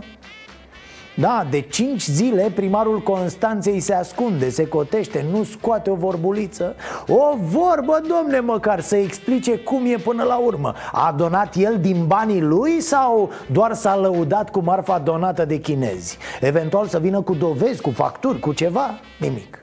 Da, 1.16 1.46
de 1.50 1.60
cinci 1.60 2.02
zile 2.02 2.52
primarul 2.54 3.00
Constanței 3.00 3.80
se 3.80 3.94
ascunde, 3.94 4.50
se 4.50 4.68
cotește, 4.68 5.26
nu 5.30 5.44
scoate 5.44 5.90
o 5.90 5.94
vorbuliță. 5.94 6.74
O 7.08 7.36
vorbă, 7.36 8.00
domne, 8.08 8.40
măcar 8.40 8.80
să 8.80 8.96
explice 8.96 9.58
cum 9.58 9.86
e 9.86 9.96
până 9.96 10.22
la 10.22 10.36
urmă. 10.36 10.74
A 10.92 11.14
donat 11.16 11.54
el 11.56 11.78
din 11.80 12.06
banii 12.06 12.40
lui 12.40 12.80
sau 12.80 13.30
doar 13.52 13.74
s-a 13.74 13.96
lăudat 13.96 14.50
cu 14.50 14.60
marfa 14.60 14.98
donată 14.98 15.44
de 15.44 15.56
chinezi? 15.56 16.18
Eventual 16.40 16.86
să 16.86 16.98
vină 16.98 17.20
cu 17.20 17.34
dovezi, 17.34 17.80
cu 17.80 17.90
facturi, 17.90 18.38
cu 18.38 18.52
ceva? 18.52 19.00
Nimic 19.20 19.62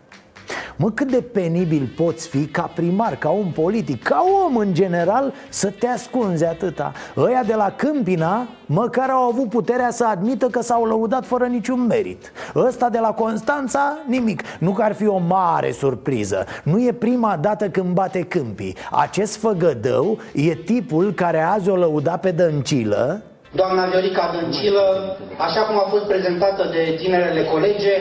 Mă, 0.77 0.91
cât 0.91 1.11
de 1.11 1.21
penibil 1.21 1.93
poți 1.95 2.27
fi 2.27 2.45
ca 2.45 2.71
primar, 2.75 3.15
ca 3.15 3.29
om 3.29 3.51
politic, 3.51 4.03
ca 4.03 4.23
om 4.45 4.57
în 4.57 4.73
general 4.73 5.33
Să 5.49 5.69
te 5.69 5.87
ascunzi 5.87 6.45
atâta? 6.45 6.91
Ăia 7.17 7.43
de 7.43 7.53
la 7.53 7.73
Câmpina 7.75 8.47
măcar 8.65 9.09
au 9.09 9.21
avut 9.21 9.49
puterea 9.49 9.91
să 9.91 10.05
admită 10.05 10.47
că 10.47 10.61
s-au 10.61 10.85
lăudat 10.85 11.25
fără 11.25 11.45
niciun 11.45 11.85
merit. 11.85 12.31
Ăsta 12.55 12.89
de 12.89 12.99
la 12.99 13.11
Constanța, 13.11 13.97
nimic. 14.07 14.41
Nu 14.59 14.71
că 14.71 14.81
ar 14.83 14.93
fi 14.93 15.07
o 15.07 15.17
mare 15.17 15.71
surpriză. 15.71 16.45
Nu 16.63 16.81
e 16.81 16.91
prima 16.91 17.37
dată 17.41 17.69
când 17.69 17.93
bate 17.93 18.21
câmpii. 18.21 18.75
Acest 18.91 19.35
făgădău 19.37 20.17
e 20.33 20.55
tipul 20.55 21.13
care 21.13 21.41
azi 21.41 21.69
o 21.69 21.75
lăuda 21.75 22.17
pe 22.17 22.31
Dăncilă. 22.31 23.21
Doamna 23.51 23.85
Viorica 23.85 24.31
Dăncilă, 24.33 24.83
așa 25.47 25.61
cum 25.67 25.75
a 25.75 25.87
fost 25.89 26.05
prezentată 26.05 26.63
de 26.71 26.95
tinerele 27.01 27.43
colege, 27.43 27.93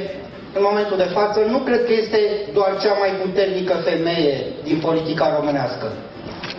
în 0.59 0.63
momentul 0.69 0.97
de 0.97 1.11
față, 1.19 1.39
nu 1.55 1.59
cred 1.59 1.85
că 1.85 1.93
este 1.93 2.19
doar 2.53 2.71
cea 2.83 2.95
mai 3.03 3.11
puternică 3.23 3.75
femeie 3.89 4.37
din 4.65 4.79
politica 4.87 5.37
românească. 5.37 5.87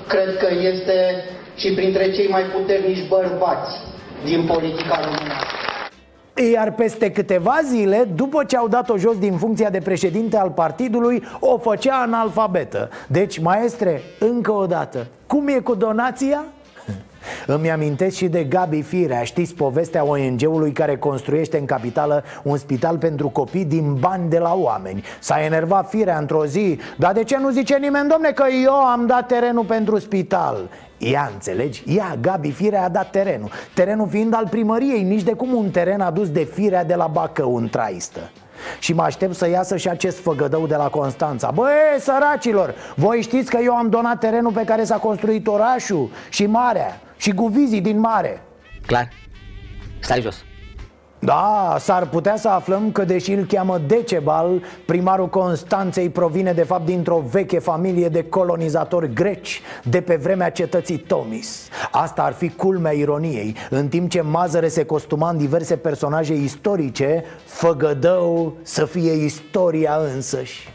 Cred 0.08 0.38
că 0.38 0.48
este 0.72 0.98
și 1.56 1.74
printre 1.74 2.12
cei 2.12 2.28
mai 2.28 2.44
puternici 2.44 3.08
bărbați 3.08 3.72
din 4.24 4.46
politica 4.46 5.00
românească. 5.04 5.54
Iar 6.54 6.72
peste 6.74 7.12
câteva 7.12 7.60
zile, 7.64 8.08
după 8.16 8.44
ce 8.44 8.58
au 8.58 8.68
dat-o 8.68 8.98
jos 8.98 9.18
din 9.18 9.38
funcția 9.38 9.70
de 9.70 9.80
președinte 9.80 10.38
al 10.38 10.50
partidului, 10.50 11.24
o 11.40 11.58
făcea 11.58 12.02
analfabetă 12.02 12.90
Deci, 13.08 13.40
maestre, 13.40 14.02
încă 14.20 14.52
o 14.52 14.66
dată, 14.66 15.08
cum 15.28 15.48
e 15.48 15.60
cu 15.60 15.76
donația? 15.76 16.46
Îmi 17.48 17.72
amintesc 17.72 18.16
și 18.16 18.28
de 18.28 18.44
Gabi 18.44 18.82
Firea 18.82 19.24
Știți 19.24 19.54
povestea 19.54 20.06
ONG-ului 20.06 20.72
care 20.72 20.98
construiește 20.98 21.58
în 21.58 21.66
capitală 21.66 22.24
un 22.44 22.58
spital 22.58 22.98
pentru 22.98 23.30
copii 23.30 23.66
din 23.66 23.94
bani 23.94 24.30
de 24.30 24.38
la 24.38 24.54
oameni 24.54 25.04
S-a 25.20 25.44
enervat 25.44 25.90
Firea 25.90 26.18
într-o 26.18 26.46
zi 26.46 26.80
Dar 26.98 27.14
de 27.14 27.24
ce 27.24 27.38
nu 27.38 27.50
zice 27.50 27.78
nimeni, 27.78 28.10
domne, 28.10 28.32
că 28.32 28.46
eu 28.64 28.74
am 28.74 29.06
dat 29.06 29.28
terenul 29.28 29.66
pentru 29.66 30.00
spital? 30.00 30.70
Ea, 30.98 31.30
înțelegi? 31.34 31.84
Ea, 31.88 32.18
Gabi 32.22 32.52
Firea 32.52 32.84
a 32.84 32.90
dat 32.90 33.10
terenul 33.10 33.50
Terenul 33.74 34.08
fiind 34.08 34.34
al 34.34 34.48
primăriei 34.50 35.04
Nici 35.04 35.24
de 35.24 35.34
cum 35.34 35.54
un 35.54 35.70
teren 35.70 36.02
adus 36.02 36.30
de 36.30 36.44
Firea 36.44 36.84
de 36.84 36.96
la 36.96 37.08
Bacău 37.08 37.56
în 37.56 37.70
traistă 37.70 38.20
și 38.80 38.94
mă 38.94 39.02
aștept 39.02 39.36
să 39.36 39.50
iasă 39.50 39.78
și 39.78 39.90
acest 39.90 40.20
făgădău 40.20 40.68
de 40.68 40.76
la 40.76 40.88
Constanța. 40.88 41.52
Băi, 41.52 42.00
săracilor, 42.00 42.76
voi 42.96 43.22
știți 43.22 43.50
că 43.50 43.58
eu 43.64 43.76
am 43.76 43.90
donat 43.90 44.20
terenul 44.20 44.52
pe 44.52 44.64
care 44.64 44.84
s-a 44.84 44.98
construit 44.98 45.48
orașul 45.48 46.10
și 46.30 46.46
marea 46.46 47.00
și 47.18 47.32
cu 47.32 47.48
vizii 47.48 47.82
din 47.82 48.00
mare. 48.00 48.42
Clar, 48.86 49.10
stai 50.00 50.22
jos 50.22 50.44
da, 51.26 51.76
s-ar 51.80 52.08
putea 52.08 52.36
să 52.38 52.50
aflăm 52.50 52.92
că 52.92 53.04
deși 53.04 53.32
îl 53.32 53.46
cheamă 53.46 53.82
Decebal 53.88 54.62
Primarul 54.86 55.28
Constanței 55.28 56.10
provine 56.10 56.52
de 56.52 56.64
fapt 56.64 56.86
dintr-o 56.86 57.24
veche 57.32 57.60
familie 57.60 58.10
de 58.10 58.24
colonizatori 58.24 59.14
greci 59.14 59.62
De 59.84 60.02
pe 60.02 60.16
vremea 60.16 60.50
cetății 60.50 60.98
Tomis. 60.98 61.68
Asta 61.92 62.24
ar 62.24 62.34
fi 62.34 62.50
culmea 62.50 62.92
ironiei 62.92 63.56
În 63.70 63.88
timp 63.88 64.10
ce 64.10 64.22
Mazăre 64.22 64.68
se 64.68 64.86
costuma 64.86 65.30
în 65.30 65.38
diverse 65.38 65.76
personaje 65.76 66.34
istorice 66.34 67.24
Făgădău 67.46 68.54
să 68.62 68.86
fie 68.86 69.12
istoria 69.12 70.00
însăși 70.14 70.74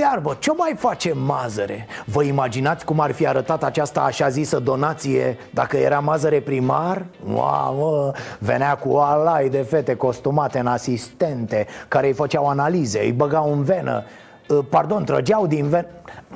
Chiar, 0.00 0.18
bă, 0.18 0.36
ce 0.38 0.52
mai 0.56 0.74
face 0.76 1.12
Mazăre? 1.12 1.86
Vă 2.04 2.22
imaginați 2.22 2.84
cum 2.84 3.00
ar 3.00 3.12
fi 3.12 3.26
arătat 3.26 3.64
această 3.64 4.00
așa 4.00 4.28
zisă 4.28 4.58
donație 4.58 5.38
dacă 5.50 5.76
era 5.76 6.00
Mazăre 6.00 6.40
primar? 6.40 7.04
Mamă, 7.24 8.12
venea 8.38 8.74
cu 8.74 8.88
o 8.88 9.00
alai 9.00 9.48
de 9.48 9.62
fete 9.62 9.94
costumate 9.94 10.58
în 10.58 10.66
asistente 10.66 11.66
Care 11.88 12.06
îi 12.06 12.12
făceau 12.12 12.48
analize, 12.48 13.00
îi 13.00 13.12
băgau 13.12 13.52
în 13.52 13.62
venă 13.62 14.04
ă, 14.50 14.62
Pardon, 14.62 15.04
trăgeau 15.04 15.46
din 15.46 15.68
venă 15.68 15.86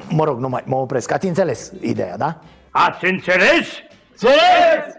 Mă 0.08 0.24
rog, 0.24 0.38
nu 0.38 0.48
mai, 0.48 0.62
mă 0.64 0.76
opresc, 0.76 1.12
ați 1.12 1.26
înțeles 1.26 1.72
ideea, 1.80 2.16
da? 2.16 2.36
Ați 2.70 3.04
înțeles? 3.04 3.66
Înțeles! 4.10 4.94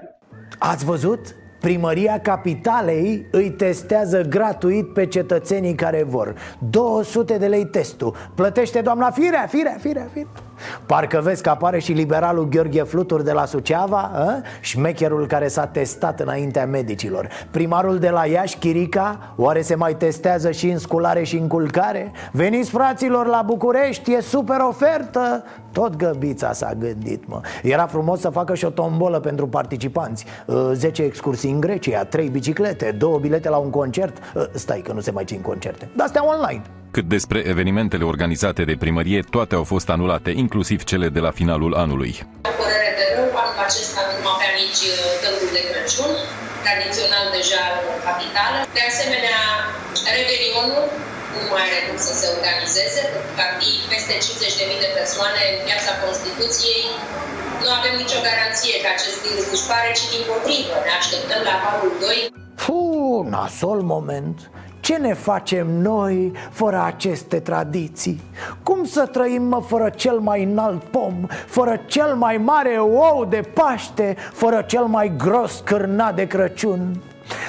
Ați 0.57 0.86
văzut? 0.86 1.36
Primăria 1.64 2.20
Capitalei 2.20 3.26
îi 3.32 3.51
testează 3.51 4.22
gratuit 4.22 4.93
pe 4.93 5.05
cetățenii 5.05 5.76
care 5.76 6.03
vor. 6.03 6.36
200 6.70 7.38
de 7.38 7.45
lei 7.45 7.66
testul. 7.66 8.16
Plătește 8.36 8.82
doamna 8.82 9.11
Firea, 9.11 9.45
Firea, 9.47 9.78
Firea, 9.80 10.07
Firea 10.14 10.30
Parcă 10.86 11.20
vezi 11.24 11.41
că 11.41 11.49
apare 11.49 11.80
și 11.80 11.91
liberalul 11.91 12.47
Gheorghe 12.47 12.84
Flutur 12.84 13.22
de 13.22 13.32
la 13.32 13.45
Suceava 13.45 14.11
a? 14.14 14.41
Șmecherul 14.59 15.28
care 15.28 15.47
s-a 15.47 15.66
testat 15.66 16.20
înaintea 16.20 16.66
medicilor. 16.66 17.28
Primarul 17.51 17.99
de 17.99 18.09
la 18.09 18.26
Iași, 18.26 18.57
Chirica, 18.57 19.34
oare 19.36 19.61
se 19.61 19.76
mai 19.76 19.95
testează 19.95 20.51
și 20.51 20.70
în 20.70 20.78
sculare 20.78 21.24
și 21.24 21.38
în 21.38 21.47
culcare? 21.47 22.11
Veniți 22.32 22.70
fraților 22.70 23.26
la 23.26 23.41
București, 23.45 24.14
e 24.14 24.22
super 24.22 24.59
ofertă! 24.59 25.43
Tot 25.72 25.95
găbița 25.95 26.51
s-a 26.51 26.74
gândit, 26.80 27.28
mă. 27.28 27.41
Era 27.64 27.86
frumos 27.86 28.20
să 28.20 28.30
facă 28.30 28.55
și 28.55 28.66
o 28.66 28.70
tombolă 28.70 29.20
pentru 29.20 29.47
participanți. 29.47 30.26
10 30.74 31.03
excursii 31.03 31.51
în 31.51 31.59
Grecia, 31.59 32.05
3 32.05 32.30
biciclete, 32.30 32.91
2 32.91 33.18
bilete 33.22 33.49
la 33.49 33.57
un 33.57 33.70
concert. 33.70 34.18
Stai 34.51 34.82
că 34.82 34.93
nu 34.93 34.99
se 34.99 35.11
mai 35.11 35.24
țin 35.26 35.41
concerte. 35.41 35.89
Dar 35.95 36.05
astea 36.05 36.26
online 36.26 36.61
cât 36.95 37.07
despre 37.17 37.39
evenimentele 37.53 38.05
organizate 38.13 38.61
de 38.69 38.81
primărie, 38.83 39.21
toate 39.35 39.53
au 39.59 39.65
fost 39.73 39.87
anulate, 39.95 40.31
inclusiv 40.43 40.79
cele 40.91 41.07
de 41.17 41.21
la 41.27 41.31
finalul 41.39 41.73
anului. 41.83 42.11
Părere 42.63 42.89
de 42.99 43.05
rău, 43.15 43.29
anul 43.43 43.59
acesta 43.67 43.99
nu 44.09 44.13
vom 44.23 44.33
avea 44.35 44.53
nici 44.63 44.83
uh, 44.91 44.97
târgul 45.23 45.51
de 45.57 45.63
Crăciun, 45.69 46.13
tradițional 46.65 47.25
deja 47.37 47.63
în 47.91 47.99
capitală. 48.07 48.57
De 48.77 48.83
asemenea, 48.91 49.39
Revelionul 50.17 50.83
nu 51.35 51.41
mai 51.51 51.63
are 51.67 51.79
cum 51.87 51.97
să 52.07 52.13
se 52.19 52.25
organizeze, 52.35 52.99
pentru 53.13 53.31
că 53.35 53.41
ar 53.47 53.53
fi 53.59 53.71
peste 53.91 54.13
50.000 54.27 54.83
de 54.85 54.89
persoane 54.99 55.41
în 55.51 55.57
piața 55.67 55.91
Constituției. 56.03 56.83
Nu 57.63 57.69
avem 57.77 57.93
nicio 58.03 58.19
garanție 58.29 58.75
că 58.83 58.87
acest 58.91 59.17
virus 59.25 59.45
dispare, 59.55 59.89
ci 59.97 60.05
din 60.13 60.23
potrivă. 60.29 60.75
Ne 60.87 60.93
așteptăm 61.01 61.41
la 61.49 61.55
valul 61.65 61.93
2. 62.03 62.31
Puh, 62.61 63.19
nasol 63.35 63.79
moment 63.95 64.37
ce 64.84 64.95
ne 64.95 65.13
facem 65.13 65.67
noi 65.81 66.31
fără 66.49 66.84
aceste 66.86 67.39
tradiții? 67.39 68.21
Cum 68.63 68.84
să 68.84 69.05
trăim, 69.05 69.43
mă, 69.43 69.61
fără 69.67 69.89
cel 69.95 70.19
mai 70.19 70.43
înalt 70.43 70.84
pom, 70.84 71.13
fără 71.45 71.79
cel 71.86 72.15
mai 72.15 72.38
mare 72.38 72.77
ou 72.77 73.25
de 73.25 73.41
Paște, 73.53 74.15
fără 74.34 74.63
cel 74.67 74.84
mai 74.84 75.11
gros 75.17 75.61
cârnat 75.65 76.15
de 76.15 76.27
Crăciun? 76.27 77.01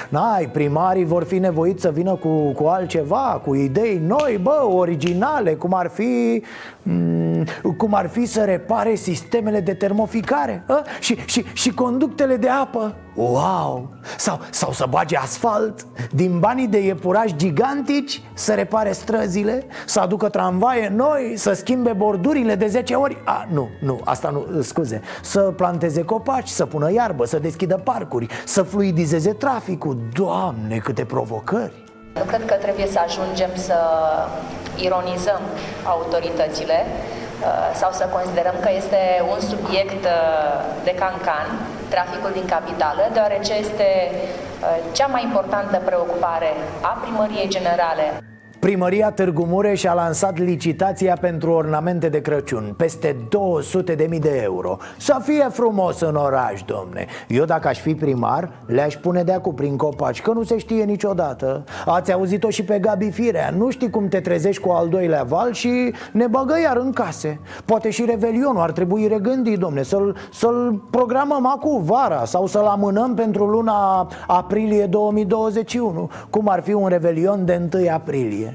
N-ai, 0.09 0.45
primarii 0.45 1.05
vor 1.05 1.23
fi 1.23 1.37
nevoiți 1.37 1.81
să 1.81 1.91
vină 1.91 2.13
cu, 2.13 2.51
cu 2.51 2.63
altceva, 2.63 3.41
cu 3.45 3.55
idei 3.55 4.01
noi, 4.07 4.39
bă, 4.41 4.67
originale, 4.69 5.53
cum 5.53 5.73
ar 5.73 5.89
fi 5.89 6.43
mm, 6.83 7.45
cum 7.77 7.93
ar 7.93 8.09
fi 8.09 8.25
să 8.25 8.43
repare 8.43 8.95
sistemele 8.95 9.59
de 9.59 9.73
termoficare 9.73 10.63
a? 10.67 10.83
Și, 10.99 11.17
și, 11.25 11.45
și 11.53 11.69
conductele 11.69 12.35
de 12.35 12.49
apă 12.49 12.95
Wow! 13.15 13.89
Sau, 14.17 14.39
sau 14.49 14.71
să 14.71 14.85
bage 14.89 15.17
asfalt 15.17 15.85
Din 16.11 16.39
banii 16.39 16.67
de 16.67 16.77
iepurași 16.77 17.35
gigantici 17.35 18.21
Să 18.33 18.53
repare 18.53 18.91
străzile 18.91 19.65
Să 19.85 19.99
aducă 19.99 20.29
tramvaie 20.29 20.91
noi 20.95 21.33
Să 21.35 21.53
schimbe 21.53 21.93
bordurile 21.93 22.55
de 22.55 22.67
10 22.67 22.93
ori. 22.93 23.17
A, 23.25 23.47
Nu, 23.51 23.69
nu, 23.81 23.99
asta 24.03 24.29
nu, 24.29 24.61
scuze. 24.61 25.01
Să 25.21 25.39
planteze 25.39 26.03
copaci, 26.03 26.47
să 26.47 26.65
pună 26.65 26.91
iarbă 26.91 27.25
Să 27.25 27.39
deschidă 27.39 27.81
parcuri 27.83 28.27
Să 28.45 28.61
fluidizeze 28.63 29.33
traficul. 29.33 29.97
Doamne, 30.13 30.77
câte 30.77 31.05
provocări! 31.05 31.83
Nu 32.15 32.23
cred 32.23 32.45
că 32.45 32.53
trebuie 32.53 32.87
să 32.87 32.99
ajungem 33.07 33.49
să 33.67 33.77
ironizăm 34.87 35.41
autoritățile 35.83 36.77
uh, 36.85 37.75
sau 37.81 37.91
să 37.91 38.05
considerăm 38.17 38.55
că 38.61 38.69
este 38.81 39.01
un 39.33 39.39
subiect 39.51 40.03
uh, 40.05 40.57
de 40.83 40.93
cancan, 41.01 41.47
traficul 41.95 42.31
din 42.39 42.47
capitală, 42.55 43.03
deoarece 43.13 43.53
este 43.53 43.87
uh, 44.11 44.77
cea 44.97 45.07
mai 45.15 45.23
importantă 45.23 45.77
preocupare 45.85 46.51
a 46.81 46.93
primăriei 47.03 47.47
generale. 47.57 48.05
Primăria 48.65 49.11
Târgu 49.11 49.45
Mureș 49.45 49.83
a 49.83 49.93
lansat 49.93 50.37
licitația 50.37 51.17
pentru 51.21 51.51
ornamente 51.51 52.09
de 52.09 52.21
Crăciun 52.21 52.73
Peste 52.77 53.15
200 53.29 53.95
de 53.95 54.05
mii 54.09 54.19
de 54.19 54.39
euro. 54.43 54.77
Să 54.97 55.19
fie 55.23 55.47
frumos 55.51 55.99
în 55.99 56.15
oraș, 56.15 56.61
domne. 56.63 57.05
Eu 57.27 57.45
dacă 57.45 57.67
aș 57.67 57.79
fi 57.79 57.95
primar, 57.95 58.51
le-aș 58.65 58.95
pune 58.95 59.23
de 59.23 59.37
cu 59.41 59.53
prin 59.53 59.77
copaci 59.77 60.21
Că 60.21 60.31
nu 60.31 60.43
se 60.43 60.57
știe 60.57 60.83
niciodată. 60.83 61.63
Ați 61.85 62.13
auzit-o 62.13 62.49
și 62.49 62.63
pe 62.63 62.79
Gabi 62.79 63.11
Firea. 63.11 63.53
Nu 63.57 63.69
știi 63.69 63.89
cum 63.89 64.07
te 64.07 64.19
trezești 64.19 64.61
cu 64.61 64.69
al 64.69 64.87
doilea 64.87 65.23
val 65.23 65.53
și 65.53 65.93
ne 66.11 66.27
bagă 66.27 66.59
iar 66.63 66.77
în 66.77 66.91
case. 66.91 67.39
Poate 67.65 67.89
și 67.89 68.05
Revelionul 68.05 68.61
ar 68.61 68.71
trebui 68.71 69.07
regândit, 69.07 69.59
domne 69.59 69.83
Să-l, 69.83 70.15
să-l 70.31 70.81
programăm 70.89 71.47
acum 71.47 71.83
vara 71.83 72.25
Sau 72.25 72.47
să-l 72.47 72.65
amânăm 72.65 73.13
pentru 73.13 73.45
luna 73.45 74.07
aprilie 74.27 74.85
2021 74.85 76.09
Cum 76.29 76.47
ar 76.47 76.61
fi 76.61 76.73
un 76.73 76.87
Revelion 76.87 77.45
de 77.45 77.69
1 77.73 77.89
aprilie. 77.93 78.54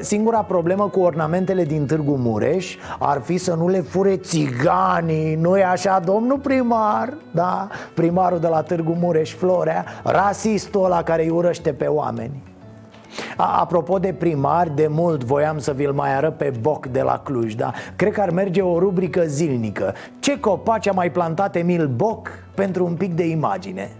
singura 0.00 0.42
problemă 0.42 0.88
cu 0.88 1.00
ornamentele 1.00 1.64
din 1.64 1.86
Târgu 1.86 2.16
Mureș 2.16 2.76
ar 2.98 3.20
fi 3.20 3.38
să 3.38 3.54
nu 3.54 3.68
le 3.68 3.80
fure 3.80 4.16
țiganii 4.16 5.34
Nu-i 5.34 5.62
așa, 5.62 6.02
domnul 6.04 6.38
primar? 6.38 7.14
Da, 7.30 7.68
primarul 7.94 8.38
de 8.38 8.46
la 8.46 8.62
Târgu 8.62 8.96
Mureș, 9.00 9.34
Florea 9.34 9.84
Rasistul 10.02 10.84
ăla 10.84 11.02
care 11.02 11.22
îi 11.22 11.30
urăște 11.30 11.72
pe 11.72 11.84
oameni 11.86 12.42
a, 13.36 13.60
Apropo 13.60 13.98
de 13.98 14.12
primar, 14.18 14.68
de 14.68 14.86
mult 14.90 15.24
voiam 15.24 15.58
să 15.58 15.72
vi-l 15.72 15.92
mai 15.92 16.16
arăt 16.16 16.36
pe 16.36 16.52
Boc 16.60 16.86
de 16.86 17.02
la 17.02 17.20
Cluj 17.24 17.54
da? 17.54 17.72
Cred 17.96 18.12
că 18.12 18.20
ar 18.20 18.30
merge 18.30 18.60
o 18.60 18.78
rubrică 18.78 19.22
zilnică 19.26 19.94
Ce 20.18 20.40
copaci 20.40 20.88
a 20.88 20.92
mai 20.92 21.10
plantat 21.10 21.56
Emil 21.56 21.86
Boc 21.86 22.28
pentru 22.54 22.84
un 22.84 22.94
pic 22.94 23.14
de 23.14 23.26
imagine 23.28 23.90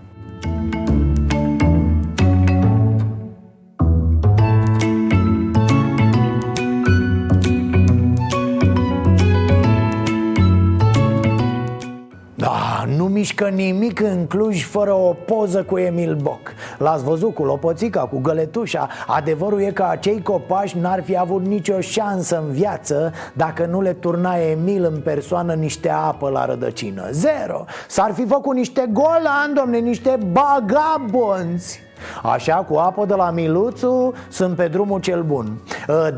mișcă 13.17 13.49
nimic 13.49 14.01
în 14.01 14.27
Cluj 14.27 14.65
fără 14.65 14.93
o 14.93 15.13
poză 15.13 15.63
cu 15.63 15.79
Emil 15.79 16.15
Boc. 16.15 16.41
L-ați 16.79 17.05
văzut 17.05 17.35
cu 17.35 17.45
lopoțica, 17.45 18.01
cu 18.01 18.19
găletușa? 18.19 18.89
Adevărul 19.07 19.61
e 19.61 19.71
că 19.71 19.87
acei 19.91 20.23
copaci 20.23 20.75
n-ar 20.75 21.03
fi 21.03 21.19
avut 21.19 21.47
nicio 21.47 21.81
șansă 21.81 22.43
în 22.47 22.53
viață 22.53 23.13
Dacă 23.33 23.67
nu 23.67 23.81
le 23.81 23.93
turna 23.93 24.35
Emil 24.35 24.85
în 24.85 25.01
persoană 25.01 25.53
niște 25.53 25.91
apă 25.91 26.29
la 26.29 26.45
rădăcină. 26.45 27.09
Zero! 27.11 27.65
S-ar 27.89 28.13
fi 28.13 28.27
făcut 28.27 28.55
niște 28.55 28.91
golani, 28.93 29.55
domne, 29.55 29.79
niște 29.79 30.19
bagabonți 30.33 31.81
Așa, 32.23 32.55
cu 32.55 32.77
apă 32.77 33.05
de 33.05 33.15
la 33.15 33.31
Miluțu 33.31 34.13
sunt 34.29 34.57
pe 34.57 34.69
drumul 34.69 35.01
cel 35.01 35.23
bun. 35.23 35.63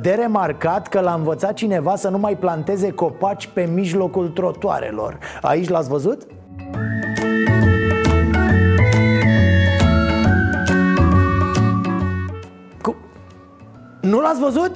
De 0.00 0.10
remarcat 0.10 0.88
că 0.88 1.00
l-a 1.00 1.14
învățat 1.14 1.52
cineva 1.52 1.96
să 1.96 2.08
nu 2.08 2.18
mai 2.18 2.36
planteze 2.36 2.90
copaci 2.90 3.46
pe 3.46 3.70
mijlocul 3.74 4.28
trotuarelor. 4.28 5.18
Aici 5.40 5.68
l-ați 5.68 5.88
văzut? 5.88 6.22
Cu... 12.82 12.96
Nu 14.00 14.20
l-ați 14.20 14.40
văzut? 14.40 14.72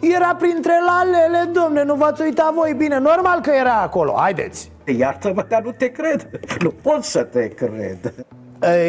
Era 0.00 0.34
printre 0.34 0.72
lalele, 0.86 1.50
domne, 1.52 1.84
nu 1.84 1.94
v-ați 1.94 2.22
uitat 2.22 2.54
voi. 2.54 2.74
Bine 2.74 2.98
Normal 2.98 3.40
că 3.40 3.50
era 3.50 3.80
acolo, 3.80 4.14
haideți. 4.16 4.70
Iartă-mă, 4.84 5.44
dar 5.48 5.62
nu 5.62 5.70
te 5.70 5.88
cred. 5.88 6.30
Nu 6.62 6.70
pot 6.70 7.04
să 7.04 7.22
te 7.22 7.48
cred 7.48 8.14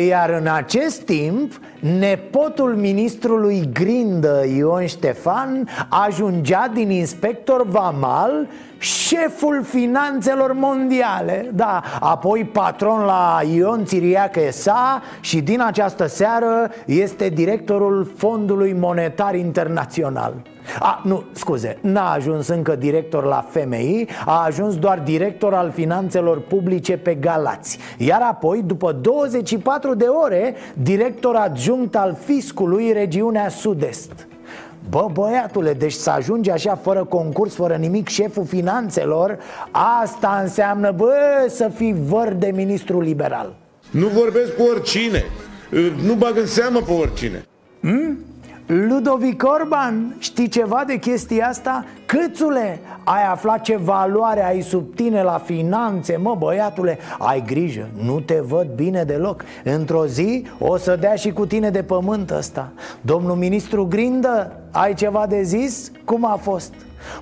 iar 0.07 0.29
în 0.29 0.47
acest 0.47 1.01
timp, 1.01 1.59
nepotul 1.99 2.75
ministrului 2.75 3.69
Grindă, 3.73 4.45
Ion 4.57 4.85
Ștefan, 4.85 5.69
ajungea 5.89 6.67
din 6.73 6.89
inspector 6.89 7.67
Vamal 7.67 8.47
șeful 8.77 9.63
finanțelor 9.63 10.53
mondiale 10.53 11.49
Da, 11.53 11.81
apoi 11.99 12.43
patron 12.43 13.05
la 13.05 13.41
Ion 13.53 13.85
Țiriac 13.85 14.35
S.A. 14.51 15.01
și 15.19 15.41
din 15.41 15.61
această 15.61 16.05
seară 16.07 16.69
este 16.85 17.29
directorul 17.29 18.11
Fondului 18.15 18.73
Monetar 18.73 19.35
Internațional 19.35 20.33
a, 20.79 21.01
nu, 21.03 21.23
scuze, 21.31 21.77
n-a 21.81 22.11
ajuns 22.11 22.47
încă 22.47 22.75
director 22.75 23.23
la 23.23 23.45
FMI 23.49 24.07
A 24.25 24.43
ajuns 24.45 24.75
doar 24.75 24.99
director 24.99 25.53
al 25.53 25.71
finanțelor 25.71 26.39
publice 26.39 26.97
pe 26.97 27.13
Galați. 27.13 27.77
Iar 27.97 28.21
apoi, 28.21 28.63
după 28.65 28.91
24 28.91 29.95
de 29.95 30.05
ore, 30.05 30.55
director 30.73 31.35
adjunct 31.35 31.95
al 31.95 32.17
fiscului 32.25 32.91
regiunea 32.91 33.49
Sud-Est. 33.49 34.27
Bă, 34.89 35.07
băiatule, 35.13 35.73
deci 35.73 35.93
să 35.93 36.09
ajungi 36.09 36.49
așa 36.49 36.75
fără 36.75 37.03
concurs, 37.03 37.55
fără 37.55 37.75
nimic, 37.75 38.07
șeful 38.07 38.45
finanțelor 38.45 39.37
Asta 40.01 40.39
înseamnă, 40.41 40.91
bă, 40.91 41.13
să 41.47 41.71
fii 41.75 41.95
văr 42.07 42.33
de 42.33 42.51
ministru 42.55 43.01
liberal. 43.01 43.55
Nu 43.91 44.07
vorbesc 44.07 44.55
cu 44.55 44.61
oricine, 44.71 45.23
nu 46.05 46.13
bag 46.13 46.37
în 46.37 46.45
seamă 46.47 46.79
pe 46.79 46.91
oricine. 46.91 47.45
Hmm? 47.81 48.17
Ludovic 48.65 49.43
Orban, 49.43 50.15
știi 50.19 50.47
ceva 50.47 50.83
de 50.87 50.97
chestia 50.97 51.47
asta? 51.47 51.85
Câțule, 52.05 52.79
ai 53.03 53.23
aflat 53.31 53.61
ce 53.61 53.77
valoare 53.77 54.45
ai 54.45 54.61
sub 54.61 54.95
tine 54.95 55.23
la 55.23 55.41
finanțe, 55.45 56.17
mă 56.17 56.35
băiatule 56.37 56.97
Ai 57.19 57.43
grijă, 57.45 57.89
nu 58.03 58.19
te 58.19 58.39
văd 58.39 58.67
bine 58.75 59.03
deloc 59.03 59.43
Într-o 59.63 60.05
zi 60.05 60.45
o 60.59 60.77
să 60.77 60.95
dea 60.95 61.15
și 61.15 61.31
cu 61.31 61.45
tine 61.45 61.69
de 61.69 61.83
pământ 61.83 62.31
ăsta 62.31 62.71
Domnul 63.01 63.35
ministru 63.35 63.85
Grindă, 63.85 64.51
ai 64.71 64.93
ceva 64.93 65.25
de 65.27 65.41
zis? 65.41 65.91
Cum 66.05 66.25
a 66.25 66.35
fost? 66.35 66.73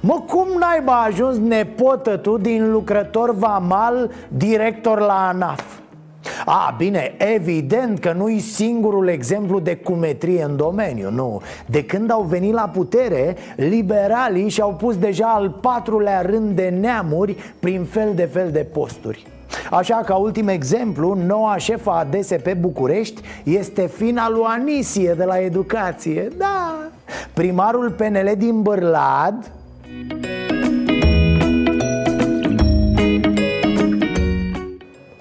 Mă, 0.01 0.23
cum 0.27 0.47
naiba 0.59 0.93
a 0.93 1.05
ajuns 1.05 1.37
nepotă 1.37 2.17
tu 2.17 2.37
din 2.37 2.71
lucrător 2.71 3.35
vamal 3.35 4.11
director 4.27 4.99
la 4.99 5.27
ANAF? 5.27 5.80
A, 6.45 6.75
bine, 6.77 7.15
evident 7.17 7.99
că 7.99 8.13
nu-i 8.17 8.39
singurul 8.39 9.07
exemplu 9.07 9.59
de 9.59 9.75
cumetrie 9.75 10.43
în 10.43 10.55
domeniu, 10.55 11.09
nu. 11.09 11.41
De 11.65 11.85
când 11.85 12.11
au 12.11 12.21
venit 12.21 12.53
la 12.53 12.69
putere, 12.73 13.35
liberalii 13.55 14.49
și-au 14.49 14.73
pus 14.73 14.97
deja 14.97 15.27
al 15.27 15.49
patrulea 15.49 16.21
rând 16.21 16.55
de 16.55 16.77
neamuri 16.79 17.35
prin 17.59 17.83
fel 17.83 18.11
de 18.15 18.25
fel 18.25 18.51
de 18.51 18.67
posturi. 18.73 19.25
Așa 19.71 20.01
ca 20.05 20.15
ultim 20.15 20.47
exemplu, 20.47 21.13
noua 21.25 21.57
șefa 21.57 21.91
a 21.91 22.03
DSP 22.03 22.53
București 22.53 23.21
este 23.43 23.87
fina 23.87 24.29
lui 24.29 24.43
Anisie 24.45 25.13
de 25.17 25.23
la 25.23 25.39
educație 25.39 26.27
Da, 26.37 26.75
primarul 27.33 27.91
PNL 27.91 28.31
din 28.37 28.61
Bârlad 28.61 29.51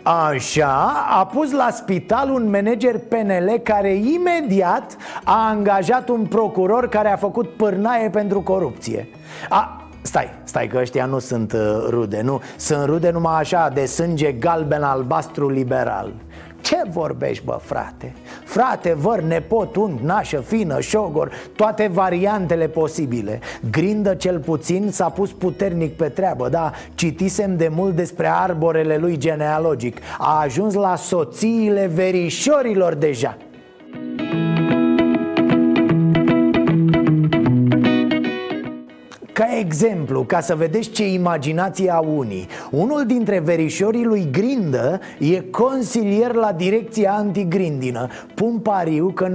Așa, 0.03 1.07
a 1.19 1.27
pus 1.27 1.53
la 1.53 1.69
spital 1.71 2.31
un 2.31 2.51
manager 2.51 2.99
PNL 2.99 3.61
care 3.63 3.95
imediat 3.95 4.97
a 5.25 5.49
angajat 5.49 6.09
un 6.09 6.27
procuror 6.27 6.89
care 6.89 7.09
a 7.09 7.17
făcut 7.17 7.49
pârnaie 7.49 8.09
pentru 8.09 8.41
corupție 8.41 9.09
a, 9.49 9.75
Stai, 10.03 10.31
stai 10.45 10.67
că 10.67 10.79
ăștia 10.79 11.05
nu 11.05 11.19
sunt 11.19 11.53
uh, 11.53 11.61
rude, 11.89 12.21
nu? 12.21 12.41
Sunt 12.57 12.85
rude 12.85 13.11
numai 13.11 13.39
așa 13.39 13.71
de 13.75 13.87
sânge 13.87 14.33
galben-albastru 14.33 15.49
liberal 15.49 16.13
ce 16.61 16.77
vorbești, 16.91 17.45
bă, 17.45 17.59
frate? 17.63 18.15
Frate, 18.45 18.95
văr, 18.95 19.21
nepot, 19.21 19.77
unchi, 19.77 20.05
nașă, 20.05 20.41
fină, 20.47 20.81
șogor 20.81 21.31
Toate 21.57 21.91
variantele 21.93 22.69
posibile. 22.69 23.41
Grindă 23.71 24.15
cel 24.15 24.39
puțin 24.39 24.91
s-a 24.91 25.09
pus 25.09 25.33
puternic 25.33 25.97
pe 25.97 26.09
treabă, 26.09 26.49
da? 26.49 26.73
Citisem 26.95 27.57
de 27.57 27.69
mult 27.69 27.95
despre 27.95 28.27
arborele 28.27 28.97
lui 28.97 29.17
genealogic. 29.19 29.97
A 30.19 30.41
ajuns 30.41 30.75
la 30.75 30.97
soțiile 30.97 31.87
verișorilor 31.87 32.95
deja 32.95 33.37
Ca 39.33 39.47
exemplu, 39.59 40.25
ca 40.25 40.41
să 40.41 40.55
vedeți 40.55 40.91
ce 40.91 41.09
imaginație 41.09 41.91
au 41.91 42.17
unii. 42.17 42.49
Unul 42.71 43.07
dintre 43.07 43.39
verișorii 43.39 44.05
lui 44.05 44.29
Grindă 44.33 45.01
e 45.19 45.41
consilier 45.41 46.33
la 46.33 46.53
direcția 46.53 47.13
antigrindină. 47.13 48.09
Pun 48.35 48.59
pariu 48.59 49.09
că 49.09 49.29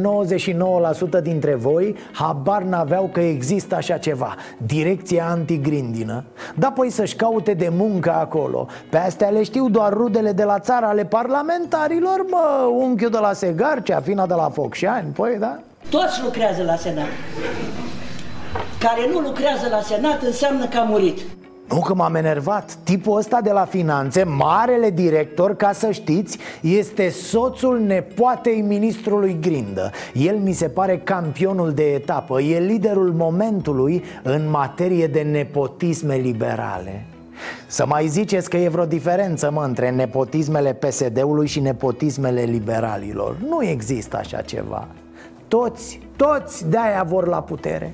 99% 1.20 1.22
dintre 1.22 1.56
voi 1.56 1.96
habar 2.12 2.62
n-aveau 2.62 3.10
că 3.14 3.20
există 3.20 3.76
așa 3.76 3.98
ceva. 3.98 4.36
Direcția 4.58 5.28
antigrindină. 5.30 6.24
Dar 6.56 6.72
păi 6.72 6.90
să-și 6.90 7.16
caute 7.16 7.54
de 7.54 7.70
muncă 7.72 8.14
acolo. 8.14 8.68
Pe 8.90 8.98
astea 8.98 9.30
le 9.30 9.44
știu 9.44 9.70
doar 9.70 9.94
rudele 9.94 10.32
de 10.32 10.44
la 10.44 10.60
țară 10.60 10.86
ale 10.86 11.06
parlamentarilor 11.06 12.26
Mă, 12.30 12.70
unchiul 12.78 13.10
de 13.10 13.18
la 13.18 13.34
Segarcea, 13.34 14.00
fina 14.00 14.26
de 14.26 14.34
la 14.34 14.50
Focșani, 14.50 15.12
păi 15.14 15.38
da? 15.40 15.60
Toți 15.90 16.22
lucrează 16.24 16.64
la 16.64 16.76
Senat 16.76 17.08
care 18.80 19.10
nu 19.12 19.20
lucrează 19.20 19.68
la 19.70 19.82
Senat 19.82 20.22
înseamnă 20.22 20.68
că 20.68 20.78
a 20.78 20.84
murit. 20.84 21.20
Nu 21.70 21.80
că 21.80 21.94
m-am 21.94 22.16
enervat. 22.16 22.78
Tipul 22.84 23.18
ăsta 23.18 23.42
de 23.42 23.52
la 23.52 23.66
finanțe, 23.66 24.24
marele 24.24 24.90
director, 24.90 25.56
ca 25.56 25.72
să 25.72 25.92
știți 25.92 26.38
Este 26.62 27.10
soțul 27.10 27.80
nepoatei 27.80 28.62
ministrului 28.62 29.38
Grindă. 29.42 29.92
El 30.14 30.38
mi 30.38 30.54
se 30.54 30.68
pare 30.68 30.98
campionul 30.98 31.74
de 31.74 31.84
etapă. 31.84 32.42
E 32.42 32.60
liderul 32.60 33.14
momentului 33.14 34.04
în 34.24 34.50
materie 34.50 35.08
de 35.08 35.22
nepotisme 35.22 36.16
liberale. 36.16 37.06
Să 37.68 37.86
mai 37.86 38.08
ziceți 38.08 38.50
că 38.50 38.58
e 38.58 38.70
vreo 38.70 38.86
diferență, 38.86 39.52
mă, 39.52 39.64
între 39.64 39.90
nepotismele 39.90 40.74
PSD-ului 40.74 41.48
și 41.48 41.60
nepotismele 41.60 42.42
liberalilor. 42.42 43.38
Nu 43.48 43.64
există 43.64 44.18
așa 44.18 44.42
ceva. 44.42 44.88
Toți, 45.48 46.00
toți 46.16 46.70
de-aia 46.70 47.04
vor 47.08 47.28
la 47.28 47.42
putere 47.42 47.94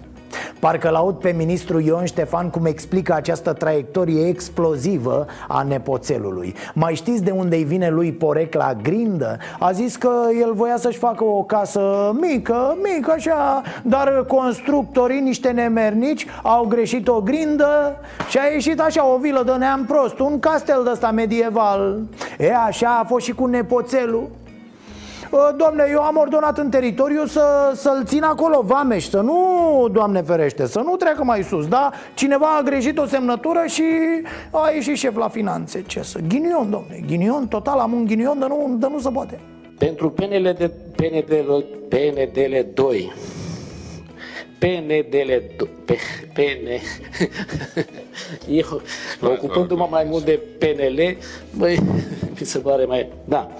Parcă 0.61 0.89
l-aud 0.89 1.15
pe 1.15 1.33
ministrul 1.37 1.81
Ion 1.81 2.05
Ștefan 2.05 2.49
cum 2.49 2.65
explică 2.65 3.13
această 3.13 3.53
traiectorie 3.53 4.27
explozivă 4.27 5.25
a 5.47 5.63
nepoțelului. 5.63 6.55
Mai 6.73 6.95
știți 6.95 7.23
de 7.23 7.31
unde 7.31 7.55
îi 7.55 7.63
vine 7.63 7.89
lui 7.89 8.11
porecla 8.11 8.73
grindă? 8.73 9.37
A 9.59 9.71
zis 9.71 9.95
că 9.95 10.11
el 10.39 10.53
voia 10.53 10.77
să-și 10.77 10.97
facă 10.97 11.23
o 11.23 11.43
casă 11.43 12.15
mică, 12.19 12.77
mică 12.95 13.11
așa 13.11 13.61
Dar 13.83 14.25
constructorii, 14.27 15.19
niște 15.19 15.49
nemernici, 15.49 16.27
au 16.43 16.65
greșit 16.65 17.07
o 17.07 17.21
grindă 17.21 17.95
Și 18.29 18.37
a 18.37 18.53
ieșit 18.53 18.79
așa 18.79 19.07
o 19.07 19.17
vilă 19.17 19.43
de 19.45 19.51
neam 19.51 19.85
prost 19.85 20.19
Un 20.19 20.39
castel 20.39 20.81
de 20.83 20.89
ăsta 20.91 21.11
medieval. 21.11 21.99
E, 22.37 22.55
așa 22.55 22.99
a 23.01 23.05
fost 23.05 23.25
și 23.25 23.33
cu 23.33 23.45
nepoțelul 23.45 24.29
Doamne, 25.57 25.83
eu 25.89 26.01
am 26.01 26.17
ordonat 26.17 26.57
în 26.57 26.69
teritoriu 26.69 27.25
să, 27.25 27.71
să-l 27.75 28.03
țin 28.05 28.23
acolo 28.23 28.61
vameș 28.61 29.09
Să 29.09 29.19
nu, 29.19 29.87
Doamne 29.91 30.21
ferește, 30.21 30.65
să 30.65 30.79
nu 30.79 30.95
treacă 30.95 31.23
mai 31.23 31.43
sus 31.43 31.67
Da? 31.67 31.91
Cineva 32.13 32.45
a 32.59 32.61
greșit 32.61 32.97
o 32.97 33.05
semnătură 33.05 33.63
și 33.67 33.83
a 34.51 34.71
ieșit 34.73 34.95
șef 34.95 35.15
la 35.15 35.27
finanțe. 35.27 35.83
Ce 35.87 36.01
să... 36.01 36.19
Ghinion, 36.27 36.69
domne, 36.69 37.03
ghinion 37.07 37.47
total 37.47 37.79
Am 37.79 37.93
un 37.93 38.05
ghinion 38.05 38.39
de 38.39 38.45
nu, 38.47 38.75
de 38.79 38.87
nu 38.89 38.99
se 38.99 39.09
poate. 39.09 39.39
Pentru 39.77 40.09
PNL 40.09 40.55
de, 40.57 40.71
PNDL, 40.95 41.63
PNDL 41.89 42.55
2 42.73 43.13
PNDL 44.59 45.31
PN 46.33 46.67
Eu 48.49 48.81
ocupându-mă 49.21 49.87
mai 49.89 50.05
mult 50.09 50.25
de 50.25 50.39
PNL 50.57 51.17
Băi, 51.57 51.79
mi 52.39 52.45
se 52.45 52.59
pare 52.59 52.85
mai... 52.85 53.09
Da 53.25 53.51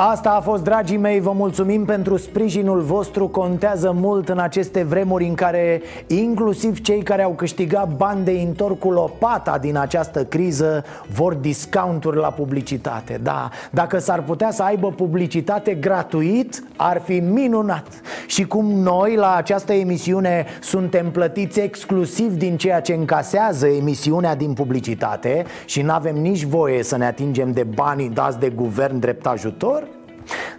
Asta 0.00 0.30
a 0.30 0.40
fost, 0.40 0.62
dragii 0.62 0.96
mei, 0.96 1.20
vă 1.20 1.32
mulțumim 1.32 1.84
pentru 1.84 2.16
sprijinul 2.16 2.80
vostru. 2.80 3.28
Contează 3.28 3.92
mult 3.92 4.28
în 4.28 4.38
aceste 4.38 4.82
vremuri 4.82 5.24
în 5.24 5.34
care 5.34 5.82
inclusiv 6.06 6.80
cei 6.80 7.02
care 7.02 7.22
au 7.22 7.30
câștigat 7.30 7.96
bani 7.96 8.24
de 8.24 8.30
întorc 8.30 8.78
cu 8.78 8.90
lopata 8.90 9.58
din 9.58 9.76
această 9.76 10.24
criză 10.24 10.84
Vor 11.14 11.34
discounturi 11.34 12.16
la 12.16 12.28
publicitate. 12.28 13.20
Da, 13.22 13.48
dacă 13.70 13.98
s-ar 13.98 14.22
putea 14.22 14.50
să 14.50 14.62
aibă 14.62 14.90
publicitate 14.90 15.74
gratuit, 15.74 16.62
ar 16.76 17.00
fi 17.00 17.18
minunat. 17.18 17.86
Și 18.26 18.46
cum 18.46 18.66
noi 18.66 19.16
la 19.16 19.34
această 19.34 19.72
emisiune 19.72 20.46
suntem 20.60 21.10
plătiți 21.10 21.60
exclusiv 21.60 22.32
din 22.32 22.56
ceea 22.56 22.80
ce 22.80 22.92
încasează 22.92 23.66
emisiunea 23.66 24.36
din 24.36 24.52
publicitate 24.52 25.44
Și 25.64 25.82
nu 25.82 25.92
avem 25.92 26.16
nici 26.16 26.44
voie 26.44 26.82
să 26.82 26.96
ne 26.96 27.06
atingem 27.06 27.52
de 27.52 27.62
banii 27.62 28.08
dați 28.08 28.38
de 28.38 28.48
guvern 28.48 28.98
drept 28.98 29.26
ajutor 29.26 29.87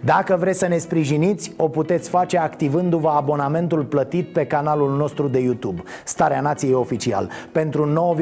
dacă 0.00 0.36
vreți 0.38 0.58
să 0.58 0.66
ne 0.66 0.78
sprijiniți, 0.78 1.52
o 1.56 1.68
puteți 1.68 2.08
face 2.08 2.38
activându-vă 2.38 3.08
abonamentul 3.08 3.84
plătit 3.84 4.32
pe 4.32 4.46
canalul 4.46 4.96
nostru 4.96 5.28
de 5.28 5.38
YouTube 5.38 5.82
Starea 6.04 6.40
Nației 6.40 6.72
Oficial. 6.72 7.30
Pentru 7.52 8.14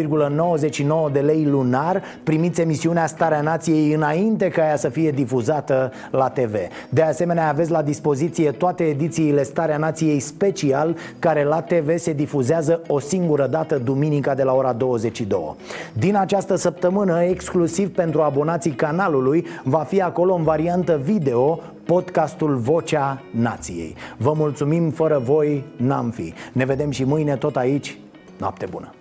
9,99 1.09 1.13
de 1.13 1.21
lei 1.21 1.45
lunar 1.45 2.03
primiți 2.23 2.61
emisiunea 2.61 3.07
Starea 3.07 3.41
Nației 3.41 3.93
înainte 3.93 4.49
ca 4.49 4.63
ea 4.63 4.77
să 4.77 4.89
fie 4.89 5.11
difuzată 5.11 5.93
la 6.11 6.29
TV 6.29 6.55
De 6.89 7.03
asemenea 7.03 7.49
aveți 7.49 7.71
la 7.71 7.83
dispoziție 7.83 8.51
toate 8.51 8.83
edițiile 8.85 9.43
Starea 9.43 9.77
Nației 9.77 10.21
Special 10.21 10.97
care 11.19 11.45
la 11.45 11.61
TV 11.61 11.99
se 11.99 12.13
difuzează 12.13 12.81
o 12.89 12.99
singură 12.99 13.47
dată 13.47 13.79
duminica 13.79 14.35
de 14.35 14.43
la 14.43 14.55
ora 14.55 14.73
22 14.73 15.57
Din 15.93 16.17
această 16.17 16.57
săptămână, 16.57 17.23
exclusiv 17.23 17.95
pentru 17.95 18.21
abonații 18.21 18.71
canalului, 18.71 19.47
va 19.65 19.79
fi 19.79 20.03
acolo 20.03 20.35
în 20.35 20.43
variantă 20.43 21.01
video 21.03 21.38
podcastul 21.85 22.57
Vocea 22.57 23.23
Nației. 23.31 23.95
Vă 24.17 24.33
mulțumim, 24.37 24.91
fără 24.91 25.19
voi 25.19 25.65
n-am 25.77 26.11
fi. 26.11 26.35
Ne 26.53 26.65
vedem 26.65 26.91
și 26.91 27.05
mâine 27.05 27.37
tot 27.37 27.57
aici. 27.57 27.99
Noapte 28.39 28.67
bună! 28.67 28.93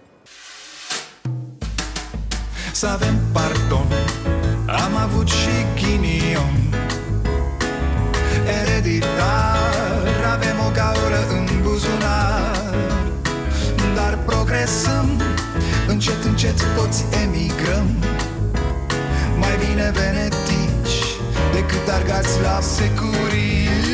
Să 2.71 2.88
avem 2.88 3.15
pardon, 3.31 3.88
am 4.65 4.95
avut 5.03 5.27
și 5.27 5.55
ghinion 5.75 6.55
Ereditar, 8.61 10.07
avem 10.33 10.57
o 10.67 10.71
gaură 10.73 11.21
în 11.38 11.61
buzunar 11.61 12.73
Dar 13.95 14.17
progresăm, 14.25 15.21
încet, 15.88 16.23
încet 16.23 16.57
toți 16.75 17.05
emigrăm 17.23 17.88
Mai 19.39 19.55
bine 19.67 19.91
veneti 19.91 20.66
decât 21.53 21.88
argați 21.88 22.41
la 22.41 22.59
securii 22.61 23.86